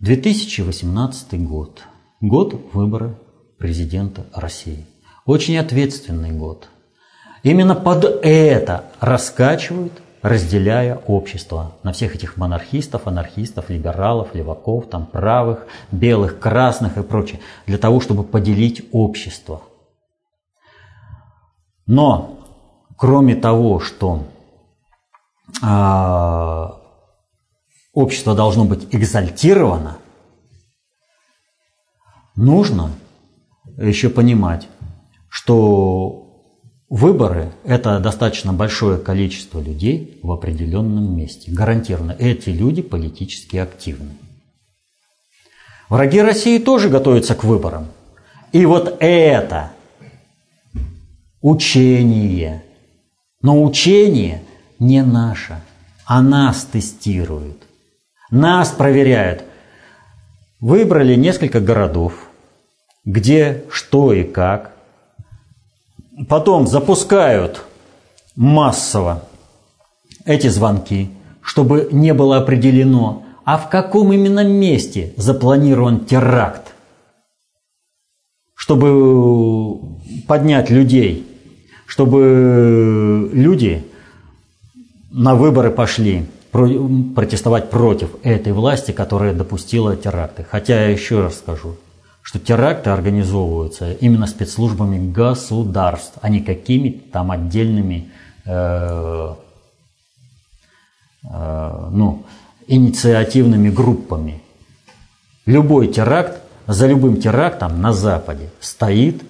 2018 0.00 1.46
год. 1.46 1.82
Год 2.20 2.70
выбора 2.72 3.18
президента 3.58 4.26
России. 4.32 4.86
Очень 5.26 5.58
ответственный 5.58 6.30
год. 6.30 6.68
Именно 7.42 7.74
под 7.74 8.04
это 8.22 8.86
раскачивают 9.00 9.92
разделяя 10.28 10.96
общество 10.96 11.72
на 11.82 11.92
всех 11.92 12.14
этих 12.14 12.36
монархистов, 12.36 13.06
анархистов, 13.06 13.70
либералов, 13.70 14.34
леваков, 14.34 14.88
там 14.88 15.06
правых, 15.06 15.66
белых, 15.90 16.38
красных 16.38 16.96
и 16.96 17.02
прочее, 17.02 17.40
для 17.66 17.78
того, 17.78 18.00
чтобы 18.00 18.24
поделить 18.24 18.86
общество. 18.92 19.62
Но 21.86 22.38
кроме 22.96 23.34
того, 23.36 23.80
что 23.80 24.24
э, 25.62 26.66
общество 27.94 28.34
должно 28.34 28.64
быть 28.64 28.94
экзальтировано, 28.94 29.98
нужно 32.36 32.90
еще 33.78 34.10
понимать, 34.10 34.68
что 35.28 36.17
Выборы– 36.88 37.52
это 37.64 38.00
достаточно 38.00 38.54
большое 38.54 38.98
количество 38.98 39.60
людей 39.60 40.18
в 40.22 40.32
определенном 40.32 41.14
месте. 41.14 41.50
Гарантированно 41.50 42.16
эти 42.18 42.48
люди 42.48 42.80
политически 42.80 43.58
активны. 43.58 44.16
Враги 45.90 46.22
России 46.22 46.58
тоже 46.58 46.88
готовятся 46.88 47.34
к 47.34 47.44
выборам. 47.44 47.88
И 48.52 48.64
вот 48.64 48.96
это 49.00 49.72
учение, 51.42 52.64
но 53.42 53.62
учение 53.62 54.42
не 54.78 55.02
наша, 55.02 55.60
а 56.06 56.22
нас 56.22 56.64
тестируют. 56.64 57.64
Нас 58.30 58.70
проверяют. 58.70 59.44
Выбрали 60.58 61.16
несколько 61.16 61.60
городов, 61.60 62.28
где, 63.04 63.64
что 63.70 64.14
и 64.14 64.24
как. 64.24 64.77
Потом 66.26 66.66
запускают 66.66 67.62
массово 68.34 69.22
эти 70.24 70.48
звонки, 70.48 71.10
чтобы 71.42 71.88
не 71.92 72.12
было 72.14 72.38
определено, 72.38 73.22
а 73.44 73.56
в 73.56 73.70
каком 73.70 74.12
именно 74.12 74.44
месте 74.44 75.12
запланирован 75.16 76.04
теракт, 76.04 76.74
чтобы 78.54 79.78
поднять 80.26 80.70
людей, 80.70 81.26
чтобы 81.86 83.30
люди 83.32 83.86
на 85.10 85.34
выборы 85.34 85.70
пошли 85.70 86.26
протестовать 86.50 87.70
против 87.70 88.10
этой 88.22 88.52
власти, 88.52 88.92
которая 88.92 89.32
допустила 89.34 89.96
теракты. 89.96 90.44
Хотя 90.48 90.82
я 90.82 90.88
еще 90.88 91.20
раз 91.20 91.38
скажу, 91.38 91.76
что 92.28 92.38
теракты 92.38 92.90
организовываются 92.90 93.92
именно 93.92 94.26
спецслужбами 94.26 94.98
государств, 95.10 96.18
а 96.20 96.28
не 96.28 96.42
какими-то 96.42 97.10
там 97.10 97.30
отдельными 97.30 98.10
э, 98.44 99.34
э, 101.24 101.88
ну, 101.90 102.26
инициативными 102.66 103.70
группами. 103.70 104.42
Любой 105.46 105.88
теракт, 105.88 106.42
за 106.66 106.86
любым 106.86 107.16
терактом 107.16 107.80
на 107.80 107.94
Западе 107.94 108.50
стоит 108.60 109.22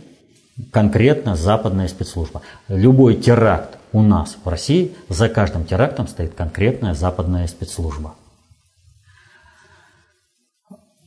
конкретно 0.73 1.37
западная 1.37 1.87
спецслужба. 1.87 2.43
Любой 2.67 3.15
теракт 3.15 3.79
у 3.93 4.03
нас 4.03 4.37
в 4.43 4.49
России, 4.49 4.93
за 5.09 5.29
каждым 5.29 5.65
терактом 5.65 6.09
стоит 6.09 6.35
конкретная 6.35 6.95
западная 6.95 7.47
спецслужба. 7.47 8.17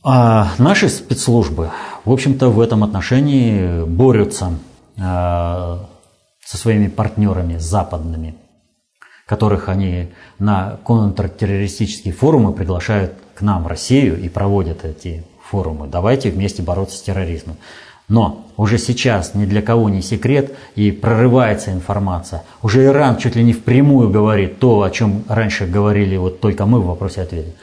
А 0.04 0.54
наши 0.58 0.88
спецслужбы, 0.88 1.70
в 2.04 2.10
общем-то, 2.10 2.48
в 2.48 2.60
этом 2.60 2.82
отношении 2.82 3.84
борются 3.84 4.58
э, 4.96 5.00
со 5.00 6.56
своими 6.56 6.88
партнерами 6.88 7.58
западными, 7.58 8.34
которых 9.26 9.68
они 9.68 10.08
на 10.40 10.78
контртеррористические 10.84 12.12
форумы 12.12 12.52
приглашают 12.52 13.12
к 13.36 13.42
нам 13.42 13.62
в 13.62 13.68
Россию 13.68 14.20
и 14.20 14.28
проводят 14.28 14.84
эти 14.84 15.24
форумы. 15.48 15.86
Давайте 15.86 16.30
вместе 16.30 16.62
бороться 16.62 16.96
с 16.98 17.02
терроризмом. 17.02 17.56
Но 18.08 18.48
уже 18.56 18.78
сейчас 18.78 19.34
ни 19.34 19.46
для 19.46 19.62
кого 19.62 19.88
не 19.88 20.02
секрет 20.02 20.52
и 20.74 20.90
прорывается 20.90 21.72
информация. 21.72 22.42
Уже 22.60 22.84
Иран 22.86 23.18
чуть 23.18 23.36
ли 23.36 23.44
не 23.44 23.52
впрямую 23.52 24.10
говорит 24.10 24.58
то, 24.58 24.82
о 24.82 24.90
чем 24.90 25.24
раньше 25.28 25.66
говорили 25.66 26.16
вот 26.16 26.40
только 26.40 26.66
мы 26.66 26.80
в 26.80 26.86
вопросе-ответе. 26.86 27.54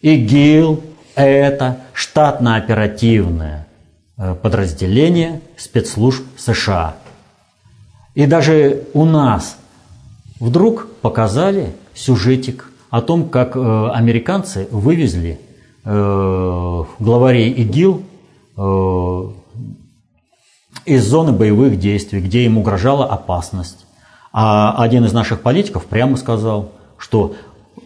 ИГИЛ– 0.00 0.80
это 1.22 1.78
штатно-оперативное 1.92 3.66
э, 4.16 4.34
подразделение 4.34 5.40
спецслужб 5.56 6.24
США. 6.36 6.96
И 8.14 8.26
даже 8.26 8.84
у 8.94 9.04
нас 9.04 9.56
вдруг 10.40 10.88
показали 11.00 11.74
сюжетик 11.94 12.70
о 12.90 13.00
том, 13.00 13.28
как 13.28 13.56
э, 13.56 13.90
американцы 13.92 14.68
вывезли 14.70 15.40
э, 15.84 16.84
главарей 16.98 17.50
ИГИЛ 17.50 18.04
из 20.84 21.04
зоны 21.04 21.32
боевых 21.32 21.78
действий, 21.78 22.20
где 22.20 22.44
им 22.44 22.58
угрожала 22.58 23.06
опасность. 23.06 23.84
А 24.32 24.82
один 24.82 25.04
из 25.04 25.12
наших 25.12 25.40
политиков 25.40 25.86
прямо 25.86 26.16
сказал, 26.16 26.72
что 26.98 27.34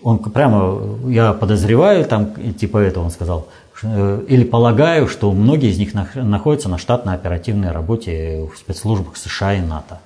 он 0.03 0.19
прямо, 0.19 0.81
я 1.09 1.33
подозреваю, 1.33 2.05
там 2.05 2.35
типа 2.55 2.79
этого 2.79 3.05
он 3.05 3.11
сказал, 3.11 3.49
э, 3.83 4.25
или 4.29 4.45
полагаю, 4.45 5.09
что 5.09 5.33
многие 5.33 5.71
из 5.71 5.79
них 5.79 5.93
находятся 6.15 6.69
на 6.69 6.79
штатно-оперативной 6.79 7.73
работе 7.73 8.49
в 8.53 8.59
спецслужбах 8.59 9.17
США 9.17 9.55
и 9.55 9.61
НАТО. 9.61 10.01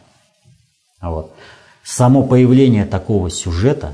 Вот. 1.01 1.33
Само 1.85 2.23
появление 2.23 2.85
такого 2.85 3.31
сюжета 3.31 3.93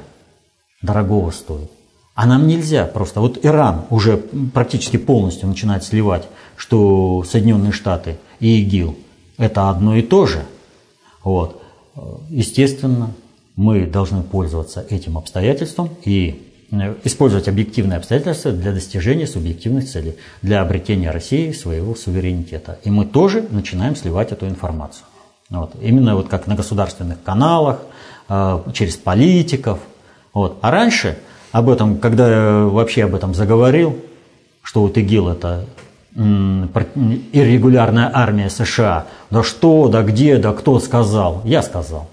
дорогого 0.83 1.31
стоит. 1.31 1.71
А 2.15 2.27
нам 2.27 2.47
нельзя 2.47 2.85
просто. 2.85 3.21
Вот 3.21 3.45
Иран 3.45 3.85
уже 3.91 4.17
практически 4.53 4.97
полностью 4.97 5.49
начинает 5.49 5.85
сливать, 5.85 6.29
что 6.57 7.23
Соединенные 7.25 7.73
Штаты– 7.73 8.19
и 8.41 8.63
ИГИЛ– 8.63 8.97
это 9.39 9.71
одно 9.71 9.97
и 9.97 10.03
то 10.03 10.27
же. 10.27 10.45
Вот. 11.23 11.63
Естественно, 12.29 13.15
мы 13.59 13.87
должны 13.87 14.23
пользоваться 14.23 14.87
этим 14.89 15.19
обстоятельством 15.19 15.91
и 16.05 16.49
э, 16.71 16.95
использовать 17.03 17.49
объективные 17.49 17.97
обстоятельства 17.97 18.53
для 18.53 18.71
достижения 18.71 19.27
субъективных 19.27 19.91
целей, 19.91 20.15
для 20.43 20.63
обретения 20.63 21.11
России 21.11 21.51
своего 21.51 21.97
суверенитета. 21.97 22.79
И 22.85 22.91
мы 22.91 23.05
тоже 23.05 23.45
начинаем 23.51 23.97
сливать 23.97 24.31
эту 24.31 24.47
информацию. 24.47 25.07
Вот. 25.51 25.73
Именно 25.83 26.15
вот 26.15 26.29
как 26.29 26.47
на 26.47 26.55
государственных 26.55 27.21
каналах, 27.25 27.81
э, 28.29 28.63
через 28.75 28.97
политиков. 28.97 29.81
Вот. 30.33 30.59
А 30.61 30.71
раньше 30.71 31.19
об 31.51 31.69
этом, 31.69 31.99
когда 31.99 32.31
я 32.31 32.65
вообще 32.65 33.07
об 33.07 33.17
этом 33.17 33.35
заговорил, 33.35 33.99
что 34.63 34.83
вот 34.83 34.97
ИГИЛ 34.97 35.31
это 35.31 35.67
иррегулярная 36.15 38.09
армия 38.15 38.51
США. 38.51 39.07
Да 39.31 39.43
что, 39.43 39.89
да 39.89 40.05
где, 40.05 40.37
да 40.37 40.53
кто 40.53 40.79
сказал? 40.79 41.43
Я 41.45 41.63
сказал. 41.63 42.09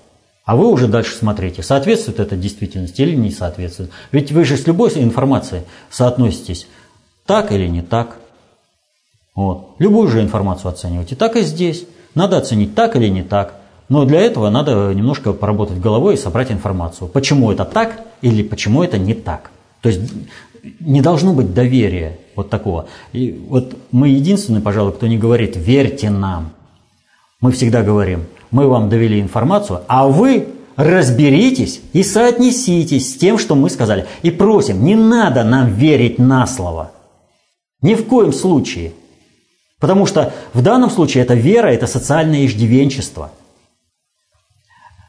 А 0.46 0.56
вы 0.56 0.68
уже 0.68 0.88
дальше 0.88 1.16
смотрите, 1.16 1.64
соответствует 1.64 2.20
это 2.20 2.36
действительности 2.36 3.02
или 3.02 3.16
не 3.16 3.32
соответствует. 3.32 3.90
Ведь 4.12 4.32
вы 4.32 4.46
же 4.46 4.58
с 4.58 4.68
любой 4.68 4.92
информацией 4.96 5.64
соотноситесь 5.90 6.68
так 7.26 7.52
или 7.52 7.68
не 7.68 7.82
так. 7.82 8.18
Вот. 9.34 9.76
Любую 9.80 10.08
же 10.08 10.22
информацию 10.22 10.70
оцениваете. 10.70 11.16
Так 11.16 11.36
и 11.36 11.42
здесь. 11.42 11.86
Надо 12.14 12.38
оценить 12.38 12.76
так 12.76 12.96
или 12.96 13.08
не 13.08 13.24
так. 13.24 13.56
Но 13.90 14.06
для 14.06 14.22
этого 14.22 14.50
надо 14.50 14.94
немножко 14.94 15.34
поработать 15.34 15.80
головой 15.80 16.14
и 16.14 16.18
собрать 16.18 16.52
информацию. 16.52 17.08
Почему 17.08 17.52
это 17.52 17.66
так 17.66 18.02
или 18.22 18.44
почему 18.44 18.84
это 18.84 19.00
не 19.00 19.16
так. 19.16 19.52
То 19.82 19.90
есть 19.90 20.02
не 20.80 21.02
должно 21.02 21.34
быть 21.34 21.54
доверия 21.54 22.20
вот 22.36 22.50
такого. 22.50 22.88
И 23.14 23.32
вот 23.50 23.76
мы 23.92 24.10
единственные, 24.10 24.62
пожалуй, 24.62 24.94
кто 24.94 25.08
не 25.08 25.18
говорит 25.18 25.56
«верьте 25.56 26.10
нам». 26.10 26.52
Мы 27.42 27.52
всегда 27.52 27.84
говорим, 27.84 28.26
мы 28.56 28.68
вам 28.68 28.90
довели 28.90 29.20
информацию, 29.20 29.82
а 29.88 30.08
вы 30.08 30.48
разберитесь 30.78 31.82
и 31.94 32.04
соотнеситесь 32.04 33.12
с 33.12 33.18
тем, 33.18 33.38
что 33.38 33.54
мы 33.56 33.70
сказали. 33.70 34.06
И 34.24 34.32
просим, 34.32 34.84
не 34.84 34.96
надо 34.96 35.44
нам 35.44 35.74
верить 35.74 36.20
на 36.20 36.48
слово. 36.48 36.92
Ни 37.82 37.96
в 37.96 38.06
коем 38.06 38.34
случае. 38.34 38.94
Потому 39.80 40.06
что 40.06 40.34
в 40.54 40.62
данном 40.62 40.90
случае 40.90 41.24
это 41.24 41.34
вера, 41.34 41.68
это 41.68 41.86
социальное 41.86 42.46
иждивенчество– 42.46 43.32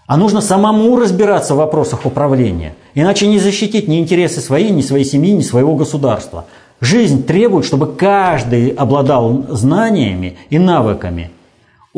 а 0.06 0.16
нужно 0.16 0.40
самому 0.40 0.96
разбираться 0.96 1.54
в 1.54 1.58
вопросах 1.58 2.06
управления. 2.06 2.76
Иначе 2.94 3.26
не 3.26 3.40
защитить 3.40 3.88
ни 3.88 3.98
интересы 3.98 4.40
свои, 4.40 4.70
ни 4.70 4.80
своей 4.80 5.04
семьи, 5.04 5.32
ни 5.32 5.42
своего 5.42 5.74
государства. 5.74 6.44
Жизнь 6.80 7.24
требует, 7.24 7.66
чтобы 7.66 7.92
каждый 7.92 8.68
обладал 8.68 9.46
знаниями 9.48 10.36
и 10.48 10.60
навыками 10.60 11.32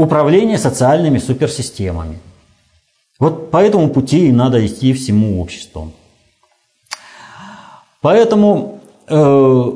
управления 0.02 0.58
социальными 0.58 1.18
суперсистемами. 1.18 2.18
Вот 3.18 3.50
по 3.50 3.58
этому 3.58 3.90
пути 3.90 4.28
и 4.28 4.32
надо 4.32 4.64
идти 4.64 4.92
всему 4.92 5.40
обществу. 5.40 5.92
Поэтому 8.00 8.80
э, 9.08 9.72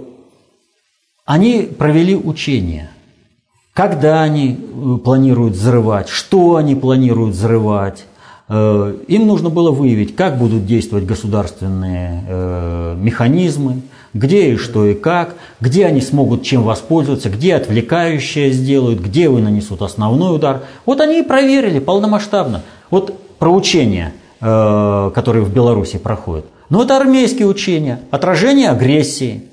они 1.25 1.63
провели 1.63 2.15
учения. 2.15 2.91
Когда 3.73 4.23
они 4.23 4.57
э, 4.57 4.99
планируют 5.05 5.55
взрывать, 5.55 6.09
что 6.09 6.57
они 6.57 6.77
планируют 6.77 7.35
взрывать, 7.35 8.05
Э, 8.55 8.95
им 9.09 9.27
нужно 9.27 9.49
было 9.49 9.71
выявить, 9.71 10.15
как 10.15 10.37
будут 10.37 10.67
действовать 10.67 11.07
государственные 11.07 12.25
э, 12.29 12.97
механизмы, 12.99 13.81
где 14.15 14.53
и 14.53 14.57
что 14.57 14.87
и 14.87 14.95
как, 14.95 15.37
где 15.61 15.87
они 15.87 16.01
смогут 16.01 16.43
чем 16.43 16.63
воспользоваться, 16.63 17.31
где 17.31 17.55
отвлекающее 17.55 18.51
сделают, 18.51 19.01
где 19.01 19.29
вы 19.29 19.41
нанесут 19.41 19.83
основной 19.83 20.37
удар. 20.37 20.63
Вот 20.87 21.01
они 21.01 21.21
и 21.21 21.25
проверили 21.25 21.79
полномасштабно. 21.79 22.63
Вот 22.91 23.19
про 23.39 23.51
учения, 23.51 24.13
э, 24.41 25.11
которые 25.15 25.45
в 25.45 25.53
Беларуси 25.53 25.99
проходят. 25.99 26.47
Ну, 26.69 26.83
это 26.83 26.97
армейские 26.97 27.47
учения, 27.47 28.01
отражение 28.11 28.71
агрессии. 28.71 29.45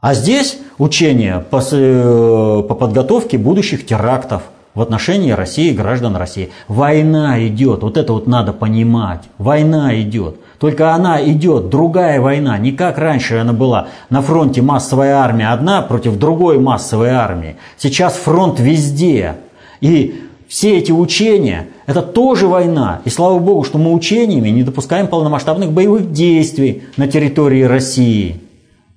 А 0.00 0.14
здесь 0.14 0.58
учения 0.78 1.44
по, 1.50 1.60
по 1.60 2.74
подготовке 2.74 3.38
будущих 3.38 3.86
терактов– 3.86 4.42
в 4.76 4.82
отношении 4.82 5.32
России 5.32 5.70
и 5.70 5.74
граждан 5.74 6.16
России. 6.16 6.50
Война 6.68 7.44
идет, 7.48 7.82
вот 7.82 7.96
это 7.96 8.12
вот 8.12 8.26
надо 8.26 8.52
понимать. 8.52 9.22
Война 9.38 9.98
идет. 10.00 10.36
Только 10.58 10.94
она 10.94 11.22
идет, 11.22 11.68
другая 11.68 12.20
война, 12.20 12.56
не 12.58 12.72
как 12.72 12.98
раньше 12.98 13.36
она 13.36 13.52
была. 13.52 13.88
На 14.08 14.22
фронте 14.22 14.62
массовая 14.62 15.16
армия 15.16 15.48
одна 15.48 15.82
против 15.82 16.18
другой 16.18 16.58
массовой 16.58 17.10
армии. 17.10 17.56
Сейчас 17.76 18.14
фронт 18.14 18.58
везде. 18.58 19.36
И 19.80 20.22
все 20.48 20.78
эти 20.78 20.92
учения– 20.92 21.68
это 21.86 22.00
тоже 22.02 22.46
война. 22.46 23.02
И 23.04 23.10
слава 23.10 23.38
богу, 23.38 23.64
что 23.64 23.78
мы 23.78 23.92
учениями 23.92 24.48
не 24.48 24.62
допускаем 24.62 25.08
полномасштабных 25.08 25.72
боевых 25.72 26.12
действий 26.12 26.84
на 26.96 27.06
территории 27.06 27.62
России. 27.62 28.40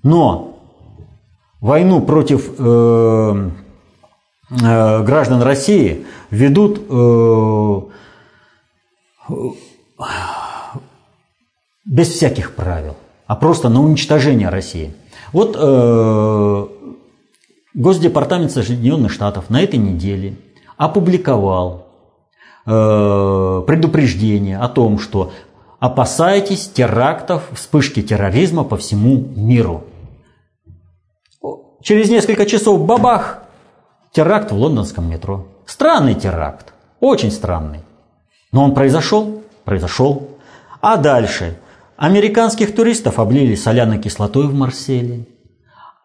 Но 0.01 0.59
войну 1.59 2.01
против 2.01 2.51
э, 2.57 3.49
э, 4.51 5.03
граждан 5.03 5.41
России 5.41 6.05
ведут 6.29 6.81
э, 6.89 7.81
без 11.89 12.09
всяких 12.09 12.53
правил, 12.53 12.95
а 13.25 13.35
просто 13.35 13.67
на 13.67 13.81
уничтожение 13.81 14.49
России. 14.49 14.93
Вот 15.33 15.57
э, 15.59 16.67
Госдепартамент 17.73 18.51
Соединенных 18.51 19.11
Штатов 19.11 19.49
на 19.49 19.61
этой 19.61 19.79
неделе 19.79 20.35
опубликовал 20.77 21.87
э, 22.65 23.63
предупреждение 23.65 24.59
о 24.59 24.69
том, 24.69 24.99
что 24.99 25.31
опасайтесь 25.79 26.69
терактов, 26.69 27.49
вспышки 27.53 28.03
терроризма 28.03 28.63
по 28.63 28.77
всему 28.77 29.17
миру. 29.35 29.83
Через 31.81 32.09
несколько 32.09 32.45
часов 32.45 32.85
бабах, 32.85 33.43
теракт 34.11 34.51
в 34.51 34.55
лондонском 34.55 35.09
метро. 35.09 35.47
Странный 35.65 36.13
теракт, 36.13 36.71
очень 36.99 37.31
странный. 37.31 37.79
Но 38.51 38.63
он 38.63 38.75
произошел, 38.75 39.41
произошел. 39.63 40.27
А 40.81 40.97
дальше 40.97 41.57
американских 41.99 42.73
туристов 42.73 43.19
облили 43.19 43.55
соляной 43.55 43.99
кислотой 43.99 44.47
в 44.47 44.53
Марселе. 44.55 45.27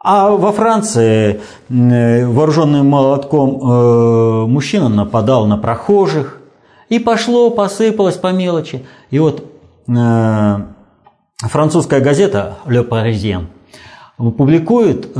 А 0.00 0.30
во 0.30 0.52
Франции 0.52 1.40
вооруженным 1.68 2.88
молотком 2.88 3.58
э, 3.58 4.46
мужчина 4.46 4.88
нападал 4.88 5.46
на 5.46 5.56
прохожих. 5.56 6.40
И 6.90 6.98
пошло, 6.98 7.48
посыпалось 7.50 8.16
по 8.16 8.32
мелочи. 8.32 8.84
И 9.10 9.18
вот 9.18 9.44
э, 9.88 10.56
французская 11.38 12.00
газета 12.00 12.56
«Le 12.66 12.86
Parisien» 12.86 13.46
публикует 14.18 15.08
э, 15.14 15.18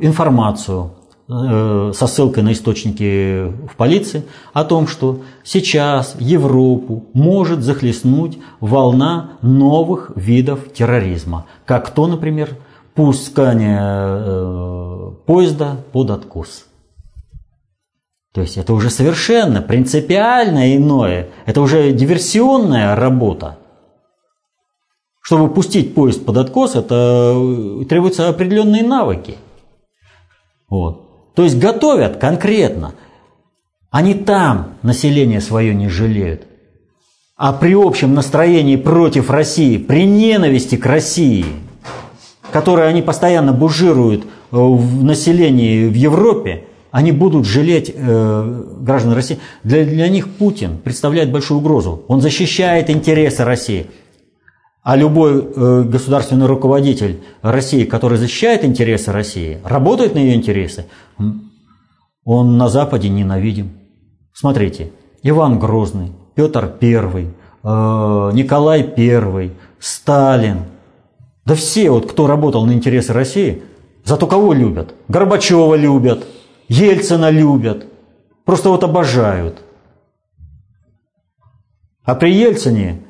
информацию 0.00 0.92
Э, 0.94 1.03
со 1.26 2.06
ссылкой 2.06 2.42
на 2.42 2.52
источники 2.52 3.46
в 3.66 3.76
полиции 3.76 4.24
о 4.52 4.64
том, 4.64 4.86
что 4.86 5.22
сейчас 5.42 6.16
Европу 6.18 7.06
может 7.14 7.62
захлестнуть 7.62 8.38
волна 8.60 9.38
новых 9.40 10.12
видов 10.16 10.70
терроризма, 10.74 11.46
как 11.64 11.90
то, 11.90 12.06
например, 12.06 12.50
пускание 12.94 13.80
э, 13.80 15.10
поезда 15.26 15.76
под 15.92 16.10
откос. 16.10 16.66
То 18.32 18.40
есть 18.40 18.56
это 18.56 18.72
уже 18.74 18.90
совершенно 18.90 19.62
принципиально 19.62 20.76
иное, 20.76 21.30
это 21.46 21.60
уже 21.60 21.92
диверсионная 21.92 22.94
работа. 22.96 23.58
Чтобы 25.20 25.52
пустить 25.52 25.94
поезд 25.94 26.24
под 26.26 26.36
откос, 26.36 26.74
это 26.74 27.32
э, 27.34 27.84
требуются 27.86 28.28
определенные 28.28 28.82
навыки. 28.82 29.36
Вот. 30.68 31.03
То 31.34 31.42
есть 31.42 31.58
готовят 31.58 32.16
конкретно. 32.16 32.94
Они 33.90 34.14
там 34.14 34.74
население 34.82 35.40
свое 35.40 35.74
не 35.74 35.88
жалеют. 35.88 36.42
А 37.36 37.52
при 37.52 37.74
общем 37.74 38.14
настроении 38.14 38.76
против 38.76 39.30
России, 39.30 39.76
при 39.76 40.04
ненависти 40.06 40.76
к 40.76 40.86
России, 40.86 41.46
которой 42.52 42.88
они 42.88 43.02
постоянно 43.02 43.52
бужируют 43.52 44.24
э, 44.24 44.26
в 44.56 45.02
населении 45.02 45.88
в 45.88 45.94
Европе, 45.94 46.64
они 46.92 47.10
будут 47.10 47.44
жалеть 47.44 47.92
э, 47.92 48.64
граждан 48.78 49.14
России. 49.14 49.40
Для, 49.64 49.84
для 49.84 50.08
них 50.08 50.28
Путин 50.28 50.78
представляет 50.78 51.32
большую 51.32 51.58
угрозу. 51.58 52.04
Он 52.06 52.20
защищает 52.20 52.88
интересы 52.88 53.42
России. 53.42 53.86
А 54.84 54.96
любой 54.96 55.42
э, 55.42 55.82
государственный 55.84 56.44
руководитель 56.44 57.22
России, 57.40 57.84
который 57.84 58.18
защищает 58.18 58.64
интересы 58.64 59.12
России, 59.12 59.58
работает 59.64 60.14
на 60.14 60.18
ее 60.18 60.34
интересы, 60.34 60.84
он 62.22 62.58
на 62.58 62.68
Западе 62.68 63.08
ненавидим. 63.08 63.70
Смотрите, 64.34 64.92
Иван 65.22 65.58
Грозный, 65.58 66.12
Петр 66.34 66.70
I, 66.82 66.92
э, 66.92 67.28
Николай 67.62 68.92
I, 68.94 69.52
Сталин. 69.78 70.64
Да 71.46 71.54
все, 71.54 71.88
вот, 71.90 72.10
кто 72.10 72.26
работал 72.26 72.66
на 72.66 72.72
интересы 72.72 73.14
России, 73.14 73.62
зато 74.04 74.26
кого 74.26 74.52
любят? 74.52 74.94
Горбачева 75.08 75.76
любят, 75.76 76.26
Ельцина 76.68 77.30
любят, 77.30 77.86
просто 78.44 78.68
вот 78.68 78.84
обожают. 78.84 79.62
А 82.04 82.14
при 82.14 82.34
Ельцине 82.34 83.03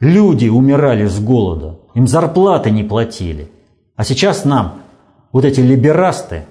Люди 0.00 0.48
умирали 0.48 1.06
с 1.06 1.20
голода, 1.20 1.78
им 1.94 2.06
зарплаты 2.06 2.70
не 2.70 2.82
платили. 2.82 3.50
А 3.96 4.04
сейчас 4.04 4.44
нам 4.44 4.82
вот 5.32 5.44
эти 5.44 5.60
либерасты 5.60 6.44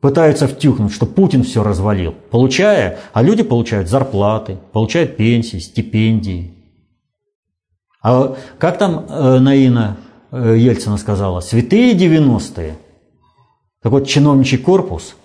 пытаются 0.00 0.46
втюхнуть, 0.46 0.92
что 0.92 1.06
Путин 1.06 1.42
все 1.42 1.62
развалил, 1.62 2.14
получая, 2.30 2.98
а 3.12 3.22
люди 3.22 3.42
получают 3.42 3.88
зарплаты, 3.88 4.58
получают 4.72 5.16
пенсии, 5.16 5.58
стипендии. 5.58 6.52
А 8.02 8.36
как 8.58 8.78
там 8.78 9.06
э, 9.08 9.38
Наина 9.38 9.96
э, 10.30 10.56
Ельцина 10.58 10.98
сказала, 10.98 11.40
святые 11.40 11.94
90-е. 11.94 12.76
Так 13.82 13.92
вот, 13.92 14.06
чиновничий 14.06 14.58
корпус 14.58 15.16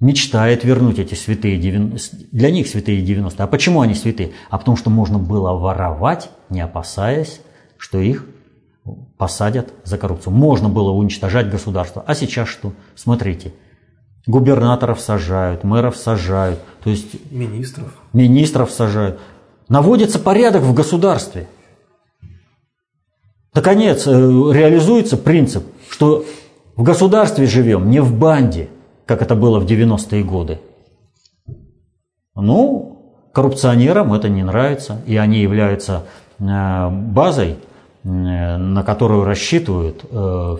мечтает 0.00 0.64
вернуть 0.64 0.98
эти 0.98 1.14
святые 1.14 1.58
90 1.58 2.16
Для 2.32 2.50
них 2.50 2.66
святые 2.66 3.02
90 3.02 3.42
А 3.42 3.46
почему 3.46 3.82
они 3.82 3.94
святые? 3.94 4.32
А 4.48 4.58
потому 4.58 4.76
что 4.76 4.90
можно 4.90 5.18
было 5.18 5.52
воровать, 5.52 6.30
не 6.48 6.60
опасаясь, 6.60 7.40
что 7.76 8.00
их 8.00 8.26
посадят 9.18 9.72
за 9.84 9.98
коррупцию. 9.98 10.32
Можно 10.32 10.68
было 10.68 10.90
уничтожать 10.90 11.50
государство. 11.50 12.02
А 12.06 12.14
сейчас 12.14 12.48
что? 12.48 12.72
Смотрите, 12.96 13.52
губернаторов 14.26 15.00
сажают, 15.00 15.64
мэров 15.64 15.96
сажают, 15.96 16.60
то 16.82 16.90
есть 16.90 17.30
министров. 17.30 17.94
Министров 18.14 18.70
сажают. 18.70 19.20
Наводится 19.68 20.18
порядок 20.18 20.62
в 20.62 20.74
государстве. 20.74 21.46
Наконец, 23.54 24.06
э, 24.06 24.10
реализуется 24.10 25.16
принцип, 25.16 25.64
что 25.90 26.24
в 26.74 26.82
государстве 26.82 27.46
живем, 27.46 27.90
не 27.90 28.00
в 28.00 28.18
банде– 28.18 28.70
как 29.10 29.22
это 29.22 29.34
было 29.34 29.58
в 29.58 29.66
90-е 29.66 30.22
годы. 30.22 30.60
Ну, 32.36 33.26
коррупционерам 33.32 34.12
это 34.12 34.28
не 34.28 34.44
нравится, 34.44 35.02
и 35.04 35.16
они 35.16 35.40
являются 35.40 36.06
э, 36.38 36.88
базой, 36.90 37.56
э, 38.04 38.06
на 38.06 38.84
которую 38.84 39.24
рассчитывают 39.24 40.04
э, 40.08 40.56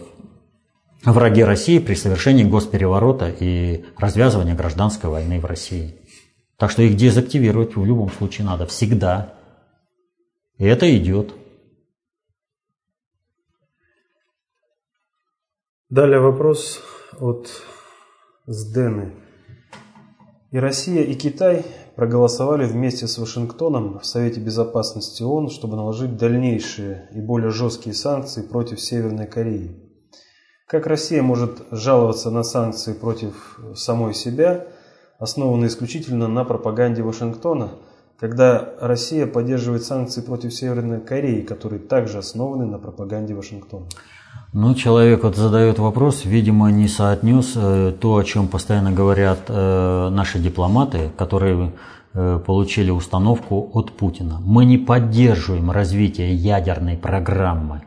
враги 1.04 1.44
России 1.44 1.78
при 1.78 1.94
совершении 1.94 2.42
госпереворота 2.42 3.28
и 3.28 3.84
развязывании 3.96 4.54
гражданской 4.54 5.08
войны 5.08 5.38
в 5.38 5.44
России. 5.44 5.94
Так 6.56 6.72
что 6.72 6.82
их 6.82 6.96
дезактивировать 6.96 7.76
в 7.76 7.84
любом 7.84 8.10
случае 8.10 8.48
надо, 8.48 8.66
всегда. 8.66 9.34
И 10.58 10.64
это 10.64 10.92
идет. 10.98 11.34
Далее 15.88 16.18
вопрос 16.18 16.80
от 17.20 17.48
Сдены. 18.46 19.12
И 20.50 20.58
Россия, 20.58 21.02
и 21.02 21.14
Китай 21.14 21.64
проголосовали 21.94 22.64
вместе 22.64 23.06
с 23.06 23.18
Вашингтоном 23.18 23.98
в 24.00 24.06
Совете 24.06 24.40
Безопасности 24.40 25.22
ООН, 25.22 25.50
чтобы 25.50 25.76
наложить 25.76 26.16
дальнейшие 26.16 27.08
и 27.14 27.20
более 27.20 27.50
жесткие 27.50 27.94
санкции 27.94 28.42
против 28.42 28.80
Северной 28.80 29.26
Кореи. 29.26 29.76
Как 30.66 30.86
Россия 30.86 31.22
может 31.22 31.62
жаловаться 31.70 32.30
на 32.30 32.42
санкции 32.42 32.94
против 32.94 33.60
самой 33.74 34.14
себя, 34.14 34.66
основанные 35.18 35.68
исключительно 35.68 36.26
на 36.26 36.44
пропаганде 36.44 37.02
Вашингтона, 37.02 37.72
когда 38.18 38.74
Россия 38.80 39.26
поддерживает 39.26 39.84
санкции 39.84 40.22
против 40.22 40.54
Северной 40.54 41.00
Кореи, 41.00 41.42
которые 41.42 41.80
также 41.80 42.18
основаны 42.18 42.64
на 42.64 42.78
пропаганде 42.78 43.34
Вашингтона? 43.34 43.86
Ну, 44.52 44.74
человек 44.74 45.22
вот 45.22 45.36
задает 45.36 45.78
вопрос, 45.78 46.24
видимо, 46.24 46.72
не 46.72 46.88
соотнес 46.88 47.52
э, 47.54 47.92
то, 48.00 48.16
о 48.16 48.24
чем 48.24 48.48
постоянно 48.48 48.90
говорят 48.90 49.42
э, 49.46 50.08
наши 50.10 50.40
дипломаты, 50.40 51.12
которые 51.16 51.72
э, 52.14 52.40
получили 52.44 52.90
установку 52.90 53.70
от 53.74 53.92
Путина. 53.92 54.40
Мы 54.44 54.64
не 54.64 54.76
поддерживаем 54.76 55.70
развитие 55.70 56.34
ядерной 56.34 56.96
программы 56.96 57.82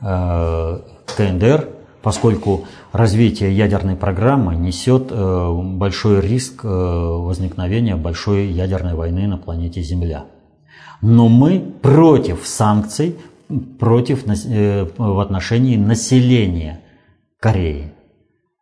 КНДР, 0.00 1.68
поскольку 2.02 2.66
развитие 2.92 3.56
ядерной 3.56 3.96
программы 3.96 4.54
несет 4.54 5.10
большой 5.10 6.20
риск 6.20 6.62
возникновения 6.62 7.96
большой 7.96 8.48
ядерной 8.48 8.94
войны 8.94 9.26
на 9.26 9.38
планете 9.38 9.80
Земля. 9.82 10.26
Но 11.00 11.28
мы 11.28 11.58
против 11.80 12.46
санкций 12.46 13.16
против, 13.60 14.24
э, 14.26 14.86
в 14.96 15.20
отношении 15.20 15.76
населения 15.76 16.80
Кореи. 17.40 17.92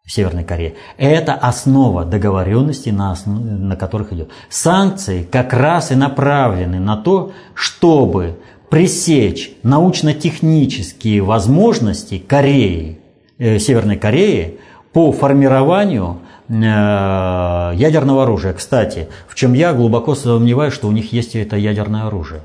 Северной 0.06 0.44
Кореи. 0.44 0.74
Это 0.98 1.34
основа 1.34 2.04
договоренностей, 2.04 2.90
на, 2.90 3.12
основ... 3.12 3.40
на 3.40 3.76
которых 3.76 4.12
идет. 4.12 4.30
Санкции 4.48 5.22
как 5.22 5.52
раз 5.52 5.92
и 5.92 5.94
направлены 5.94 6.80
на 6.80 6.96
то, 6.96 7.32
чтобы 7.54 8.38
пресечь 8.68 9.52
научно-технические 9.62 11.22
возможности 11.22 12.18
Кореи, 12.18 13.00
э, 13.38 13.58
Северной 13.58 13.96
Кореи 13.96 14.58
по 14.92 15.12
формированию 15.12 16.18
э, 16.48 16.52
ядерного 16.52 18.24
оружия. 18.24 18.52
Кстати, 18.52 19.08
в 19.28 19.34
чем 19.34 19.52
я 19.52 19.72
глубоко 19.72 20.14
сомневаюсь, 20.14 20.74
что 20.74 20.88
у 20.88 20.92
них 20.92 21.12
есть 21.12 21.36
это 21.36 21.56
ядерное 21.56 22.06
оружие. 22.06 22.42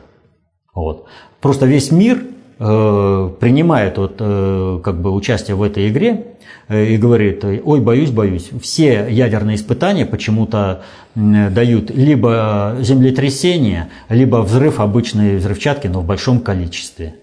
Вот. 0.74 1.08
Просто 1.41 1.66
весь 1.66 1.91
мир 1.91 2.24
принимает 2.58 3.97
вот, 3.97 4.16
э, 4.20 4.80
как 4.84 5.01
бы 5.01 5.12
участие 5.12 5.55
в 5.55 5.64
этой 5.64 5.89
игре 5.89 6.38
Э, 6.70 6.84
и 6.86 6.97
говорит, 6.97 7.43
ой, 7.43 7.80
боюсь, 7.80 8.12
боюсь. 8.12 8.49
Все 8.62 9.08
ядерные 9.10 9.55
испытания 9.55 10.05
почему-то 10.05 10.84
дают 11.16 11.89
либо 11.89 12.78
землетрясение, 12.80 13.89
либо 14.10 14.38
взрыв 14.38 14.80
обычной 14.80 15.38
взрывчатки, 15.38 15.88
но 15.88 16.01
в 16.01 16.05
большом 16.05 16.39
количестве. 16.39 17.16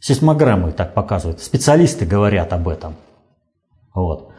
Сейсмограммы 0.00 0.72
так 0.72 0.92
показывают. 0.92 1.40
Специалисты 1.40 2.04
говорят 2.04 2.52
об 2.52 2.68
этом. 2.68 2.96
Вот. 3.94 4.30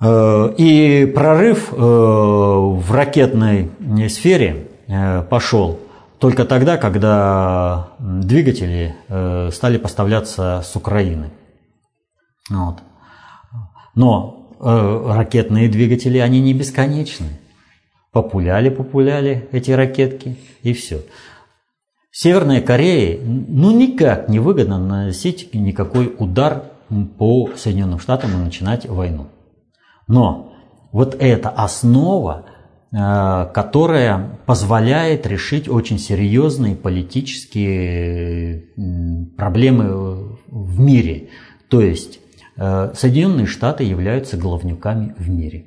Э, 0.00 0.52
и 0.58 1.06
прорыв 1.06 1.72
э, 1.72 1.76
в 1.76 2.92
ракетной 2.92 3.70
сфере 4.08 4.66
пошел 5.30 5.78
только 6.22 6.44
тогда, 6.44 6.76
когда 6.76 7.88
двигатели 7.98 8.94
стали 9.50 9.76
поставляться 9.76 10.62
с 10.64 10.76
Украины. 10.76 11.32
Вот. 12.48 12.76
Но 13.96 14.56
э, 14.60 15.12
ракетные 15.16 15.68
двигатели, 15.68 16.18
они 16.18 16.40
не 16.40 16.54
бесконечны. 16.54 17.26
Популяли, 18.12 18.68
популяли 18.68 19.48
эти 19.50 19.72
ракетки, 19.72 20.38
и 20.62 20.72
все. 20.74 21.02
Северной 22.12 22.60
Корее 22.60 23.20
ну 23.20 23.72
никак 23.72 24.28
не 24.28 24.38
выгодно 24.38 24.78
наносить 24.78 25.52
никакой 25.54 26.14
удар 26.16 26.66
по 27.18 27.50
Соединенным 27.56 27.98
Штатам 27.98 28.30
и 28.30 28.44
начинать 28.44 28.86
войну. 28.86 29.26
Но 30.06 30.52
вот 30.92 31.16
эта 31.18 31.48
основа, 31.48 32.44
э, 32.46 32.51
которая 32.92 34.38
позволяет 34.44 35.26
решить 35.26 35.66
очень 35.66 35.98
серьезные 35.98 36.76
политические 36.76 38.64
проблемы 39.36 40.36
в 40.46 40.78
мире. 40.78 41.30
То 41.68 41.80
есть 41.80 42.20
Э, 42.56 42.92
Соединенные 42.94 43.46
Штаты 43.46 43.84
являются 43.84 44.36
главнюками 44.36 45.14
в 45.18 45.28
мире. 45.28 45.66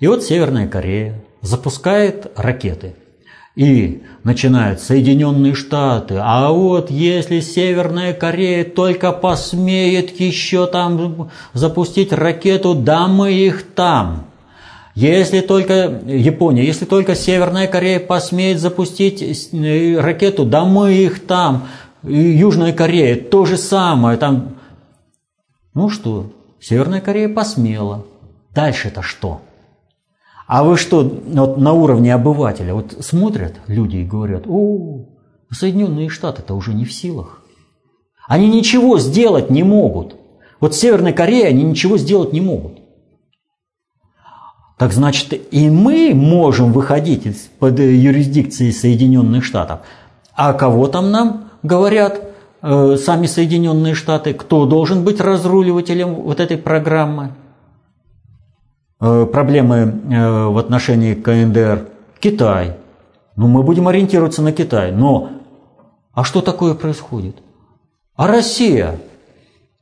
И 0.00 0.06
вот 0.06 0.22
Северная 0.22 0.68
Корея 0.68 1.22
запускает 1.40 2.30
ракеты. 2.36 2.94
И 3.54 4.02
начинают 4.22 4.80
Соединенные 4.80 5.54
Штаты, 5.54 6.16
а 6.20 6.50
вот 6.50 6.90
если 6.90 7.40
Северная 7.40 8.12
Корея 8.12 8.64
только 8.64 9.12
посмеет 9.12 10.20
еще 10.20 10.66
там 10.66 11.30
запустить 11.54 12.12
ракету, 12.12 12.74
да 12.74 13.08
мы 13.08 13.32
их 13.32 13.62
там. 13.62 14.26
Если 14.96 15.40
только 15.40 16.00
Япония, 16.06 16.64
если 16.64 16.86
только 16.86 17.14
Северная 17.14 17.68
Корея 17.68 18.00
посмеет 18.00 18.58
запустить 18.58 19.22
э, 19.52 20.00
ракету, 20.00 20.46
да 20.46 20.64
мы 20.64 20.94
их 20.94 21.26
там. 21.26 21.68
Южная 22.02 22.72
Корея 22.72 23.16
то 23.16 23.44
же 23.44 23.58
самое, 23.58 24.16
там 24.16 24.56
ну 25.74 25.90
что, 25.90 26.32
Северная 26.60 27.02
Корея 27.02 27.28
посмела. 27.28 28.06
Дальше-то 28.54 29.02
что? 29.02 29.42
А 30.46 30.64
вы 30.64 30.78
что, 30.78 31.02
вот 31.02 31.58
на 31.58 31.74
уровне 31.74 32.14
обывателя, 32.14 32.72
вот 32.72 32.96
смотрят 33.04 33.56
люди 33.66 33.98
и 33.98 34.04
говорят, 34.04 34.44
о, 34.46 35.04
Соединенные 35.50 36.08
Штаты-то 36.08 36.54
уже 36.54 36.72
не 36.72 36.86
в 36.86 36.92
силах. 36.94 37.42
Они 38.26 38.48
ничего 38.48 38.98
сделать 38.98 39.50
не 39.50 39.62
могут. 39.62 40.16
Вот 40.58 40.72
в 40.72 40.78
Северной 40.78 41.12
Корее 41.12 41.48
они 41.48 41.64
ничего 41.64 41.98
сделать 41.98 42.32
не 42.32 42.40
могут. 42.40 42.78
Так 44.78 44.92
значит, 44.92 45.32
и 45.52 45.70
мы 45.70 46.12
можем 46.14 46.72
выходить 46.72 47.24
из-под 47.26 47.78
юрисдикции 47.78 48.70
Соединенных 48.70 49.42
Штатов. 49.42 49.80
А 50.34 50.52
кого 50.52 50.86
там 50.86 51.10
нам 51.10 51.50
говорят? 51.62 52.20
Э, 52.60 52.96
сами 52.96 53.26
Соединенные 53.26 53.94
Штаты, 53.94 54.34
кто 54.34 54.66
должен 54.66 55.02
быть 55.02 55.20
разруливателем 55.20 56.14
вот 56.14 56.40
этой 56.40 56.58
программы? 56.58 57.32
Э, 59.00 59.24
проблемы 59.24 59.76
э, 59.76 60.46
в 60.46 60.58
отношении 60.58 61.14
КНДР 61.14 61.86
Китай. 62.20 62.76
Ну, 63.34 63.48
мы 63.48 63.62
будем 63.62 63.88
ориентироваться 63.88 64.42
на 64.42 64.52
Китай. 64.52 64.92
Но 64.92 65.30
а 66.12 66.22
что 66.22 66.42
такое 66.42 66.74
происходит? 66.74 67.36
А 68.14 68.26
Россия, 68.26 68.98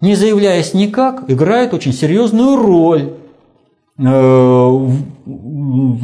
не 0.00 0.14
заявляясь 0.14 0.72
никак, 0.72 1.24
играет 1.28 1.74
очень 1.74 1.92
серьезную 1.92 2.56
роль 2.56 3.14
во 3.96 4.80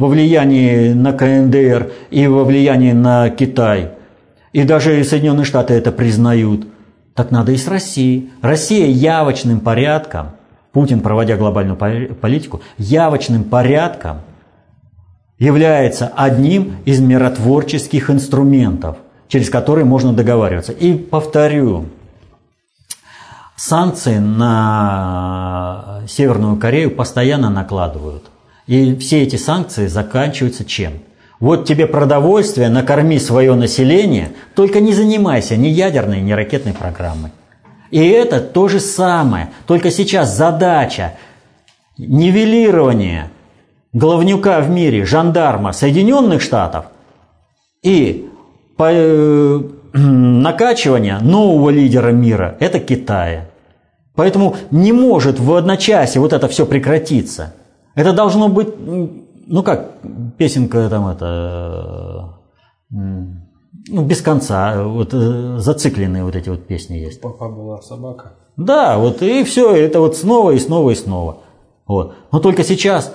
влиянии 0.07 0.93
на 0.93 1.13
КНДР 1.13 1.91
и 2.09 2.27
во 2.27 2.43
влиянии 2.43 2.93
на 2.93 3.29
Китай. 3.29 3.89
И 4.53 4.63
даже 4.63 5.03
Соединенные 5.03 5.45
Штаты 5.45 5.73
это 5.73 5.91
признают. 5.91 6.67
Так 7.15 7.31
надо 7.31 7.51
и 7.51 7.57
с 7.57 7.67
Россией. 7.67 8.29
Россия 8.41 8.87
явочным 8.87 9.59
порядком, 9.59 10.31
Путин, 10.71 11.01
проводя 11.01 11.35
глобальную 11.35 11.77
политику, 11.77 12.61
явочным 12.77 13.43
порядком 13.43 14.21
является 15.37 16.07
одним 16.15 16.77
из 16.85 17.01
миротворческих 17.01 18.09
инструментов, 18.09 18.97
через 19.27 19.49
которые 19.49 19.83
можно 19.83 20.13
договариваться. 20.13 20.71
И 20.71 20.93
повторю, 20.93 21.87
санкции 23.61 24.17
на 24.17 26.01
Северную 26.07 26.57
Корею 26.57 26.89
постоянно 26.91 27.49
накладывают. 27.51 28.23
И 28.65 28.95
все 28.95 29.21
эти 29.21 29.35
санкции 29.35 29.85
заканчиваются 29.85 30.65
чем? 30.65 30.93
Вот 31.39 31.65
тебе 31.65 31.85
продовольствие, 31.85 32.69
накорми 32.69 33.19
свое 33.19 33.53
население, 33.53 34.31
только 34.55 34.79
не 34.79 34.93
занимайся 34.93 35.57
ни 35.57 35.67
ядерной, 35.67 36.21
ни 36.21 36.31
ракетной 36.31 36.73
программой. 36.73 37.31
И 37.91 37.99
это 38.07 38.39
то 38.39 38.67
же 38.67 38.79
самое, 38.79 39.49
только 39.67 39.91
сейчас 39.91 40.35
задача 40.35 41.13
нивелирования 41.97 43.29
главнюка 43.93 44.61
в 44.61 44.69
мире, 44.71 45.05
жандарма 45.05 45.71
Соединенных 45.71 46.41
Штатов 46.41 46.85
и 47.83 48.27
э, 48.79 49.61
накачивание 49.93 51.19
нового 51.19 51.69
лидера 51.69 52.11
мира– 52.11 52.55
это 52.59 52.79
Китая. 52.79 53.50
Поэтому 54.15 54.55
не 54.71 54.91
может 54.91 55.39
в 55.39 55.53
одночасье 55.53 56.21
вот 56.21 56.33
это 56.33 56.47
все 56.47 56.65
прекратиться. 56.65 57.53
Это 57.95 58.13
должно 58.13 58.49
быть 58.49 58.69
ну 59.51 59.63
как, 59.63 59.97
песенка 60.37 60.89
там 60.89 61.07
это, 61.09 62.37
ну 62.89 64.05
без 64.05 64.21
конца, 64.21 64.83
вот 64.83 65.13
э, 65.13 65.57
зацикленные 65.57 66.23
вот 66.23 66.35
эти 66.35 66.47
вот 66.49 66.65
песни 66.65 66.95
есть. 66.95 67.21
Папа 67.21 67.49
была 67.49 67.81
собака. 67.81 68.33
Да, 68.55 68.97
вот 68.97 69.21
и 69.21 69.43
все, 69.43 69.75
это 69.75 69.99
вот 69.99 70.15
снова 70.15 70.51
и 70.51 70.59
снова 70.59 70.91
и 70.91 70.95
снова. 70.95 71.39
Вот. 71.85 72.15
Но 72.31 72.39
только 72.39 72.63
сейчас 72.63 73.13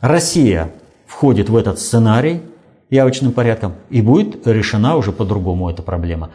Россия 0.00 0.72
входит 1.06 1.50
в 1.50 1.56
этот 1.56 1.78
сценарий 1.78 2.40
явочным 2.88 3.32
порядком, 3.32 3.74
и 3.90 4.00
будет 4.00 4.46
решена 4.46 4.96
уже 4.96 5.12
по-другому 5.12 5.68
эта 5.68 5.82
проблема. 5.82 6.30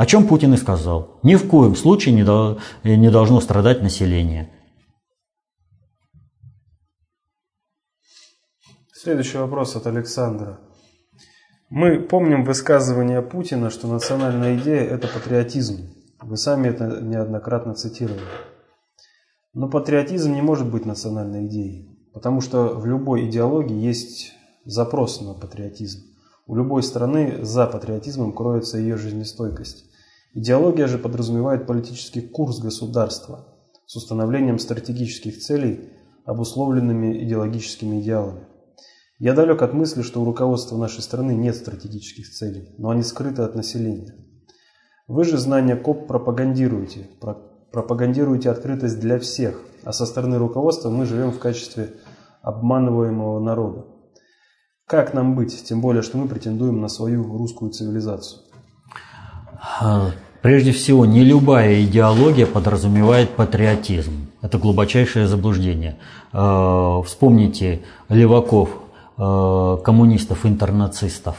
О 0.00 0.06
чем 0.06 0.26
Путин 0.26 0.54
и 0.54 0.56
сказал. 0.56 1.20
Ни 1.22 1.34
в 1.34 1.46
коем 1.46 1.76
случае 1.76 2.14
не, 2.14 2.24
до, 2.24 2.58
не 2.84 3.10
должно 3.10 3.38
страдать 3.42 3.82
население. 3.82 4.50
Следующий 8.94 9.36
вопрос 9.36 9.76
от 9.76 9.86
Александра. 9.86 10.58
Мы 11.68 12.00
помним 12.00 12.44
высказывание 12.44 13.20
Путина, 13.20 13.68
что 13.68 13.88
национальная 13.88 14.56
идея– 14.56 14.84
это 14.90 15.06
патриотизм. 15.06 15.90
Вы 16.22 16.38
сами 16.38 16.68
это 16.68 17.02
неоднократно 17.02 17.74
цитировали. 17.74 18.24
Но 19.52 19.68
патриотизм 19.68 20.32
не 20.32 20.40
может 20.40 20.70
быть 20.70 20.86
национальной 20.86 21.46
идеей, 21.46 22.10
потому 22.14 22.40
что 22.40 22.68
в 22.68 22.86
любой 22.86 23.28
идеологии 23.28 23.76
есть 23.76 24.32
запрос 24.64 25.20
на 25.20 25.34
патриотизм. 25.34 26.09
У 26.50 26.56
любой 26.56 26.82
страны 26.82 27.44
за 27.44 27.68
патриотизмом 27.68 28.32
кроется 28.32 28.76
ее 28.76 28.96
жизнестойкость. 28.96 29.84
Идеология 30.34 30.88
же 30.88 30.98
подразумевает 30.98 31.64
политический 31.64 32.22
курс 32.22 32.58
государства 32.58 33.46
с 33.86 33.94
установлением 33.94 34.58
стратегических 34.58 35.38
целей, 35.38 35.90
обусловленными 36.24 37.22
идеологическими 37.22 38.00
идеалами. 38.00 38.48
Я 39.20 39.34
далек 39.34 39.62
от 39.62 39.74
мысли, 39.74 40.02
что 40.02 40.22
у 40.22 40.24
руководства 40.24 40.76
нашей 40.76 41.02
страны 41.02 41.36
нет 41.36 41.54
стратегических 41.54 42.28
целей, 42.28 42.74
но 42.78 42.90
они 42.90 43.04
скрыты 43.04 43.42
от 43.42 43.54
населения. 43.54 44.16
Вы 45.06 45.22
же 45.22 45.38
знания 45.38 45.76
КОП 45.76 46.08
пропагандируете, 46.08 47.10
пропагандируете 47.70 48.50
открытость 48.50 48.98
для 48.98 49.20
всех, 49.20 49.62
а 49.84 49.92
со 49.92 50.04
стороны 50.04 50.36
руководства 50.38 50.90
мы 50.90 51.06
живем 51.06 51.30
в 51.30 51.38
качестве 51.38 51.92
обманываемого 52.42 53.38
народа. 53.38 53.86
Как 54.90 55.14
нам 55.14 55.36
быть, 55.36 55.62
тем 55.62 55.80
более, 55.80 56.02
что 56.02 56.18
мы 56.18 56.26
претендуем 56.26 56.80
на 56.80 56.88
свою 56.88 57.22
русскую 57.38 57.70
цивилизацию? 57.70 58.40
А, 59.80 60.10
прежде 60.42 60.72
всего, 60.72 61.06
не 61.06 61.22
любая 61.22 61.84
идеология 61.84 62.44
подразумевает 62.44 63.30
патриотизм. 63.30 64.26
Это 64.42 64.58
глубочайшее 64.58 65.28
заблуждение. 65.28 65.96
А, 66.32 67.02
вспомните 67.02 67.82
Леваков, 68.08 68.70
а, 69.16 69.76
коммунистов-интернацистов. 69.76 71.36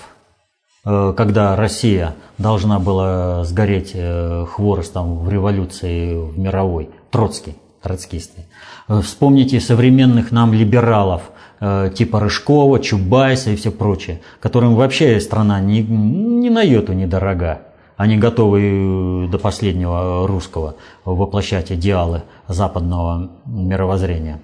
Когда 0.84 1.56
Россия 1.56 2.16
должна 2.40 2.80
была 2.80 3.44
сгореть 3.44 3.92
э, 3.94 4.48
хворостом 4.50 5.20
в 5.20 5.30
революции 5.30 6.16
мировой, 6.36 6.90
Троцкий, 7.12 7.56
троцкисты. 7.84 8.48
Вспомните 8.88 9.60
современных 9.60 10.32
нам 10.32 10.54
либералов, 10.54 11.22
типа 11.62 12.20
Рыжкова, 12.20 12.80
Чубайса 12.80 13.52
и 13.52 13.56
все 13.56 13.72
прочее, 13.72 14.22
которым 14.40 14.76
вообще 14.76 15.20
страна 15.20 15.60
ни, 15.60 15.82
ни 15.82 16.50
на 16.50 16.62
йоту 16.64 16.94
недорога. 16.94 17.62
Они 17.98 18.18
готовы 18.18 19.28
до 19.32 19.38
последнего 19.38 20.28
русского 20.28 20.76
воплощать 21.06 21.72
идеалы 21.72 22.24
западного 22.48 23.30
мировоззрения. 23.46 24.42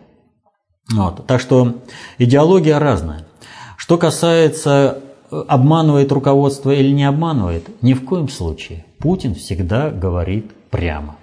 Вот. 0.94 1.26
Так 1.26 1.42
что 1.42 1.78
идеология 2.20 2.78
разная. 2.78 3.26
Что 3.76 3.98
касается 3.98 5.02
э, 5.32 5.44
обманывает 5.48 6.12
руководство 6.12 6.72
или 6.72 6.92
не 6.92 7.04
обманывает, 7.04 7.82
ни 7.82 7.94
в 7.94 8.06
коем 8.06 8.30
случае. 8.30 8.86
Путин 9.00 9.34
всегда 9.34 9.90
говорит 9.90 10.52
прямо. 10.70 11.16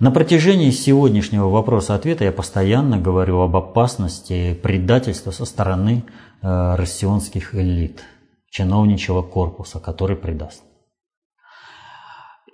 На 0.00 0.10
протяжении 0.10 0.70
сегодняшнего 0.70 1.50
вопроса-ответа 1.50 2.24
я 2.24 2.32
постоянно 2.32 2.96
говорю 2.98 3.40
об 3.40 3.54
опасности 3.54 4.54
предательства 4.54 5.30
со 5.30 5.44
стороны 5.44 6.04
э, 6.40 6.74
россионских 6.76 7.54
элит, 7.54 8.02
чиновничего 8.48 9.22
корпуса, 9.22 9.78
который 9.78 10.16
предаст. 10.16 10.62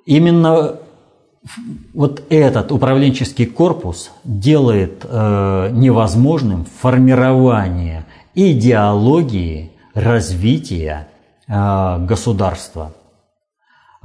Именно 0.06 0.80
вот 1.94 2.24
этот 2.30 2.72
управленческий 2.72 3.46
корпус 3.46 4.10
делает 4.24 5.04
э, 5.04 5.70
невозможным 5.70 6.64
формирование 6.64 8.06
идеологии 8.34 9.70
развития 9.94 11.06
э, 11.46 12.04
государства, 12.06 12.92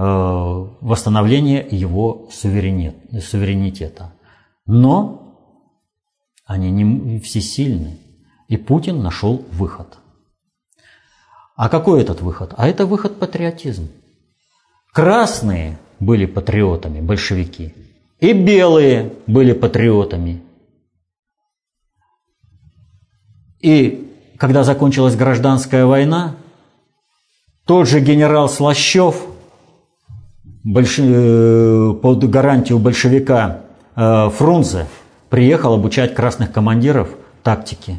восстановление 0.04 1.68
его 1.70 2.30
суверенит, 2.32 2.96
суверенитета. 3.24 4.14
Но 4.66 5.38
они 6.46 6.72
не 6.72 7.20
всесильны, 7.20 8.00
и 8.48 8.58
Путин 8.58 9.02
нашел 9.02 9.46
выход. 9.52 9.98
А 11.56 11.70
какой 11.70 12.02
этот 12.02 12.22
выход? 12.22 12.54
А 12.58 12.68
это 12.68 12.86
выход 12.86 13.20
патриотизм. 13.20 13.90
Красные– 14.94 15.78
были 16.02 16.26
патриотами, 16.26 17.00
большевики. 17.00 17.74
И 18.20 18.34
белые 18.34 19.14
были 19.28 19.54
патриотами. 19.54 20.42
И 23.60 24.12
когда 24.38 24.64
закончилась 24.64 25.16
гражданская 25.16 25.86
война, 25.86 26.36
тот 27.66 27.88
же 27.88 28.00
генерал 28.00 28.50
Слащев 28.50 29.28
больш... 30.64 31.00
Э, 31.00 31.94
под 32.02 32.30
гарантию 32.30 32.80
большевика 32.80 33.62
э, 33.96 34.30
Фрунзе 34.30 34.88
приехал 35.30 35.74
обучать 35.74 36.14
красных 36.16 36.52
командиров 36.52 37.10
тактике, 37.44 37.98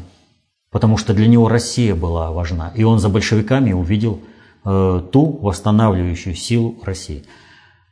потому 0.71 0.97
что 0.97 1.13
для 1.13 1.27
него 1.27 1.49
Россия 1.49 1.95
была 1.95 2.31
важна. 2.31 2.71
И 2.75 2.83
он 2.83 2.99
за 2.99 3.09
большевиками 3.09 3.73
увидел 3.73 4.19
э, 4.65 5.01
ту 5.11 5.39
восстанавливающую 5.41 6.35
силу 6.35 6.75
России. 6.83 7.23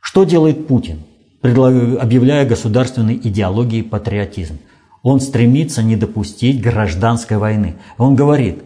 Что 0.00 0.24
делает 0.24 0.66
Путин, 0.66 1.02
объявляя 1.42 2.46
государственной 2.46 3.14
идеологией 3.14 3.84
патриотизм? 3.84 4.58
Он 5.02 5.20
стремится 5.20 5.82
не 5.82 5.96
допустить 5.96 6.62
гражданской 6.62 7.36
войны. 7.36 7.74
Он 7.98 8.14
говорит, 8.14 8.62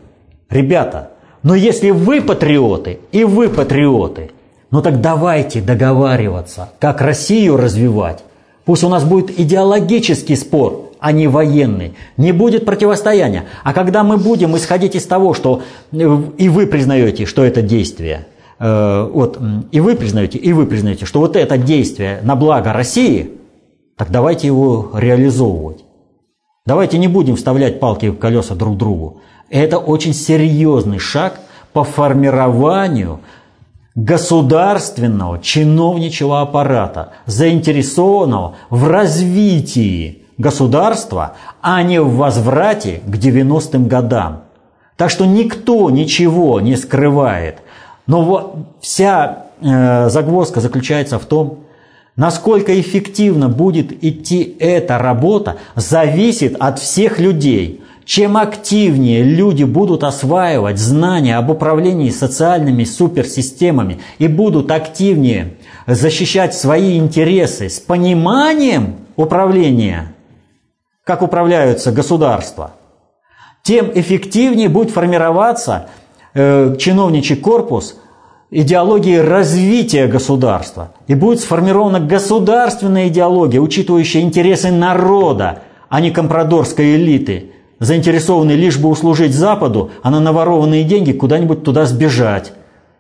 ребята, 0.51 1.13
но 1.43 1.55
если 1.55 1.91
вы 1.91 2.21
патриоты 2.21 3.01
и 3.11 3.25
вы 3.25 3.49
патриоты, 3.49 4.31
ну 4.71 4.83
так 4.83 5.01
давайте 5.01 5.61
договариваться, 5.61 6.71
как 6.79 7.01
Россию 7.01 7.57
развивать. 7.57 8.23
Пусть 8.65 8.85
у 8.85 8.89
нас 8.89 9.05
будет 9.05 9.39
идеологический 9.39 10.37
спор, 10.37 10.91
а 10.99 11.13
не 11.13 11.29
военный. 11.29 11.95
Не 12.17 12.33
будет 12.33 12.65
противостояния. 12.65 13.45
А 13.63 13.73
когда 13.73 14.03
мы 14.03 14.17
будем 14.17 14.57
исходить 14.57 14.97
из 14.97 15.07
того, 15.07 15.35
что 15.35 15.63
э, 15.93 16.23
и 16.39 16.49
вы 16.49 16.67
признаете, 16.67 17.27
что 17.27 17.45
это 17.45 17.63
действие– 17.63 18.27
Э, 18.59 19.09
вот, 19.13 19.39
и 19.71 19.81
вы 19.81 19.97
признаете, 19.97 20.39
и 20.39 20.53
вы 20.53 20.67
признаете, 20.67 21.05
что 21.05 21.21
вот 21.21 21.37
это 21.37 21.59
действие 21.59 22.21
на 22.23 22.37
благо 22.37 22.73
России, 22.73 23.33
так 23.97 24.11
давайте 24.11 24.47
его 24.47 24.91
реализовывать. 24.95 25.85
Давайте 26.65 26.99
не 26.99 27.09
будем 27.09 27.37
вставлять 27.37 27.81
палки 27.81 28.07
в 28.07 28.17
колеса 28.17 28.55
друг 28.55 28.77
другу. 28.77 29.21
Это 29.51 29.79
очень 29.79 30.15
серьезный 30.15 30.99
шаг 30.99 31.41
по 31.73 31.85
формированию 31.85 33.21
государственного 33.97 35.39
чиновничего 35.41 36.41
аппарата, 36.41 37.15
заинтересованного 37.25 38.55
в 38.71 38.87
развитии 38.87 40.23
государства, 40.39 41.33
а 41.63 41.83
не 41.83 42.01
в 42.01 42.15
возврате 42.17 43.01
к 43.07 43.17
90-м 43.17 43.89
годам. 43.89 44.43
Так 44.97 45.11
что 45.11 45.25
никто 45.25 45.91
ничего 45.91 46.61
не 46.61 46.77
скрывает. 46.77 47.59
Но 48.07 48.67
вся 48.81 49.47
э, 49.61 50.09
загвоздка 50.11 50.61
заключается 50.61 51.19
в 51.19 51.25
том, 51.25 51.61
насколько 52.17 52.79
эффективно 52.79 53.49
будет 53.49 54.05
идти 54.05 54.57
эта 54.61 54.99
работа, 54.99 55.57
зависит 55.75 56.55
от 56.61 56.79
всех 56.79 57.19
людей. 57.19 57.83
Чем 58.07 58.37
активнее 58.37 59.25
люди 59.25 59.65
будут 59.65 60.05
осваивать 60.05 60.79
знания 60.79 61.37
об 61.37 61.51
управлении 61.51 62.11
социальными 62.11 62.85
суперсистемами 62.85 63.99
и 64.19 64.29
будут 64.29 64.71
активнее 64.71 65.57
защищать 65.89 66.55
свои 66.55 66.99
интересы 66.99 67.69
с 67.69 67.81
пониманием 67.81 68.95
управления, 69.17 70.15
как 71.03 71.21
управляются 71.21 71.91
государства, 71.91 72.77
тем 73.65 73.91
эффективнее 73.93 74.69
будет 74.69 74.93
формироваться 74.93 75.89
э, 76.33 76.77
чиновничий 76.79 77.35
корпус 77.35 77.97
идеологии 78.53 79.17
развития 79.17 80.07
государства. 80.07 80.93
И 81.09 81.17
будет 81.17 81.41
сформирована 81.41 81.99
государственная 81.99 83.09
идеология, 83.09 83.59
учитывающая 83.59 84.21
интересы 84.21 84.71
народа, 84.71 85.63
а 85.89 86.01
не 86.01 86.13
компрадорской 86.13 86.95
элиты, 86.95 87.51
заинтересованной 87.81 88.57
лишь 88.57 88.79
бы 88.79 88.89
услужить 88.89 89.35
Западу, 89.35 89.91
а 90.03 90.11
на 90.11 90.21
наворованные 90.21 90.85
деньги 90.85 91.13
куда-нибудь 91.13 91.63
туда 91.63 91.87
сбежать. 91.87 92.53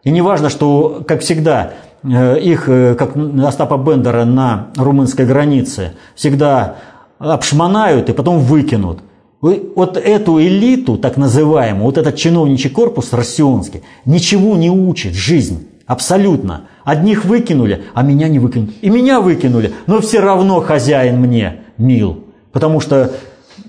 И 0.04 0.10
не 0.10 0.22
важно, 0.22 0.50
что, 0.50 1.02
как 1.06 1.20
всегда, 1.20 1.72
э, 2.02 2.38
их, 2.38 2.68
э, 2.68 2.94
как 2.94 3.16
Остапа 3.16 3.76
Бендера 3.76 4.24
на 4.24 4.68
румынской 4.76 5.26
границе, 5.26 5.92
всегда 6.14 6.76
обшмонают 7.18 8.08
и 8.08 8.12
потом 8.12 8.38
выкинут. 8.38 9.00
Вот 9.40 9.96
эту 9.96 10.40
элиту, 10.40 10.96
так 10.96 11.16
называемую, 11.16 11.84
вот 11.84 11.98
этот 11.98 12.16
чиновничий 12.16 12.70
корпус 12.70 13.12
россионский, 13.12 13.82
ничего 14.04 14.56
не 14.56 14.70
учит 14.70 15.14
жизнь. 15.14 15.68
Абсолютно. 15.86 16.62
Одних 16.84 17.24
выкинули, 17.24 17.84
а 17.94 18.02
меня 18.02 18.28
не 18.28 18.38
выкинули. 18.38 18.72
И 18.80 18.90
меня 18.90 19.20
выкинули, 19.20 19.72
но 19.86 20.00
все 20.00 20.20
равно 20.20 20.60
хозяин 20.60 21.20
мне 21.20 21.60
мил. 21.78 22.24
Потому 22.50 22.80
что 22.80 23.12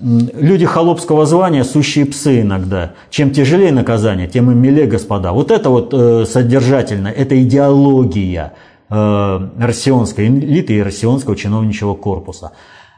люди 0.00 0.66
холопского 0.66 1.26
звания 1.26 1.64
сущие 1.64 2.06
псы 2.06 2.42
иногда. 2.42 2.92
Чем 3.10 3.30
тяжелее 3.30 3.72
наказание, 3.72 4.28
тем 4.28 4.50
и 4.50 4.54
милее 4.54 4.86
господа. 4.86 5.32
Вот 5.32 5.50
это 5.50 5.70
вот 5.70 5.92
э, 5.92 6.24
содержательно, 6.24 7.08
это 7.08 7.40
идеология 7.42 8.54
э, 8.90 9.48
россионской 9.58 10.26
элиты 10.26 10.74
и 10.74 10.82
россионского 10.82 11.36
чиновничьего 11.36 11.94
корпуса. 11.94 12.52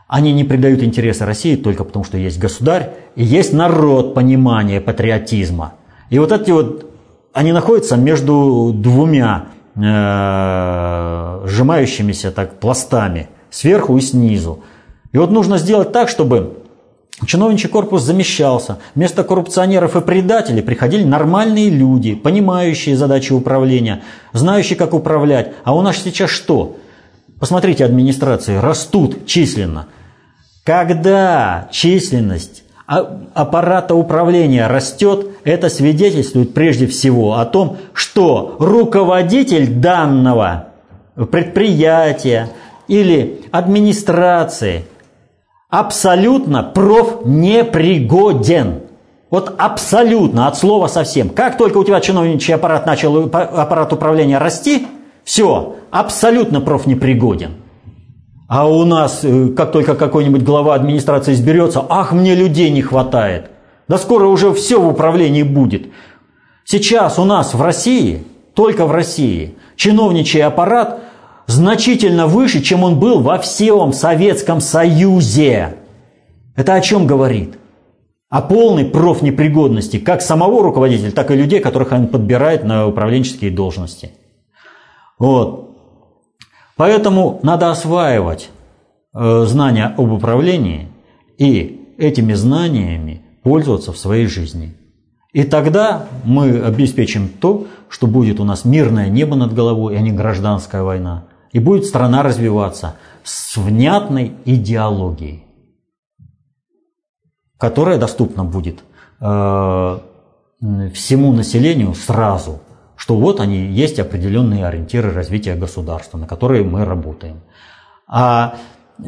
Они 0.08 0.32
не 0.32 0.44
придают 0.44 0.82
интереса 0.82 1.24
России 1.24 1.56
только 1.56 1.84
потому, 1.84 2.04
что 2.04 2.18
есть 2.18 2.38
государь 2.38 2.90
и 3.14 3.22
есть 3.22 3.52
народ 3.52 4.14
понимания 4.14 4.80
патриотизма. 4.80 5.74
И 6.10 6.18
вот 6.18 6.32
эти 6.32 6.50
вот, 6.50 6.90
они 7.32 7.52
находятся 7.52 7.96
между 7.96 8.72
двумя 8.74 9.46
э, 9.76 11.46
сжимающимися 11.46 12.32
так 12.32 12.58
пластами, 12.58 13.28
сверху 13.50 13.96
и 13.96 14.00
снизу. 14.00 14.64
И 15.12 15.18
вот 15.18 15.30
нужно 15.30 15.58
сделать 15.58 15.92
так, 15.92 16.08
чтобы 16.08 16.59
чиновничий 17.26 17.68
корпус 17.68 18.02
замещался. 18.02 18.78
Вместо 18.94 19.24
коррупционеров 19.24 19.96
и 19.96 20.00
предателей 20.00 20.62
приходили 20.62 21.04
нормальные 21.04 21.70
люди, 21.70 22.14
понимающие 22.14 22.96
задачи 22.96 23.32
управления, 23.32 24.02
знающие, 24.32 24.76
как 24.76 24.94
управлять. 24.94 25.52
А 25.64 25.74
у 25.74 25.82
нас 25.82 25.98
сейчас 25.98 26.30
что? 26.30 26.76
Посмотрите, 27.38 27.84
администрации 27.84 28.56
растут 28.56 29.26
численно. 29.26 29.86
Когда 30.64 31.68
численность 31.70 32.64
аппарата 32.86 33.94
управления 33.94 34.66
растет, 34.66 35.28
это 35.44 35.68
свидетельствует 35.68 36.54
прежде 36.54 36.86
всего 36.86 37.38
о 37.38 37.44
том, 37.46 37.78
что 37.92 38.56
руководитель 38.58 39.68
данного 39.68 40.68
предприятия 41.30 42.50
или 42.88 43.42
администрации 43.52 44.84
абсолютно 45.70 46.62
профнепригоден. 46.62 48.82
Вот 49.30 49.54
абсолютно, 49.58 50.46
от 50.48 50.58
слова 50.58 50.88
совсем. 50.88 51.30
Как 51.30 51.56
только 51.56 51.78
у 51.78 51.84
тебя 51.84 52.00
чиновничий 52.00 52.54
аппарат 52.54 52.84
начал, 52.84 53.26
аппарат 53.26 53.92
управления 53.92 54.38
расти, 54.38 54.88
все, 55.22 55.76
абсолютно 55.92 56.60
профнепригоден. 56.60 57.52
А 58.48 58.68
у 58.68 58.84
нас, 58.84 59.20
э, 59.22 59.50
как 59.50 59.70
только 59.70 59.94
какой-нибудь 59.94 60.42
глава 60.42 60.74
администрации 60.74 61.34
изберется, 61.34 61.86
ах, 61.88 62.10
мне 62.10 62.34
людей 62.34 62.70
не 62.70 62.82
хватает. 62.82 63.52
Да 63.86 63.96
скоро 63.96 64.26
уже 64.26 64.52
все 64.52 64.80
в 64.80 64.88
управлении 64.88 65.44
будет. 65.44 65.86
Сейчас 66.64 67.20
у 67.20 67.24
нас 67.24 67.54
в 67.54 67.62
России, 67.62 68.24
только 68.54 68.86
в 68.86 68.90
России, 68.90 69.54
чиновничий 69.76 70.42
аппарат 70.42 70.98
значительно 71.50 72.26
выше, 72.26 72.62
чем 72.62 72.82
он 72.82 72.98
был 72.98 73.20
во 73.20 73.38
всем 73.38 73.92
Советском 73.92 74.60
Союзе. 74.60 75.76
Это 76.56 76.74
о 76.74 76.80
чем 76.80 77.06
говорит? 77.06 77.58
О 78.28 78.42
полной 78.42 78.84
профнепригодности 78.84 79.98
как 79.98 80.22
самого 80.22 80.62
руководителя, 80.62 81.10
так 81.10 81.30
и 81.30 81.34
людей, 81.34 81.60
которых 81.60 81.92
он 81.92 82.06
подбирает 82.06 82.64
на 82.64 82.86
управленческие 82.86 83.50
должности. 83.50 84.12
Вот. 85.18 85.76
Поэтому 86.76 87.40
надо 87.42 87.70
осваивать 87.70 88.50
э, 89.12 89.44
знания 89.46 89.94
об 89.98 90.12
управлении 90.12 90.88
и 91.36 91.94
этими 91.98 92.32
знаниями 92.34 93.22
пользоваться 93.42 93.92
в 93.92 93.98
своей 93.98 94.26
жизни. 94.26 94.74
И 95.32 95.44
тогда 95.44 96.06
мы 96.24 96.60
обеспечим 96.60 97.28
то, 97.28 97.66
что 97.88 98.06
будет 98.06 98.40
у 98.40 98.44
нас 98.44 98.64
мирное 98.64 99.08
небо 99.08 99.36
над 99.36 99.54
головой, 99.54 99.96
а 99.96 100.00
не 100.00 100.10
гражданская 100.10 100.82
война. 100.82 101.24
И 101.52 101.58
будет 101.58 101.84
страна 101.84 102.22
развиваться 102.22 102.96
с 103.24 103.56
внятной 103.56 104.34
идеологией, 104.44 105.44
которая 107.58 107.98
доступна 107.98 108.44
будет 108.44 108.80
э, 109.20 109.98
всему 110.94 111.32
населению 111.32 111.94
сразу, 111.94 112.60
что 112.96 113.16
вот 113.16 113.40
они 113.40 113.66
есть 113.66 113.98
определенные 113.98 114.66
ориентиры 114.66 115.12
развития 115.12 115.54
государства, 115.54 116.18
на 116.18 116.26
которые 116.26 116.64
мы 116.64 116.84
работаем. 116.84 117.40
А 118.06 118.56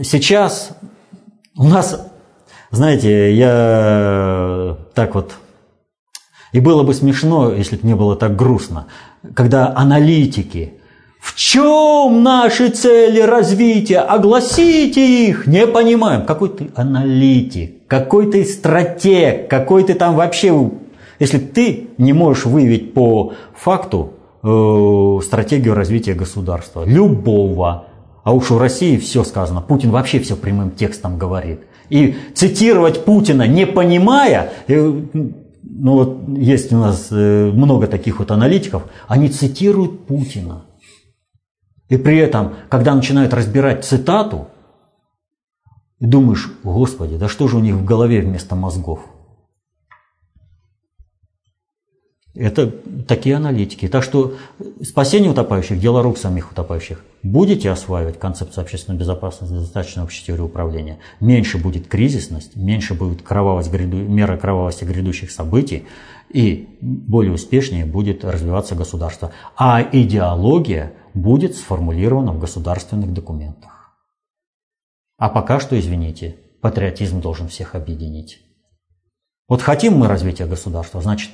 сейчас 0.02 0.70
у 1.56 1.69
нас, 1.69 2.10
знаете, 2.70 3.35
я 3.35 4.77
так 4.94 5.14
вот 5.14 5.35
и 6.52 6.60
было 6.60 6.82
бы 6.82 6.93
смешно, 6.93 7.51
если 7.51 7.77
бы 7.77 7.86
не 7.86 7.94
было 7.94 8.14
так 8.14 8.36
грустно, 8.36 8.86
когда 9.35 9.74
аналитики 9.74 10.74
в 11.23 11.36
чем 11.36 12.24
наши 12.24 12.69
цели 12.70 13.20
развития? 13.20 14.01
Огласите 14.01 15.28
их! 15.28 15.47
Не 15.47 15.69
понимаем. 15.69 16.27
Какой 16.27 16.49
ты 16.49 16.70
аналитик, 16.74 17.86
какой 17.86 18.28
ты 18.32 18.44
стратег, 18.44 19.49
какой 19.49 19.85
ты 19.85 19.94
там 19.94 20.16
вообще... 20.16 20.53
Если 21.20 21.39
ты 21.39 21.90
не 21.97 22.12
можешь 22.12 22.44
выявить 22.44 22.93
по 22.93 23.35
факту 23.55 24.15
э, 24.43 25.20
стратегию 25.24 25.74
развития 25.74 26.15
государства, 26.15 26.85
любого, 26.85 27.86
а 28.24 28.35
уж 28.35 28.51
в 28.51 28.59
России 28.59 28.97
все 28.97 29.23
сказано, 29.23 29.61
Путин 29.61 29.93
вообще 29.93 30.19
все 30.19 30.35
прямым 30.35 30.73
текстом 30.73 31.19
говорит. 31.19 31.61
И 31.89 32.16
цитировать 32.35 33.05
Путина, 33.05 33.47
не 33.47 33.65
понимая, 33.65 34.53
э, 34.66 34.93
ну 35.62 35.93
вот 35.93 36.19
есть 36.36 36.73
у 36.73 36.78
нас 36.78 37.07
э, 37.12 37.51
много 37.55 37.86
таких 37.86 38.19
вот 38.19 38.32
аналитиков, 38.32 38.82
они 39.07 39.28
цитируют 39.28 40.05
Путина. 40.07 40.62
И 41.93 41.98
при 41.98 42.16
этом, 42.16 42.55
когда 42.70 42.94
начинают 42.94 43.35
разбирать 43.35 43.85
цитату, 43.85 44.48
и 46.01 46.06
думаешь, 46.06 46.51
Господи, 46.64 47.19
да 47.19 47.28
что 47.28 47.48
же 47.48 47.59
у 47.59 47.60
них 47.60 47.74
в 47.74 47.85
голове 47.85 48.23
вместо 48.23 48.56
мозгов? 48.56 49.01
Это 52.35 52.73
такие 53.06 53.36
аналитики. 53.36 53.89
Так 53.89 54.05
что 54.05 54.36
спасение 54.82 55.31
утопающих– 55.31 55.78
дело 55.81 56.02
рук 56.02 56.16
самих 56.16 56.51
утопающих. 56.51 57.05
Будете 57.23 57.70
осваивать 57.70 58.19
концепцию 58.19 58.62
общественной 58.62 58.98
безопасности, 58.98 59.52
достаточно 59.52 60.02
общей 60.02 60.24
теории 60.24 60.40
управления, 60.40 60.98
меньше 61.20 61.59
будет 61.59 61.89
кризисность, 61.89 62.56
меньше 62.56 62.94
будет 62.94 63.20
кровавость, 63.20 63.70
мера 63.70 64.39
кровавости 64.39 64.85
грядущих 64.85 65.31
событий, 65.31 65.85
и 66.31 66.70
более 66.81 67.35
успешнее 67.35 67.85
будет 67.85 68.24
развиваться 68.24 68.74
государство. 68.74 69.32
А 69.59 69.82
идеология 69.82 70.94
будет 71.14 71.56
сформулирована 71.56 72.32
в 72.32 72.39
государственных 72.39 73.12
документах. 73.12 73.94
А 75.18 75.28
пока 75.28 75.60
что, 75.60 75.78
извините, 75.78 76.39
патриотизм 76.60 77.20
должен 77.20 77.48
всех 77.48 77.74
объединить. 77.74 78.40
Вот 79.48 79.62
хотим 79.62 79.94
мы 79.94 80.09
развития 80.09 80.47
государства, 80.47 81.01
значит, 81.01 81.30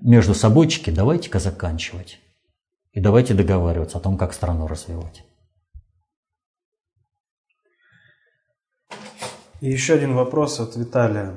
между 0.00 0.34
собойчики 0.34 0.90
давайте-ка 0.90 1.38
заканчивать. 1.38 2.20
И 2.92 3.00
давайте 3.00 3.34
договариваться 3.34 3.98
о 3.98 4.00
том, 4.00 4.16
как 4.16 4.32
страну 4.32 4.66
развивать. 4.66 5.24
И 9.60 9.70
еще 9.70 9.94
один 9.94 10.14
вопрос 10.14 10.60
от 10.60 10.76
Виталия. 10.76 11.34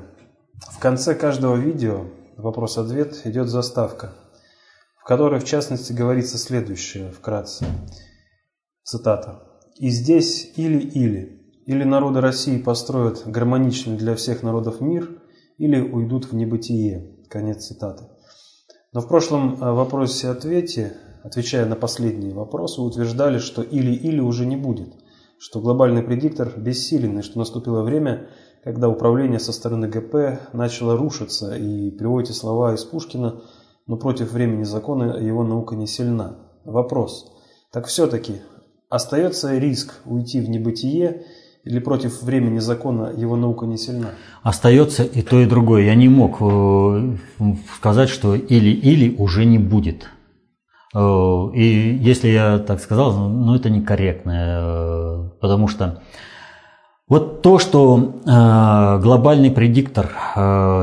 В 0.70 0.78
конце 0.78 1.14
каждого 1.14 1.56
видео 1.56 2.06
вопрос-ответ 2.36 3.26
идет 3.26 3.48
заставка, 3.48 4.14
в 5.00 5.06
которой 5.06 5.40
в 5.40 5.44
частности 5.44 5.92
говорится 5.92 6.38
следующее 6.38 7.10
вкратце. 7.10 7.64
Цитата. 8.82 9.42
«И 9.78 9.88
здесь 9.90 10.52
или-или. 10.56 11.40
Или 11.66 11.84
народы 11.84 12.20
России 12.20 12.58
построят 12.58 13.22
гармоничный 13.26 13.96
для 13.96 14.14
всех 14.14 14.42
народов 14.42 14.80
мир, 14.80 15.22
или 15.58 15.80
уйдут 15.80 16.26
в 16.26 16.34
небытие». 16.34 17.16
Конец 17.28 17.66
цитаты. 17.66 18.04
Но 18.92 19.00
в 19.00 19.08
прошлом 19.08 19.54
э, 19.54 19.72
вопросе-ответе, 19.72 20.96
отвечая 21.22 21.64
на 21.66 21.76
последние 21.76 22.34
вопросы, 22.34 22.80
утверждали, 22.80 23.38
что 23.38 23.62
или-или 23.62 24.18
уже 24.18 24.46
не 24.46 24.56
будет, 24.56 24.94
что 25.38 25.60
глобальный 25.60 26.02
предиктор 26.02 26.52
бессилен 26.58 27.20
и 27.20 27.22
что 27.22 27.38
наступило 27.38 27.82
время, 27.82 28.28
когда 28.64 28.88
управление 28.88 29.38
со 29.38 29.52
стороны 29.52 29.88
ГП 29.88 30.52
начало 30.52 30.96
рушиться, 30.96 31.56
и 31.56 31.90
приводите 31.92 32.32
слова 32.32 32.74
из 32.74 32.82
Пушкина, 32.84 33.42
но 33.86 33.96
против 33.96 34.32
времени 34.32 34.64
закона 34.64 35.16
его 35.18 35.44
наука 35.44 35.76
не 35.76 35.86
сильна. 35.86 36.36
Вопрос. 36.64 37.32
Так 37.72 37.86
все-таки 37.86 38.42
остается 38.88 39.56
риск 39.56 40.00
уйти 40.04 40.40
в 40.40 40.50
небытие 40.50 41.24
или 41.64 41.78
против 41.78 42.22
времени 42.22 42.58
закона 42.58 43.12
его 43.16 43.36
наука 43.36 43.66
не 43.66 43.76
сильна? 43.76 44.08
Остается 44.42 45.04
и 45.04 45.22
то, 45.22 45.38
и 45.40 45.46
другое. 45.46 45.84
Я 45.84 45.94
не 45.94 46.08
мог 46.08 46.38
э, 46.40 47.16
сказать, 47.76 48.08
что 48.08 48.34
или-или 48.34 49.14
уже 49.16 49.44
не 49.44 49.58
будет. 49.58 50.08
Э, 50.94 50.98
и 51.54 51.98
если 52.00 52.28
я 52.28 52.58
так 52.58 52.80
сказал, 52.80 53.28
ну 53.28 53.54
это 53.54 53.68
некорректно, 53.68 54.32
э, 54.32 55.30
потому 55.40 55.68
что 55.68 56.02
вот 57.08 57.42
то, 57.42 57.58
что 57.58 58.20
глобальный 59.02 59.50
предиктор 59.50 60.12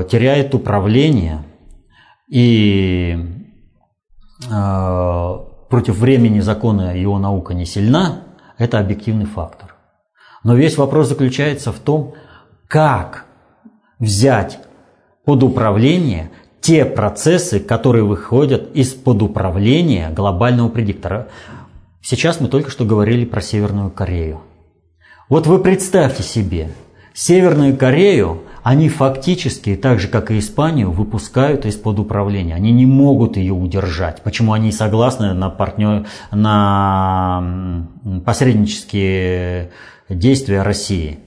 теряет 0.10 0.54
управление 0.54 1.46
и 2.28 3.18
против 5.70 5.98
времени 5.98 6.40
закона 6.40 6.98
его 6.98 7.20
наука 7.20 7.54
не 7.54 7.66
сильна, 7.66 8.24
это 8.58 8.80
объективный 8.80 9.26
фактор. 9.26 9.76
Но 10.44 10.56
весь 10.56 10.78
вопрос 10.78 11.08
заключается 11.08 11.72
в 11.72 11.80
том, 11.80 12.14
как 12.68 13.26
взять 14.00 14.60
под 15.26 15.44
управление 15.44 16.32
те 16.62 16.86
процессы, 16.86 17.60
которые 17.60 18.04
выходят 18.04 18.76
из-под 18.76 19.22
управления 19.22 20.10
глобального 20.10 20.70
предиктора. 20.70 21.28
Сейчас 22.02 22.40
мы 22.40 22.48
только 22.48 22.72
что 22.72 22.86
говорили 22.86 23.26
про 23.26 23.42
Северную 23.42 23.90
Корею. 23.90 24.42
Вот 25.30 25.48
вы 25.48 25.60
представьте 25.60 26.24
себе, 26.24 26.70
Северную 27.18 27.76
Корею 27.76 28.44
они 28.62 28.90
фактически, 28.90 29.76
так 29.76 30.00
же 30.00 30.08
как 30.08 30.30
и 30.30 30.38
Испанию, 30.38 30.92
выпускают 30.92 31.66
из-под 31.66 31.98
управления. 31.98 32.54
Они 32.54 32.72
не 32.72 32.86
могут 32.86 33.38
ее 33.38 33.54
удержать. 33.54 34.22
Почему 34.22 34.54
они 34.54 34.72
согласны 34.72 35.34
на, 35.34 35.50
партнер, 35.50 36.06
на 36.30 37.88
посреднические 38.24 39.72
действия 40.10 40.62
России. 40.62 41.18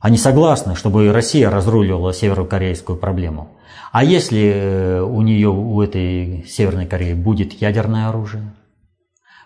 Они 0.00 0.16
согласны, 0.16 0.74
чтобы 0.74 1.12
Россия 1.12 1.48
разруливала 1.48 2.12
северокорейскую 2.12 2.98
проблему. 2.98 3.50
А 3.92 4.02
если 4.02 4.52
э, 4.52 5.00
у 5.00 5.22
нее, 5.22 5.48
у 5.48 5.80
этой 5.80 6.44
Северной 6.48 6.86
Кореи 6.86 7.14
будет 7.14 7.52
ядерное 7.52 8.08
оружие? 8.08 8.52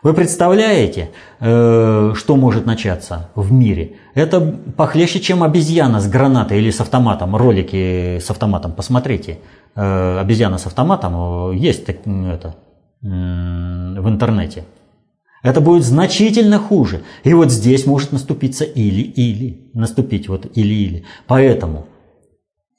Вы 0.02 0.14
представляете, 0.14 1.10
э, 1.40 2.12
что 2.14 2.36
может 2.36 2.64
начаться 2.64 3.28
в 3.35 3.52
мире? 3.52 3.97
Это 4.14 4.40
похлеще, 4.76 5.20
чем 5.20 5.42
обезьяна 5.42 6.00
с 6.00 6.08
гранатой 6.08 6.58
или 6.58 6.70
с 6.70 6.80
автоматом. 6.80 7.36
Ролики 7.36 8.18
с 8.18 8.30
автоматом, 8.30 8.72
посмотрите. 8.72 9.38
Э, 9.76 10.18
обезьяна 10.18 10.58
с 10.58 10.66
автоматом 10.66 11.52
есть 11.52 11.88
это, 11.88 12.56
в 13.02 14.08
интернете. 14.08 14.64
Это 15.42 15.60
будет 15.60 15.84
значительно 15.84 16.58
хуже. 16.58 17.02
И 17.24 17.32
вот 17.32 17.50
здесь 17.50 17.86
может 17.86 18.12
наступиться 18.12 18.64
или-или. 18.64 19.70
Наступить 19.72 20.28
вот 20.28 20.46
или-или. 20.54 21.04
Поэтому 21.26 21.86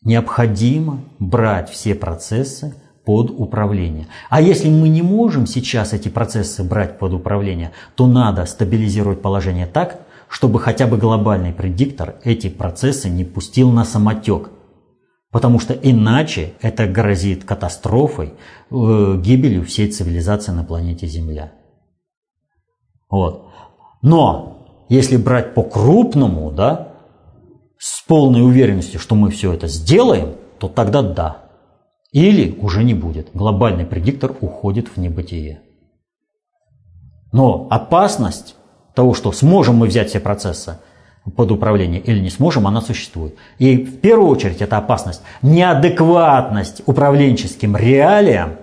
необходимо 0.04 1.02
брать 1.18 1.70
все 1.70 1.96
процессы 1.96 2.76
под 3.04 3.32
управление. 3.32 4.08
А 4.30 4.42
если 4.42 4.70
мы 4.70 4.90
не 4.90 5.02
можем 5.02 5.48
сейчас 5.48 5.94
эти 5.94 6.10
процессы 6.10 6.64
брать 6.64 7.00
под 7.00 7.14
управление, 7.14 7.72
то 7.96 8.06
надо 8.06 8.46
стабилизировать 8.46 9.22
положение 9.22 9.66
так, 9.66 10.02
чтобы 10.32 10.62
хотя 10.62 10.88
бы 10.88 10.96
глобальный 10.96 11.52
предиктор 11.52 12.16
эти 12.24 12.48
процессы 12.48 13.10
не 13.10 13.26
пустил 13.26 13.70
на 13.70 13.84
самотек. 13.84 14.50
Потому 15.30 15.60
что 15.60 15.74
иначе 15.74 16.54
это 16.62 16.88
грозит 16.88 17.44
катастрофой, 17.44 18.30
э, 18.30 19.18
гибелью 19.18 19.66
всей 19.66 19.92
цивилизации 19.92 20.54
на 20.54 20.64
планете 20.64 21.06
Земля. 21.06 21.52
Вот. 23.10 23.50
Но 24.02 24.86
если 24.88 25.18
брать 25.18 25.54
по-крупному, 25.54 26.50
да, 26.50 26.94
с 27.78 28.02
полной 28.02 28.42
уверенностью, 28.42 29.02
что 29.02 29.16
мы 29.16 29.32
все 29.32 29.52
это 29.52 29.68
сделаем, 29.68 30.36
то 30.60 30.70
тогда 30.70 31.02
да. 31.02 31.44
Или 32.14 32.58
уже 32.58 32.86
не 32.86 32.94
будет. 32.94 33.32
Глобальный 33.34 33.86
предиктор 33.86 34.34
уходит 34.40 34.88
в 34.88 34.96
небытие. 34.96 35.62
Но 37.34 37.68
опасность 37.70 38.56
того, 38.94 39.14
что 39.14 39.32
сможем 39.32 39.76
мы 39.76 39.88
взять 39.88 40.10
все 40.10 40.20
процессы 40.20 40.78
под 41.36 41.52
управление 41.52 42.02
или 42.02 42.20
не 42.20 42.30
сможем, 42.30 42.68
она 42.68 42.82
существует. 42.82 43.36
И 43.60 43.78
в 43.78 44.00
первую 44.00 44.30
очередь 44.30 44.62
это 44.62 44.78
опасность, 44.78 45.22
неадекватность 45.42 46.82
управленческим 46.86 47.76
реалиям 47.76 48.56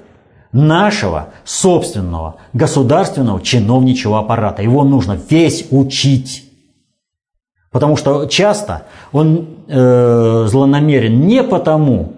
нашего 0.53 1.29
собственного 1.45 2.37
государственного 2.53 3.41
чиновничьего 3.41 4.19
аппарата. 4.19 4.63
Его 4.63 4.85
нужно 4.85 5.19
весь 5.31 5.67
учить. 5.71 6.45
Потому 7.71 7.97
что 7.97 8.27
часто 8.27 8.85
он 9.13 9.59
э, 9.69 10.47
злонамерен 10.49 11.27
не 11.27 11.43
потому, 11.43 12.15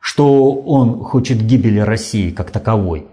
что 0.00 0.52
он 0.52 1.02
хочет 1.02 1.42
гибели 1.42 1.80
России 1.80 2.30
как 2.30 2.52
таковой. 2.52 3.08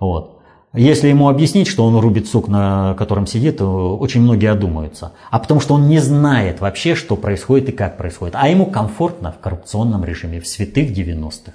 Вот. 0.00 0.33
Если 0.74 1.06
ему 1.06 1.28
объяснить, 1.28 1.68
что 1.68 1.86
он 1.86 1.96
рубит 1.96 2.26
сук, 2.26 2.48
на 2.48 2.94
котором 2.94 3.28
сидит, 3.28 3.58
то 3.58 3.96
очень 3.96 4.22
многие 4.22 4.50
одумаются. 4.50 5.12
А 5.30 5.38
потому 5.38 5.60
что 5.60 5.74
он 5.74 5.88
не 5.88 6.00
знает 6.00 6.60
вообще, 6.60 6.96
что 6.96 7.14
происходит 7.14 7.68
и 7.68 7.72
как 7.72 7.96
происходит. 7.96 8.34
А 8.36 8.48
ему 8.48 8.66
комфортно 8.66 9.30
в 9.30 9.38
коррупционном 9.38 10.04
режиме, 10.04 10.40
в 10.40 10.48
святых 10.48 10.90
90-х. 10.90 11.52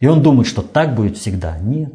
И 0.00 0.06
он 0.08 0.22
думает, 0.22 0.48
что 0.48 0.62
так 0.62 0.96
будет 0.96 1.16
всегда. 1.16 1.58
Нет. 1.58 1.92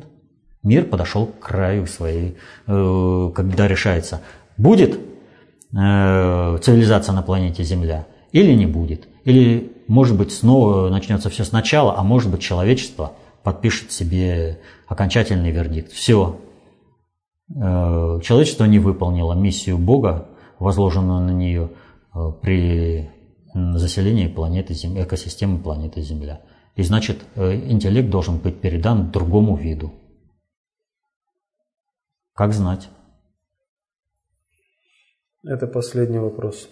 Мир 0.63 0.85
подошел 0.85 1.25
к 1.25 1.39
краю 1.39 1.87
своей, 1.87 2.37
э, 2.67 3.31
когда 3.35 3.67
решается, 3.67 4.21
будет 4.55 4.95
э, 4.95 6.57
цивилизация 6.61 7.13
на 7.13 7.21
планете 7.21 7.63
Земля 7.63 8.07
или 8.31 8.53
не 8.53 8.65
будет. 8.65 9.09
Или 9.25 9.73
может 9.87 10.17
быть, 10.17 10.31
снова 10.31 10.89
начнется 10.89 11.29
все 11.29 11.43
сначала, 11.43 11.97
а 11.97 12.03
может 12.03 12.31
быть, 12.31 12.41
человечество 12.41 13.11
подпишет 13.43 13.91
себе 13.91 14.59
окончательный 14.93 15.51
вердикт. 15.51 15.91
Все. 15.91 16.39
Э, 17.49 18.19
человечество 18.21 18.65
не 18.65 18.79
выполнило 18.79 19.33
миссию 19.33 19.77
Бога, 19.77 20.29
возложенную 20.59 21.21
на 21.21 21.31
нее 21.31 21.71
э, 22.15 22.31
при 22.41 23.09
заселении 23.53 24.27
планеты 24.27 24.73
Земля, 24.73 25.03
экосистемы 25.03 25.57
планеты 25.59 26.01
Земля. 26.01 26.41
И 26.75 26.83
значит, 26.83 27.23
э, 27.35 27.55
интеллект 27.55 28.09
должен 28.09 28.37
быть 28.37 28.61
передан 28.61 29.11
другому 29.11 29.55
виду. 29.55 29.91
Как 32.35 32.53
знать? 32.53 32.89
Это 35.43 35.67
последний 35.67 36.19
вопрос. 36.19 36.69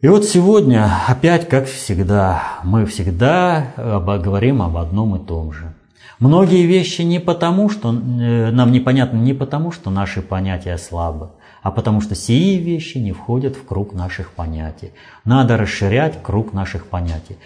И 0.00 0.08
вот 0.08 0.24
сегодня, 0.24 0.90
опять 1.08 1.48
как 1.48 1.66
всегда, 1.66 2.60
мы 2.64 2.86
всегда 2.86 3.72
говорим 3.76 4.60
об 4.62 4.76
одном 4.76 5.16
и 5.16 5.26
том 5.26 5.52
же. 5.52 5.74
Многие 6.22 6.66
вещи 6.66 7.02
не 7.02 7.18
потому, 7.18 7.68
что 7.68 7.92
э, 7.92 8.52
нам 8.52 8.70
непонятны 8.70 9.18
не 9.18 9.34
потому, 9.34 9.72
что 9.72 9.90
наши 9.90 10.22
понятия 10.22 10.78
слабы, 10.78 11.30
а 11.64 11.72
потому 11.72 12.00
что 12.00 12.14
сии 12.14 12.58
вещи 12.58 12.98
не 12.98 13.10
входят 13.10 13.56
в 13.56 13.64
круг 13.64 13.92
наших 13.92 14.30
понятий. 14.30 14.92
Надо 15.24 15.56
расширять 15.56 16.22
круг 16.22 16.52
наших 16.52 16.86
понятий. 16.86 17.38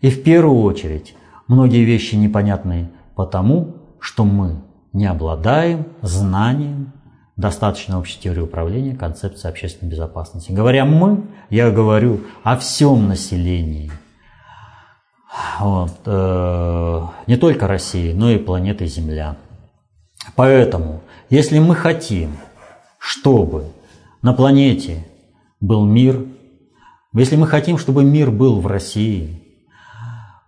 И 0.00 0.08
в 0.08 0.22
первую 0.22 0.62
очередь, 0.62 1.14
многие 1.46 1.84
вещи 1.84 2.14
непонятны 2.14 2.88
потому, 3.16 3.76
что 4.00 4.24
мы 4.24 4.62
не 4.94 5.04
обладаем 5.04 5.84
знанием 6.00 6.94
достаточно 7.36 7.98
общей 7.98 8.18
теории 8.18 8.40
управления, 8.40 8.96
концепции 8.96 9.46
общественной 9.46 9.90
безопасности. 9.90 10.52
Говоря 10.52 10.86
«мы», 10.86 11.24
я 11.50 11.70
говорю 11.70 12.22
о 12.44 12.56
всем 12.56 13.08
населении. 13.08 13.92
Вот, 15.60 16.00
э, 16.06 17.06
не 17.26 17.36
только 17.36 17.66
России, 17.66 18.12
но 18.12 18.30
и 18.30 18.38
планеты 18.38 18.86
Земля. 18.86 19.36
Поэтому, 20.34 21.02
если 21.28 21.58
мы 21.58 21.74
хотим, 21.74 22.36
чтобы 22.98 23.72
на 24.22 24.32
планете 24.32 25.06
был 25.60 25.84
мир, 25.84 26.26
если 27.12 27.36
мы 27.36 27.46
хотим, 27.46 27.78
чтобы 27.78 28.04
мир 28.04 28.30
был 28.30 28.60
в 28.60 28.66
России, 28.66 29.42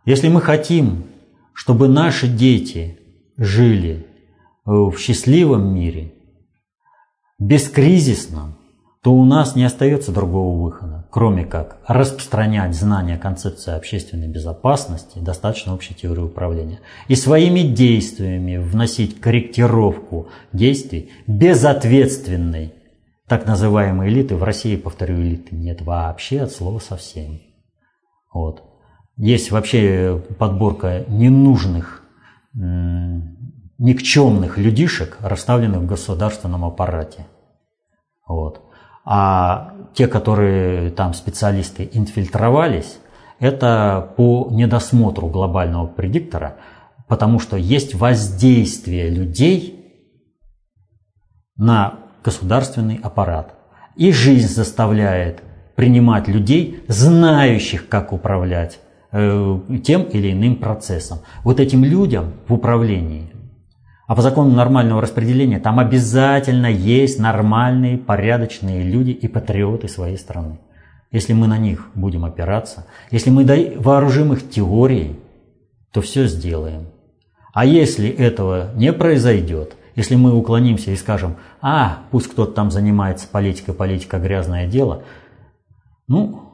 если 0.05 0.29
мы 0.29 0.41
хотим, 0.41 1.05
чтобы 1.53 1.89
наши 1.89 2.27
дети 2.27 2.99
жили 3.37 4.07
в 4.65 4.97
счастливом 4.97 5.75
мире– 5.75 6.13
бескризисном, 7.43 8.55
то 9.03 9.13
у 9.13 9.25
нас 9.25 9.57
не 9.57 9.65
остается 9.65 10.13
другого 10.13 10.63
выхода, 10.63 10.92
кроме 11.13 11.45
как 11.45 11.77
распространять 11.87 12.75
знания 12.75 13.19
концепции 13.19 13.77
общественной 13.77 14.29
безопасности, 14.29 15.19
достаточно 15.19 15.75
общей 15.75 15.93
теории 15.93 16.23
управления, 16.23 16.81
и 17.07 17.17
своими 17.17 17.61
действиями 17.61 18.57
вносить 18.57 19.21
корректировку 19.21 20.29
действий 20.55 21.13
безответственной 21.27 22.73
так 23.29 23.47
называемой 23.47 24.09
элиты. 24.09 24.37
В 24.37 24.43
России, 24.43 24.75
повторю, 24.75 25.17
элиты 25.17 25.55
нет 25.55 25.83
вообще 25.83 26.41
от 26.41 26.51
слова 26.51 26.79
совсем. 26.79 27.43
Вот. 28.33 28.63
Есть 29.19 29.51
вообще 29.51 30.19
подборка 30.39 31.05
ненужных, 31.09 32.05
никчемных 32.55 34.57
людишек, 34.57 35.19
расставленных 35.21 35.83
в 35.83 35.87
государственном 35.87 36.65
аппарате. 36.65 37.27
Вот. 38.27 38.63
А 39.05 39.75
те, 39.95 40.07
которые 40.07 40.91
там 40.91 41.15
специалисты 41.15 41.89
инфильтровались, 41.93 42.99
это 43.41 44.13
по 44.17 44.49
недосмотру 44.51 45.27
глобального 45.27 45.87
предиктора, 45.87 46.57
потому 47.09 47.41
что 47.41 47.57
есть 47.57 47.95
воздействие 47.95 49.11
людей 49.11 49.83
на 51.57 51.99
государственный 52.25 53.01
аппарат. 53.03 53.55
И 53.97 54.13
жизнь 54.13 54.49
заставляет 54.49 55.43
принимать 55.75 56.29
людей, 56.29 56.85
знающих, 56.87 57.89
как 57.89 58.13
управлять 58.13 58.79
э, 59.11 59.59
тем 59.85 60.03
или 60.05 60.33
иным 60.33 60.57
процессом. 60.57 61.19
Вот 61.43 61.61
этим 61.61 61.85
людям 61.85 62.35
в 62.47 62.55
управлении 62.55 63.32
а 64.13 64.15
по 64.15 64.21
закону 64.21 64.51
нормального 64.51 65.01
распределения 65.01 65.59
там 65.59 65.79
обязательно 65.79 66.67
есть 66.67 67.19
нормальные, 67.19 67.97
порядочные 67.97 68.83
люди 68.83 69.09
и 69.09 69.27
патриоты 69.27 69.89
своей 69.89 70.19
страны. 70.19 70.59
Если 71.13 71.33
мы 71.33 71.47
на 71.47 71.57
них 71.57 71.89
будем 71.95 72.27
опираться, 72.27 72.85
если 73.11 73.31
мы 73.31 73.47
вооружим 73.79 74.35
их 74.35 74.51
теорией, 74.51 75.19
то 75.93 76.03
все 76.03 76.27
сделаем. 76.27 76.89
А 77.55 77.65
если 77.65 78.11
этого 78.11 78.75
не 78.75 78.93
произойдет, 78.93 79.77
если 79.97 80.15
мы 80.15 80.35
уклонимся 80.35 80.91
и 80.91 80.97
скажем, 80.97 81.37
а, 81.63 82.01
пусть 82.11 82.29
кто-то 82.29 82.53
там 82.53 82.71
занимается 82.71 83.27
политикой, 83.27 83.73
политика 83.73 84.19
грязное 84.19 84.67
дело, 84.67 85.05
ну, 86.07 86.53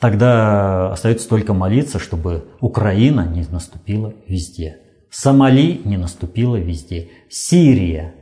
тогда 0.00 0.90
остается 0.90 1.28
только 1.28 1.52
молиться, 1.52 1.98
чтобы 1.98 2.46
Украина 2.62 3.26
не 3.26 3.44
наступила 3.50 4.14
везде. 4.26 4.78
Сомали 5.12 5.78
не 5.84 5.98
наступила 5.98 6.56
везде. 6.56 7.10
Сирия 7.28 8.14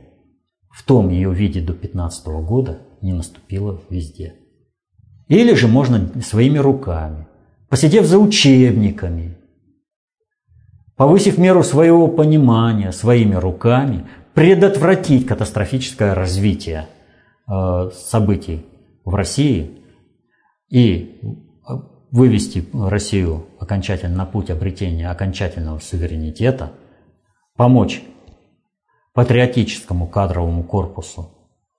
в 0.69 0.83
том 0.83 1.07
ее 1.07 1.33
виде 1.33 1.61
до 1.61 1.71
15 1.71 2.27
года 2.43 2.79
не 3.01 3.13
наступила 3.13 3.81
везде. 3.89 4.35
Или 5.29 5.53
же 5.53 5.69
можно 5.69 6.21
своими 6.21 6.57
руками, 6.57 7.27
посидев 7.69 8.05
за 8.05 8.19
учебниками, 8.19 9.37
повысив 10.97 11.37
меру 11.37 11.63
своего 11.63 12.09
понимания 12.09 12.91
своими 12.91 13.35
руками, 13.35 14.05
предотвратить 14.33 15.25
катастрофическое 15.25 16.13
развитие 16.13 16.87
э, 17.47 17.89
событий 17.93 18.65
в 19.05 19.15
России 19.15 19.81
и 20.69 21.21
вывести 22.11 22.65
Россию 22.73 23.47
окончательно 23.59 24.17
на 24.17 24.25
путь 24.25 24.49
обретения 24.49 25.09
окончательного 25.09 25.79
суверенитета, 25.79 26.73
помочь 27.61 28.01
патриотическому 29.13 30.07
кадровому 30.07 30.63
корпусу 30.63 31.29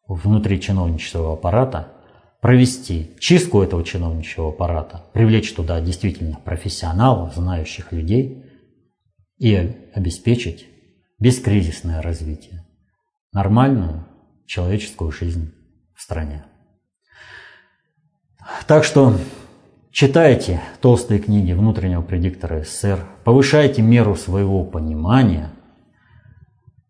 внутри 0.07 0.61
чиновничьего 0.61 1.33
аппарата 1.33 1.89
провести 2.41 3.17
чистку 3.19 3.63
этого 3.63 3.83
чиновничьего 3.83 4.51
аппарата, 4.51 5.03
привлечь 5.13 5.53
туда 5.53 5.81
действительно 5.81 6.39
профессионалов, 6.45 7.35
знающих 7.35 7.91
людей 7.91 8.45
и 9.39 9.57
обеспечить 9.93 10.69
бескризисное 11.19 12.01
развитие, 12.01 12.65
нормальную 13.33 14.07
человеческую 14.47 15.11
жизнь 15.11 15.53
в 15.97 16.01
стране. 16.01 16.45
Так 18.69 18.85
что 18.85 19.17
читайте 19.91 20.63
толстые 20.81 21.19
книги 21.19 21.51
внутреннего 21.51 22.03
предиктора 22.03 22.63
СССР, 22.63 23.05
повышайте 23.25 23.83
меру 23.83 24.15
своего 24.15 24.63
понимания 24.63 25.51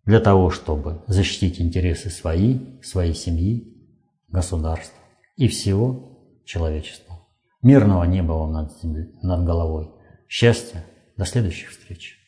для 0.04 0.20
того, 0.20 0.50
чтобы 0.50 1.02
защитить 1.06 1.60
интересы 1.60 2.10
свои, 2.10 2.58
своей 2.82 3.14
семьи, 3.14 3.76
государства 4.28 4.98
и 5.36 5.48
всего 5.48 6.18
человечества. 6.44 7.20
Мирного 7.62 8.04
неба 8.04 8.32
вам 8.32 8.52
над, 8.52 9.22
над 9.22 9.44
головой. 9.44 9.90
Счастья. 10.28 10.84
До 11.16 11.24
следующих 11.24 11.70
встреч. 11.70 12.21